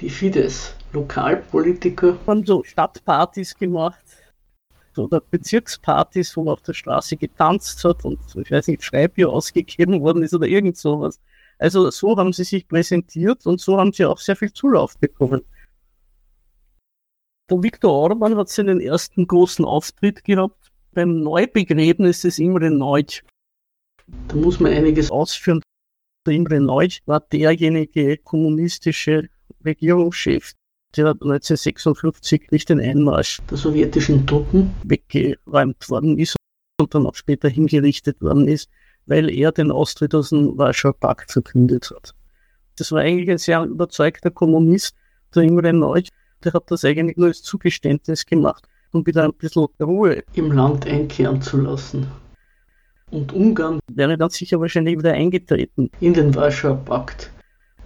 Die 0.00 0.10
Fidesz, 0.10 0.74
Lokalpolitiker, 0.92 2.18
haben 2.26 2.44
so 2.44 2.62
Stadtpartys 2.62 3.54
gemacht 3.54 4.04
oder 4.98 5.22
Bezirkspartys, 5.22 6.36
wo 6.36 6.44
man 6.44 6.52
auf 6.52 6.60
der 6.60 6.74
Straße 6.74 7.16
getanzt 7.16 7.82
hat 7.82 8.04
und 8.04 8.18
ich 8.36 8.50
weiß 8.50 8.68
nicht, 8.68 8.84
Schreibbier 8.84 9.30
ausgegeben 9.30 10.02
worden 10.02 10.22
ist 10.22 10.34
oder 10.34 10.46
irgend 10.46 10.76
sowas. 10.76 11.18
Also 11.58 11.90
so 11.90 12.14
haben 12.18 12.34
sie 12.34 12.44
sich 12.44 12.68
präsentiert 12.68 13.46
und 13.46 13.58
so 13.58 13.78
haben 13.78 13.92
sie 13.92 14.04
auch 14.04 14.18
sehr 14.18 14.36
viel 14.36 14.52
Zulauf 14.52 14.98
bekommen. 14.98 15.42
Der 17.50 17.62
Viktor 17.62 17.92
Orban 17.92 18.36
hat 18.36 18.50
seinen 18.50 18.80
ersten 18.80 19.26
großen 19.26 19.64
Auftritt 19.64 20.24
gehabt 20.24 20.72
beim 20.92 21.22
Neubegräbnis 21.22 22.20
des 22.20 22.38
Imre 22.38 22.70
Neutsch. 22.70 23.22
Da 24.28 24.36
muss 24.36 24.60
man 24.60 24.72
einiges 24.72 25.10
ausführen. 25.10 25.62
Der 26.26 26.34
Imre 26.34 26.60
Neutsch 26.60 27.00
war 27.06 27.20
derjenige 27.20 28.18
kommunistische 28.18 29.30
Regierungschef, 29.66 30.52
der 30.96 31.08
1956 31.08 32.50
nicht 32.50 32.68
den 32.68 32.80
Einmarsch 32.80 33.40
der 33.50 33.58
sowjetischen 33.58 34.26
Truppen 34.26 34.74
weggeräumt 34.84 35.88
worden 35.90 36.18
ist 36.18 36.36
und 36.80 36.94
dann 36.94 37.06
auch 37.06 37.14
später 37.14 37.48
hingerichtet 37.48 38.20
worden 38.22 38.48
ist, 38.48 38.70
weil 39.06 39.30
er 39.30 39.52
den 39.52 39.70
Austritt 39.70 40.14
aus 40.14 40.30
dem 40.30 40.56
Warschauer 40.56 40.94
Pakt 40.94 41.32
verkündet 41.32 41.90
hat. 41.94 42.14
Das 42.76 42.92
war 42.92 43.00
eigentlich 43.00 43.30
ein 43.30 43.38
sehr 43.38 43.62
überzeugter 43.64 44.30
Kommunist, 44.30 44.94
der 45.34 45.42
Imre 45.42 45.72
Neutsch, 45.72 46.10
der 46.44 46.52
hat 46.52 46.70
das 46.70 46.84
eigentlich 46.84 47.16
nur 47.16 47.28
als 47.28 47.42
Zugeständnis 47.42 48.26
gemacht, 48.26 48.66
um 48.92 49.06
wieder 49.06 49.24
ein 49.24 49.32
bisschen 49.32 49.66
Ruhe 49.80 50.22
im 50.34 50.52
Land 50.52 50.86
einkehren 50.86 51.40
zu 51.40 51.58
lassen. 51.58 52.06
Und 53.10 53.32
Ungarn 53.32 53.80
wäre 53.90 54.18
dann 54.18 54.30
sicher 54.30 54.60
wahrscheinlich 54.60 54.98
wieder 54.98 55.12
eingetreten 55.12 55.90
in 56.00 56.12
den 56.12 56.34
Warschauer 56.34 56.76
Pakt, 56.76 57.30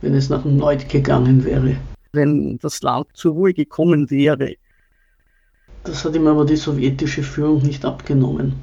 wenn 0.00 0.14
es 0.14 0.28
nach 0.28 0.44
Neut 0.44 0.88
gegangen 0.88 1.44
wäre. 1.44 1.76
Wenn 2.12 2.58
das 2.58 2.82
Land 2.82 3.08
zur 3.14 3.34
Ruhe 3.34 3.54
gekommen 3.54 4.10
wäre. 4.10 4.54
Das 5.84 6.04
hat 6.04 6.14
ihm 6.14 6.26
aber 6.26 6.44
die 6.44 6.56
sowjetische 6.56 7.22
Führung 7.22 7.62
nicht 7.62 7.84
abgenommen. 7.84 8.54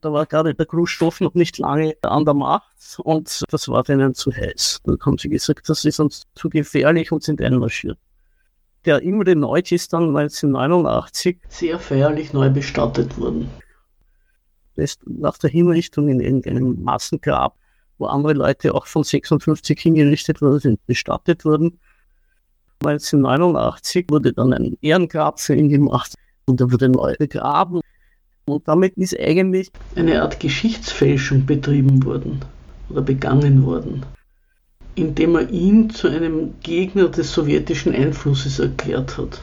Da 0.00 0.12
war 0.12 0.26
gerade 0.26 0.54
der 0.54 0.66
Khrushchev 0.66 1.22
noch 1.24 1.34
nicht 1.34 1.58
lange 1.58 1.94
an 2.02 2.24
der 2.24 2.34
Macht 2.34 2.98
und 2.98 3.42
das 3.50 3.68
war 3.68 3.82
denen 3.82 4.14
zu 4.14 4.30
heiß. 4.30 4.80
Da 4.84 4.94
haben 5.04 5.18
sie 5.18 5.28
gesagt, 5.28 5.68
das 5.68 5.84
ist 5.84 6.00
uns 6.00 6.24
zu 6.34 6.48
gefährlich 6.48 7.12
und 7.12 7.22
sind 7.22 7.40
einmarschiert. 7.40 7.98
Der 8.84 9.02
Imre 9.02 9.34
Neut 9.34 9.72
ist 9.72 9.92
dann 9.92 10.16
1989 10.16 11.38
sehr 11.48 11.78
feierlich 11.78 12.32
neu 12.32 12.50
bestattet 12.50 13.18
worden 13.18 13.48
nach 15.06 15.38
der 15.38 15.50
Hinrichtung 15.50 16.08
in 16.08 16.20
irgendeinem 16.20 16.82
Massengrab, 16.82 17.56
wo 17.98 18.06
andere 18.06 18.34
Leute 18.34 18.74
auch 18.74 18.86
von 18.86 19.04
56 19.04 19.78
hingerichtet 19.78 20.40
worden 20.40 20.60
sind, 20.60 20.86
bestattet 20.86 21.44
wurden. 21.44 21.78
1989 22.80 24.06
wurde 24.10 24.32
dann 24.32 24.52
ein 24.52 24.76
Ehrengrab 24.82 25.40
für 25.40 25.54
ihn 25.54 25.68
gemacht 25.68 26.14
und 26.46 26.60
er 26.60 26.70
wurde 26.70 26.88
neu 26.88 27.14
begraben. 27.18 27.80
Und 28.44 28.68
damit 28.68 28.96
ist 28.96 29.18
eigentlich 29.18 29.70
eine 29.96 30.22
Art 30.22 30.38
Geschichtsfälschung 30.38 31.46
betrieben 31.46 32.04
worden 32.04 32.40
oder 32.88 33.02
begangen 33.02 33.64
worden, 33.66 34.06
indem 34.94 35.34
er 35.34 35.50
ihn 35.50 35.90
zu 35.90 36.08
einem 36.08 36.54
Gegner 36.60 37.08
des 37.08 37.32
sowjetischen 37.32 37.92
Einflusses 37.92 38.58
erklärt 38.60 39.18
hat. 39.18 39.40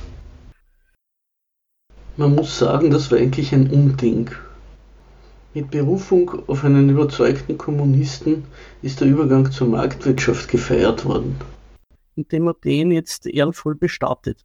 Man 2.16 2.36
muss 2.36 2.58
sagen, 2.58 2.92
das 2.92 3.12
war 3.12 3.18
eigentlich 3.18 3.54
ein 3.54 3.70
Unding. 3.72 4.30
Mit 5.56 5.70
Berufung 5.70 6.48
auf 6.48 6.64
einen 6.64 6.90
überzeugten 6.90 7.60
Kommunisten 7.60 8.46
ist 8.82 9.02
der 9.02 9.08
Übergang 9.08 9.52
zur 9.52 9.68
Marktwirtschaft 9.68 10.50
gefeiert 10.50 11.06
worden. 11.06 11.36
Indem 12.16 12.48
er 12.48 12.56
den 12.56 12.92
jetzt 12.92 13.28
ehrenvoll 13.28 13.76
bestattet. 13.76 14.44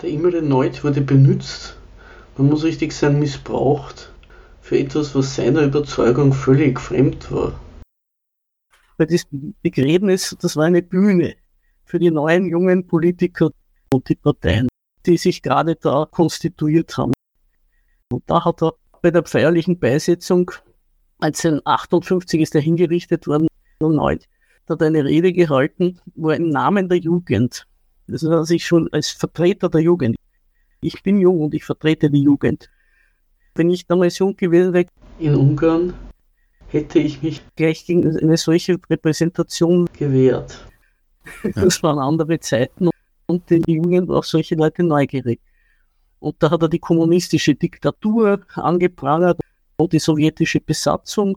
Der 0.00 0.10
Imre 0.10 0.42
Neut 0.42 0.82
wurde 0.82 1.00
benutzt, 1.00 1.78
man 2.36 2.48
muss 2.48 2.64
richtig 2.64 2.92
sagen 2.92 3.20
missbraucht, 3.20 4.12
für 4.60 4.78
etwas, 4.78 5.14
was 5.14 5.36
seiner 5.36 5.62
Überzeugung 5.62 6.32
völlig 6.32 6.80
fremd 6.80 7.30
war. 7.30 7.60
Weil 8.96 9.06
das 9.06 9.24
Begräbnis, 9.62 10.36
das 10.40 10.56
war 10.56 10.64
eine 10.64 10.82
Bühne 10.82 11.36
für 11.84 12.00
die 12.00 12.10
neuen 12.10 12.46
jungen 12.46 12.86
Politiker 12.88 13.50
und 13.92 14.08
die 14.08 14.16
Parteien, 14.16 14.66
die 15.06 15.18
sich 15.18 15.40
gerade 15.40 15.76
da 15.76 16.08
konstituiert 16.10 16.96
haben. 16.96 17.12
Und 18.12 18.24
da 18.26 18.44
hat 18.44 18.60
er 18.60 18.74
bei 19.02 19.10
der 19.10 19.24
feierlichen 19.24 19.78
Beisetzung 19.78 20.52
1958 21.20 22.40
ist 22.40 22.54
er 22.54 22.60
hingerichtet 22.60 23.26
worden. 23.26 23.48
Da 23.80 24.74
hat 24.74 24.80
er 24.80 24.86
eine 24.86 25.04
Rede 25.04 25.32
gehalten, 25.32 26.00
wo 26.14 26.30
er 26.30 26.36
im 26.36 26.48
Namen 26.48 26.88
der 26.88 26.98
Jugend 26.98 27.66
Das 28.06 28.22
ist 28.22 28.50
ich 28.50 28.64
schon 28.64 28.88
als 28.92 29.10
Vertreter 29.10 29.68
der 29.68 29.80
Jugend. 29.80 30.16
Ich 30.80 31.02
bin 31.02 31.20
jung 31.20 31.40
und 31.40 31.54
ich 31.54 31.64
vertrete 31.64 32.10
die 32.10 32.22
Jugend. 32.22 32.70
Wenn 33.56 33.70
ich 33.70 33.86
damals 33.86 34.18
jung 34.18 34.36
gewesen 34.36 34.72
wäre 34.72 34.86
in 35.18 35.34
Ungarn, 35.34 35.94
hätte 36.68 37.00
ich 37.00 37.22
mich 37.22 37.42
gleich 37.56 37.84
gegen 37.84 38.16
eine 38.16 38.36
solche 38.36 38.78
Repräsentation 38.88 39.88
gewehrt. 39.98 40.66
Das 41.54 41.82
waren 41.84 42.00
andere 42.00 42.40
Zeiten 42.40 42.90
und 43.26 43.48
die 43.48 43.62
Jugend 43.66 44.08
war 44.08 44.18
auf 44.18 44.26
solche 44.26 44.56
Leute 44.56 44.82
neugierig. 44.82 45.40
Und 46.22 46.36
da 46.38 46.52
hat 46.52 46.62
er 46.62 46.68
die 46.68 46.78
kommunistische 46.78 47.56
Diktatur 47.56 48.42
angeprangert 48.54 49.40
und 49.76 49.92
die 49.92 49.98
sowjetische 49.98 50.60
Besatzung. 50.60 51.36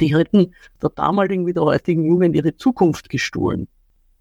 Die 0.00 0.14
hätten 0.14 0.52
der 0.82 0.90
damaligen 0.90 1.46
wie 1.46 1.54
der 1.54 1.62
heutigen 1.62 2.04
Jugend 2.04 2.36
ihre 2.36 2.54
Zukunft 2.54 3.08
gestohlen. 3.08 3.66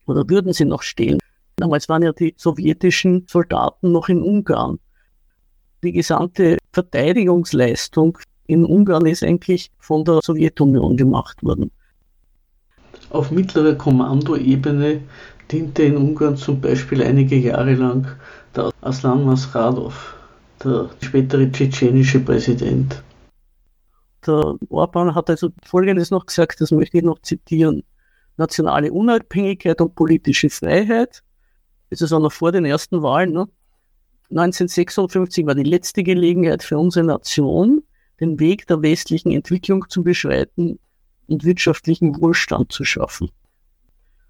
Oder 0.06 0.24
würden 0.30 0.54
sie 0.54 0.64
noch 0.64 0.82
stehlen. 0.82 1.20
Damals 1.58 1.90
waren 1.90 2.04
ja 2.04 2.14
die 2.14 2.34
sowjetischen 2.38 3.26
Soldaten 3.30 3.92
noch 3.92 4.08
in 4.08 4.22
Ungarn. 4.22 4.80
Die 5.84 5.92
gesamte 5.92 6.58
Verteidigungsleistung 6.72 8.20
in 8.48 8.64
Ungarn 8.64 9.06
ist 9.08 9.24
eigentlich 9.24 9.72
von 9.78 10.06
der 10.06 10.22
Sowjetunion 10.24 10.96
gemacht 10.96 11.44
worden. 11.44 11.70
Auf 13.10 13.30
mittlerer 13.30 13.76
Kommandoebene 13.76 15.02
diente 15.52 15.84
in 15.84 15.98
Ungarn 15.98 16.38
zum 16.38 16.62
Beispiel 16.62 17.04
einige 17.04 17.36
Jahre 17.36 17.74
lang 17.74 18.08
der 18.56 18.72
Aslan 18.82 19.26
Masradov, 19.26 20.16
der 20.64 20.90
spätere 21.02 21.52
tschetschenische 21.52 22.20
Präsident. 22.20 23.04
Der 24.26 24.56
Orban 24.70 25.14
hat 25.16 25.30
also 25.30 25.50
Folgendes 25.66 26.12
noch 26.12 26.26
gesagt, 26.26 26.62
das 26.62 26.72
möchte 26.72 26.98
ich 26.98 27.04
noch 27.04 27.20
zitieren. 27.22 27.84
Nationale 28.38 28.92
Unabhängigkeit 28.92 29.80
und 29.82 29.96
politische 29.96 30.50
Freiheit. 30.50 31.22
Das 31.90 32.02
ist 32.02 32.14
auch 32.14 32.20
noch 32.20 32.32
vor 32.32 32.52
den 32.52 32.66
ersten 32.66 33.04
Wahlen. 33.04 33.34
Ne? 33.34 33.48
1956 34.30 35.46
war 35.46 35.56
die 35.56 35.64
letzte 35.64 36.04
Gelegenheit 36.04 36.64
für 36.64 36.78
unsere 36.78 37.06
Nation, 37.06 37.84
den 38.20 38.40
Weg 38.40 38.66
der 38.68 38.82
westlichen 38.82 39.32
Entwicklung 39.32 39.88
zu 39.90 40.04
beschreiten 40.04 40.80
und 41.28 41.44
wirtschaftlichen 41.44 42.20
Wohlstand 42.20 42.72
zu 42.72 42.86
schaffen. 42.86 43.30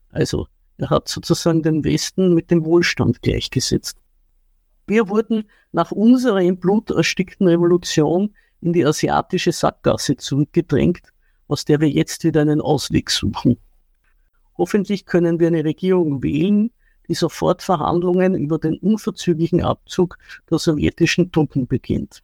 Also 0.10 0.48
er 0.78 0.90
hat 0.90 1.08
sozusagen 1.08 1.62
den 1.64 1.84
Westen 1.84 2.34
mit 2.34 2.52
dem 2.52 2.66
Wohlstand 2.66 3.22
gleichgesetzt. 3.22 3.98
Wir 4.86 5.10
wurden 5.10 5.46
nach 5.72 5.92
unserer 5.92 6.42
im 6.42 6.58
Blut 6.58 6.92
erstickten 6.92 7.48
Revolution 7.48 8.34
in 8.62 8.74
die 8.74 8.86
asiatische 8.86 9.52
Sackgasse 9.52 10.18
zurückgedrängt, 10.18 11.14
aus 11.48 11.66
der 11.66 11.80
wir 11.80 11.90
jetzt 11.90 12.24
wieder 12.24 12.42
einen 12.42 12.62
Ausweg 12.62 13.10
suchen. 13.10 13.58
Hoffentlich 14.58 15.06
können 15.06 15.40
wir 15.40 15.48
eine 15.48 15.64
Regierung 15.64 16.22
wählen, 16.22 16.72
die 17.08 17.16
sofort 17.16 17.62
Verhandlungen 17.62 18.36
über 18.36 18.60
den 18.60 18.78
unverzüglichen 18.78 19.62
Abzug 19.62 20.18
der 20.50 20.60
sowjetischen 20.60 21.32
Truppen 21.32 21.68
beginnt. 21.68 22.24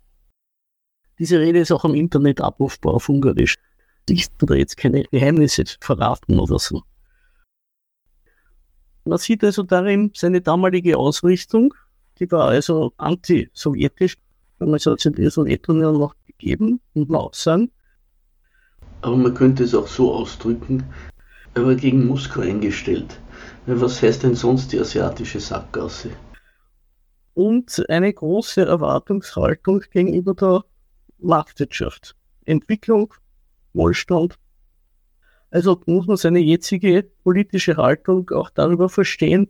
Diese 1.18 1.40
Rede 1.40 1.60
ist 1.60 1.72
auch 1.72 1.84
im 1.84 1.96
Internet 1.96 2.40
abrufbar 2.40 2.94
auf 2.94 3.10
Ungarisch. 3.10 3.58
Ich 4.10 4.30
da 4.38 4.56
jetzt 4.56 4.78
keine 4.78 5.04
Geheimnisse 5.04 5.66
verraten 5.82 6.40
oder 6.40 6.60
so. 6.60 6.84
Man 9.04 9.18
sieht 9.18 9.44
also 9.44 9.64
darin 9.64 10.12
seine 10.16 10.42
damalige 10.42 10.98
Ausrichtung, 10.98 11.74
die 12.20 12.32
war 12.32 12.50
also 12.50 12.94
anti-sowjetisch. 12.98 14.18
Damals 14.60 14.86
hat 14.86 15.06
es 15.06 15.12
die 15.14 15.30
Sowjetunion 15.30 15.98
noch 15.98 16.16
gegeben, 16.28 16.82
man 16.94 17.16
auch 17.16 17.34
sagen. 17.34 17.72
Aber 19.02 19.16
man 19.16 19.34
könnte 19.34 19.64
es 19.64 19.74
auch 19.74 19.88
so 19.88 20.14
ausdrücken, 20.14 20.84
er 21.54 21.66
war 21.66 21.76
gegen 21.76 22.08
Moskau 22.08 22.42
eingestellt. 22.42 23.20
Was 23.66 24.02
heißt 24.02 24.24
denn 24.24 24.36
sonst 24.36 24.72
die 24.72 24.80
asiatische 24.80 25.40
Sackgasse? 25.40 26.12
Und 27.34 27.84
eine 27.90 28.14
große 28.14 28.66
Erwartungshaltung 28.66 29.82
gegenüber 29.92 30.34
der 30.34 30.64
Marktwirtschaft. 31.20 32.16
Entwicklung, 32.46 33.14
Wohlstand. 33.74 34.38
Also 35.52 35.82
muss 35.86 36.08
man 36.08 36.18
seine 36.18 36.40
jetzige 36.40 37.04
politische 37.24 37.78
Haltung 37.78 38.30
auch 38.32 38.50
darüber 38.50 38.90
verstehen, 38.90 39.50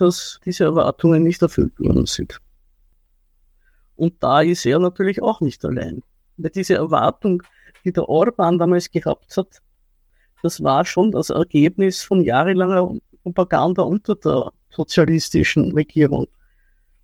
dass 0.00 0.40
diese 0.44 0.64
Erwartungen 0.64 1.22
nicht 1.22 1.42
erfüllt 1.42 1.78
worden 1.78 2.06
sind. 2.06 2.38
Und 3.96 4.22
da 4.22 4.42
ist 4.42 4.66
er 4.66 4.78
natürlich 4.78 5.22
auch 5.22 5.40
nicht 5.40 5.64
allein. 5.64 6.02
Weil 6.36 6.50
diese 6.50 6.74
Erwartung, 6.74 7.42
die 7.84 7.92
der 7.92 8.08
Orban 8.08 8.58
damals 8.58 8.90
gehabt 8.90 9.36
hat, 9.36 9.62
das 10.42 10.62
war 10.62 10.84
schon 10.84 11.10
das 11.10 11.30
Ergebnis 11.30 12.02
von 12.02 12.20
jahrelanger 12.22 12.94
Propaganda 13.22 13.82
unter 13.82 14.14
der 14.14 14.52
sozialistischen 14.70 15.72
Regierung. 15.72 16.26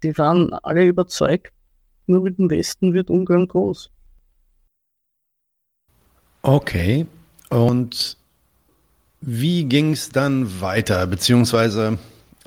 Die 0.02 0.16
waren 0.18 0.52
alle 0.52 0.84
überzeugt, 0.84 1.52
nur 2.06 2.22
mit 2.22 2.38
dem 2.38 2.50
Westen 2.50 2.92
wird 2.92 3.10
Ungarn 3.10 3.48
groß. 3.48 3.90
Okay, 6.42 7.06
und 7.50 8.16
wie 9.20 9.64
ging 9.64 9.92
es 9.92 10.08
dann 10.08 10.60
weiter? 10.60 11.06
Beziehungsweise 11.06 11.98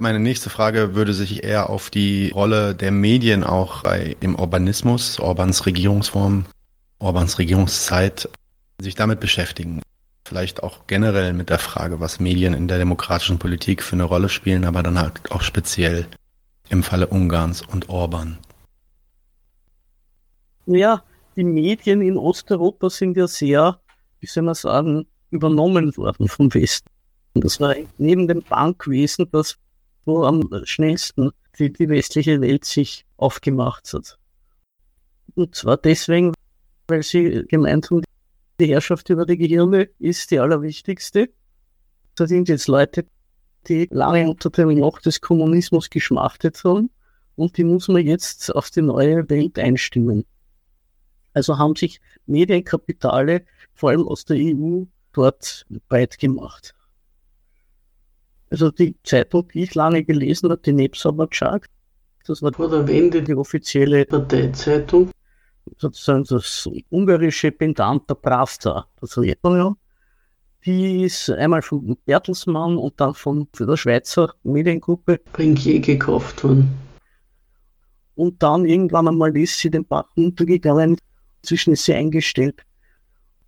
meine 0.02 0.20
nächste 0.20 0.50
Frage 0.50 0.96
würde 0.96 1.14
sich 1.14 1.44
eher 1.44 1.70
auf 1.70 1.90
die 1.90 2.32
Rolle 2.32 2.76
der 2.76 2.92
Medien 2.92 3.44
auch 3.44 3.84
bei 3.84 4.16
dem 4.22 4.36
Urbanismus, 4.36 5.20
Orbans 5.20 5.66
Regierungsform, 5.66 6.46
Orbans 7.00 7.40
Regierungszeit, 7.40 8.30
sich 8.80 8.96
damit 8.96 9.20
beschäftigen. 9.20 9.82
Vielleicht 10.26 10.64
auch 10.64 10.88
generell 10.88 11.34
mit 11.34 11.50
der 11.50 11.60
Frage, 11.60 12.00
was 12.00 12.20
Medien 12.20 12.54
in 12.54 12.68
der 12.68 12.80
demokratischen 12.80 13.38
Politik 13.38 13.84
für 13.84 13.94
eine 13.94 14.06
Rolle 14.06 14.28
spielen, 14.28 14.66
aber 14.66 14.82
dann 14.82 15.00
halt 15.00 15.32
auch 15.32 15.42
speziell 15.42 16.08
im 16.70 16.82
Falle 16.82 17.08
Ungarns 17.08 17.62
und 17.62 17.90
Orban. 17.90 18.40
Ja, 20.66 21.04
die 21.36 21.44
Medien 21.44 22.02
in 22.02 22.18
Osteuropa 22.18 22.90
sind 22.90 23.18
ja 23.18 23.28
sehr, 23.28 23.80
wie 24.20 24.26
soll 24.26 24.44
man 24.44 24.56
sagen, 24.56 25.06
übernommen 25.30 25.96
worden 25.96 26.28
vom 26.28 26.52
Westen. 26.54 26.90
Das 27.36 27.60
war 27.60 27.76
neben 27.98 28.28
dem 28.28 28.42
Bankwesen 28.42 29.28
das 29.32 29.58
wo 30.06 30.24
am 30.24 30.50
schnellsten 30.64 31.32
die, 31.58 31.72
die 31.72 31.90
westliche 31.90 32.40
Welt 32.42 32.66
sich 32.66 33.06
aufgemacht 33.18 33.92
hat. 33.94 34.18
Und 35.36 35.56
zwar 35.56 35.78
deswegen, 35.78 36.34
weil 36.88 37.04
sie 37.04 37.46
gemeint 37.48 37.90
haben, 37.90 38.04
die 38.60 38.68
Herrschaft 38.68 39.10
über 39.10 39.26
die 39.26 39.38
Gehirne 39.38 39.90
ist 40.00 40.32
die 40.32 40.40
allerwichtigste. 40.40 41.30
Da 42.16 42.28
sind 42.28 42.48
jetzt 42.48 42.68
Leute, 42.68 43.06
die 43.68 43.88
lange 43.92 44.30
unter 44.30 44.50
dem 44.50 44.70
Loch 44.70 45.02
des 45.02 45.20
Kommunismus 45.20 45.90
geschmachtet 45.90 46.64
haben 46.64 46.90
und 47.36 47.58
die 47.58 47.64
muss 47.64 47.88
man 47.88 48.06
jetzt 48.06 48.56
auf 48.56 48.70
die 48.70 48.82
neue 48.82 49.30
Welt 49.30 49.60
einstimmen. 49.60 50.26
Also 51.34 51.58
haben 51.58 51.76
sich 51.76 52.00
Medienkapitale, 52.28 53.44
vor 53.74 53.90
allem 53.90 54.08
aus 54.08 54.24
der 54.24 54.38
EU, 54.38 54.84
dort 55.12 55.66
breit 55.90 56.18
gemacht. 56.18 56.75
Also 58.50 58.72
die 58.72 58.96
Zeitung, 59.04 59.48
die 59.50 59.64
ich 59.64 59.76
lange 59.76 60.04
gelesen 60.04 60.50
habe, 60.50 60.62
die 60.62 60.74
Nebsamer 60.74 61.28
Chart, 61.28 61.66
das 62.28 62.42
war 62.42 62.54
vor 62.54 62.70
der 62.70 62.88
Wende 62.88 63.22
die 63.22 63.36
offizielle 63.36 64.06
Parteizeitung, 64.06 65.12
sozusagen 65.78 66.24
das 66.24 66.68
ungarische 66.90 67.52
Pendant 67.52 68.10
der 68.10 68.16
Pravda 68.16 68.88
der 69.00 69.08
Sowjetunion. 69.08 69.76
Die 70.66 71.04
ist 71.04 71.30
einmal 71.30 71.62
von 71.62 71.96
Bertelsmann 72.06 72.78
und 72.78 73.00
dann 73.00 73.14
von 73.14 73.48
der 73.60 73.78
Schweizer 73.78 74.34
Mediengruppe 74.44 75.20
Brinquier 75.32 75.80
gekauft 75.80 76.44
worden. 76.44 76.76
Und 78.16 78.42
dann 78.42 78.66
irgendwann 78.66 79.08
einmal 79.08 79.36
ist 79.38 79.60
sie 79.60 79.70
den 79.70 79.86
Bach 79.86 80.10
untergegangen, 80.16 80.98
inzwischen 81.44 81.74
ist 81.74 81.84
sie 81.84 81.94
eingestellt. 81.94 82.64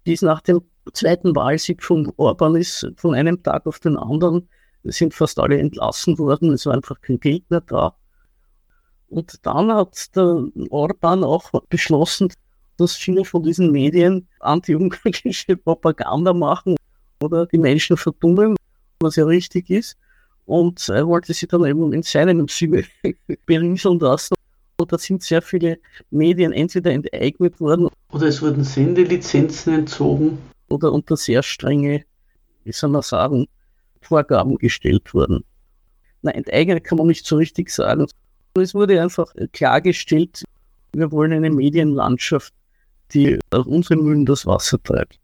Die 0.06 0.14
ist 0.14 0.22
nach 0.22 0.42
dem 0.42 0.62
zweiten 0.94 1.36
Wahlsieg 1.36 1.84
von 1.84 2.12
Orban 2.18 2.56
ist 2.56 2.88
von 2.98 3.16
einem 3.16 3.42
Tag 3.42 3.66
auf 3.66 3.80
den 3.80 3.98
anderen 3.98 4.48
sind 4.92 5.14
fast 5.14 5.40
alle 5.40 5.58
entlassen 5.58 6.18
worden, 6.18 6.54
es 6.54 6.66
war 6.66 6.74
einfach 6.74 7.00
kein 7.02 7.20
Geld 7.20 7.50
mehr 7.50 7.62
da. 7.62 7.96
Und 9.10 9.46
dann 9.46 9.72
hat 9.72 10.16
der 10.16 10.46
Orban 10.70 11.24
auch 11.24 11.52
beschlossen, 11.70 12.32
dass 12.78 12.96
viele 12.96 13.26
von 13.26 13.44
diesen 13.44 13.72
Medien 13.72 14.28
anti-ungarische 14.40 15.58
Propaganda 15.58 16.34
machen 16.34 16.76
oder 17.22 17.46
die 17.46 17.58
Menschen 17.58 17.98
verdummen, 17.98 18.56
was 19.00 19.16
ja 19.16 19.26
richtig 19.26 19.70
ist. 19.70 19.98
Und 20.46 20.88
er 20.90 21.08
wollte 21.08 21.34
sie 21.34 21.48
dann 21.48 21.66
eben 21.66 21.92
in 21.94 22.04
seinem 22.04 22.48
Sinne 22.48 22.86
berieseln 23.46 24.00
lassen. 24.00 24.36
Und 24.80 24.92
da 24.92 24.98
sind 24.98 25.24
sehr 25.24 25.42
viele 25.42 25.80
Medien 26.12 26.54
entweder 26.54 26.92
enteignet 26.92 27.60
worden. 27.60 27.90
Oder 28.12 28.28
es 28.28 28.42
wurden 28.42 28.64
Sendelizenzen 28.64 29.74
entzogen. 29.74 30.38
Oder 30.70 30.92
unter 30.92 31.18
sehr 31.18 31.42
strenge, 31.42 32.06
wie 32.64 32.72
soll 32.72 32.92
man 32.92 33.02
sagen, 33.02 33.48
Vorgaben 34.02 34.58
gestellt 34.58 35.14
wurden. 35.14 35.44
Na, 36.22 36.32
enteignet 36.32 36.84
kann 36.84 36.98
man 36.98 37.08
nicht 37.08 37.26
so 37.26 37.38
richtig 37.38 37.70
sagen. 37.70 38.08
Es 38.56 38.74
wurde 38.74 39.02
einfach 39.02 39.34
klargestellt, 39.52 40.44
wir 40.94 41.12
wollen 41.12 41.32
eine 41.32 41.50
Medienlandschaft, 41.50 42.54
die 43.14 43.40
aus 43.52 43.68
unseren 43.68 44.04
Mühlen 44.04 44.26
das 44.26 44.46
Wasser 44.46 44.82
treibt. 44.82 45.20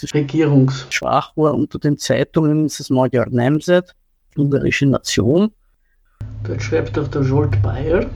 Das 0.00 0.14
Regierungsschwach 0.14 1.36
war 1.36 1.54
unter 1.54 1.78
den 1.78 1.98
Zeitungen 1.98 2.66
ist 2.66 2.78
das 2.78 2.88
Magyar 2.88 3.28
Nemzet, 3.28 3.94
ungarische 4.36 4.86
Nation. 4.86 5.50
Dort 6.44 6.62
schreibt 6.62 6.96
auch 6.98 7.08
der 7.08 7.22
Jolt 7.22 7.60
Bayer, 7.62 8.08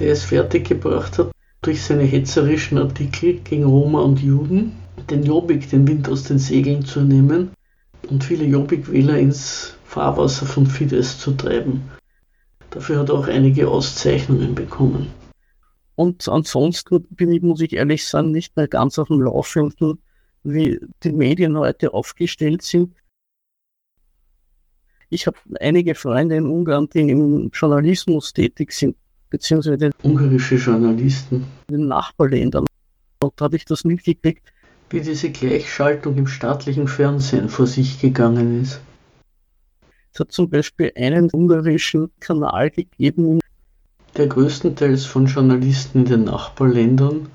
der 0.00 0.12
es 0.12 0.24
fertiggebracht 0.24 1.18
hat, 1.18 1.30
durch 1.62 1.82
seine 1.82 2.02
hetzerischen 2.02 2.78
Artikel 2.78 3.34
gegen 3.40 3.64
Roma 3.64 4.00
und 4.00 4.20
Juden 4.20 4.72
den 5.10 5.22
Jobbik 5.22 5.70
den 5.70 5.86
Wind 5.86 6.08
aus 6.08 6.24
den 6.24 6.38
Segeln 6.38 6.84
zu 6.84 7.00
nehmen 7.00 7.50
und 8.10 8.24
viele 8.24 8.44
Jobbik-Wähler 8.44 9.18
ins 9.18 9.74
Fahrwasser 9.84 10.46
von 10.46 10.66
Fidesz 10.66 11.18
zu 11.18 11.32
treiben. 11.32 11.82
Dafür 12.70 12.98
hat 12.98 13.08
er 13.08 13.14
auch 13.14 13.28
einige 13.28 13.68
Auszeichnungen 13.68 14.54
bekommen. 14.54 15.10
Und 15.94 16.28
ansonsten 16.28 17.02
bin 17.10 17.32
ich, 17.32 17.42
muss 17.42 17.60
ich 17.60 17.72
ehrlich 17.72 18.06
sagen, 18.06 18.30
nicht 18.30 18.56
mehr 18.56 18.68
ganz 18.68 18.98
auf 18.98 19.08
dem 19.08 19.20
Laufenden, 19.20 19.98
wie 20.44 20.78
die 21.02 21.12
Medien 21.12 21.58
heute 21.58 21.92
aufgestellt 21.92 22.62
sind. 22.62 22.94
Ich 25.10 25.26
habe 25.26 25.38
einige 25.58 25.94
Freunde 25.94 26.36
in 26.36 26.46
Ungarn, 26.46 26.88
die 26.90 27.00
im 27.00 27.50
Journalismus 27.52 28.32
tätig 28.32 28.72
sind, 28.72 28.96
beziehungsweise 29.30 29.90
ungarische 30.02 30.56
Journalisten 30.56 31.46
in 31.68 31.74
den 31.74 31.88
Nachbarländern. 31.88 32.66
Dort 33.20 33.40
habe 33.40 33.56
ich 33.56 33.64
das 33.64 33.84
mitgekriegt, 33.84 34.52
wie 34.90 35.00
diese 35.00 35.30
Gleichschaltung 35.30 36.16
im 36.16 36.26
staatlichen 36.26 36.88
Fernsehen 36.88 37.48
vor 37.48 37.66
sich 37.66 38.00
gegangen 38.00 38.62
ist. 38.62 38.80
Es 40.12 40.20
hat 40.20 40.32
zum 40.32 40.48
Beispiel 40.48 40.92
einen 40.96 41.30
ungarischen 41.32 42.10
Kanal 42.20 42.70
gegeben, 42.70 43.40
der 44.16 44.26
größtenteils 44.26 45.04
von 45.04 45.26
Journalisten 45.26 46.00
in 46.00 46.04
den 46.06 46.24
Nachbarländern 46.24 47.28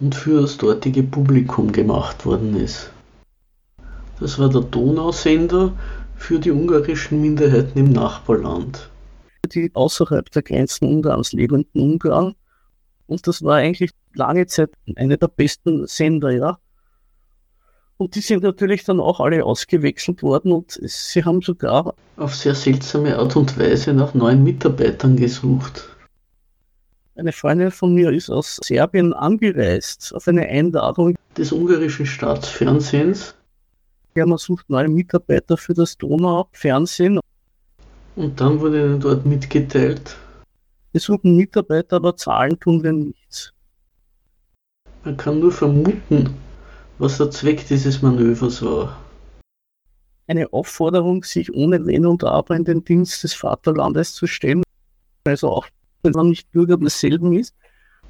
und 0.00 0.14
für 0.14 0.40
das 0.40 0.56
dortige 0.56 1.02
Publikum 1.02 1.70
gemacht 1.70 2.24
worden 2.24 2.56
ist. 2.56 2.90
Das 4.20 4.38
war 4.38 4.48
der 4.48 4.62
Donausender 4.62 5.72
für 6.16 6.38
die 6.38 6.50
ungarischen 6.50 7.20
Minderheiten 7.20 7.78
im 7.78 7.92
Nachbarland. 7.92 8.90
Die 9.52 9.70
außerhalb 9.74 10.30
der 10.30 10.42
Grenzen 10.42 10.86
Ungarns 10.86 11.32
lebenden 11.32 11.80
Ungarn. 11.80 12.34
Und 13.06 13.26
das 13.26 13.42
war 13.42 13.56
eigentlich 13.56 13.90
lange 14.14 14.46
Zeit 14.46 14.70
einer 14.96 15.16
der 15.16 15.28
besten 15.28 15.86
Sender, 15.86 16.30
ja. 16.30 16.58
Und 18.00 18.14
die 18.14 18.22
sind 18.22 18.42
natürlich 18.42 18.84
dann 18.84 18.98
auch 18.98 19.20
alle 19.20 19.44
ausgewechselt 19.44 20.22
worden 20.22 20.52
und 20.52 20.80
sie 20.82 21.22
haben 21.22 21.42
sogar 21.42 21.94
auf 22.16 22.34
sehr 22.34 22.54
seltsame 22.54 23.18
Art 23.18 23.36
und 23.36 23.58
Weise 23.58 23.92
nach 23.92 24.14
neuen 24.14 24.42
Mitarbeitern 24.42 25.16
gesucht. 25.16 25.86
Eine 27.14 27.32
Freundin 27.32 27.70
von 27.70 27.92
mir 27.92 28.10
ist 28.10 28.30
aus 28.30 28.58
Serbien 28.64 29.12
angereist 29.12 30.14
auf 30.14 30.26
eine 30.28 30.46
Einladung 30.48 31.14
des 31.36 31.52
ungarischen 31.52 32.06
Staatsfernsehens. 32.06 33.34
Ja, 34.14 34.24
man 34.24 34.38
sucht 34.38 34.70
neue 34.70 34.88
Mitarbeiter 34.88 35.58
für 35.58 35.74
das 35.74 35.98
Donau-Fernsehen. 35.98 37.20
Und 38.16 38.40
dann 38.40 38.60
wurde 38.60 38.82
ihnen 38.82 39.00
dort 39.00 39.26
mitgeteilt. 39.26 40.16
Wir 40.92 41.02
suchen 41.02 41.36
Mitarbeiter, 41.36 41.96
aber 41.96 42.16
zahlen 42.16 42.58
tun 42.58 42.82
wir 42.82 42.92
nichts. 42.92 43.52
Man 45.04 45.18
kann 45.18 45.38
nur 45.38 45.52
vermuten, 45.52 46.34
was 47.00 47.16
der 47.16 47.30
Zweck 47.30 47.66
dieses 47.66 48.02
Manövers 48.02 48.62
war. 48.62 48.96
Eine 50.26 50.52
Aufforderung, 50.52 51.24
sich 51.24 51.52
ohne 51.52 51.84
Wenn 51.84 52.06
und 52.06 52.22
Aber 52.22 52.54
in 52.54 52.64
den 52.64 52.84
Dienst 52.84 53.24
des 53.24 53.34
Vaterlandes 53.34 54.14
zu 54.14 54.26
stellen. 54.26 54.62
Also 55.24 55.48
auch 55.48 55.66
wenn 56.02 56.12
man 56.12 56.28
nicht 56.28 56.50
Bürger 56.52 56.76
desselben 56.76 57.32
ist. 57.32 57.54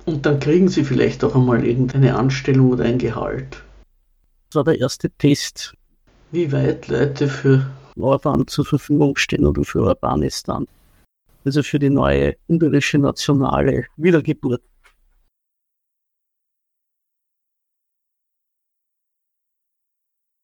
Und 0.07 0.27
dann 0.27 0.39
kriegen 0.41 0.69
sie 0.69 0.85
vielleicht 0.85 1.25
auch 1.25 1.35
einmal 1.35 1.65
irgendeine 1.65 2.17
Anstellung 2.17 2.71
oder 2.71 2.85
ein 2.85 2.99
Gehalt. 2.99 3.63
Das 4.51 4.57
war 4.57 4.65
der 4.65 4.79
erste 4.79 5.11
Test. 5.11 5.75
Wie 6.33 6.51
weit 6.53 6.89
Leute 6.89 7.29
für 7.29 7.67
Orban 7.97 8.47
zur 8.47 8.65
Verfügung 8.65 9.17
stehen 9.17 9.47
oder 9.47 9.65
für 9.65 9.83
Urbanistan. 9.83 10.67
Also 11.45 11.63
für 11.63 11.79
die 11.79 11.91
neue 11.91 12.37
ungarische 12.49 12.99
nationale 12.99 13.87
Wiedergeburt. 13.97 14.63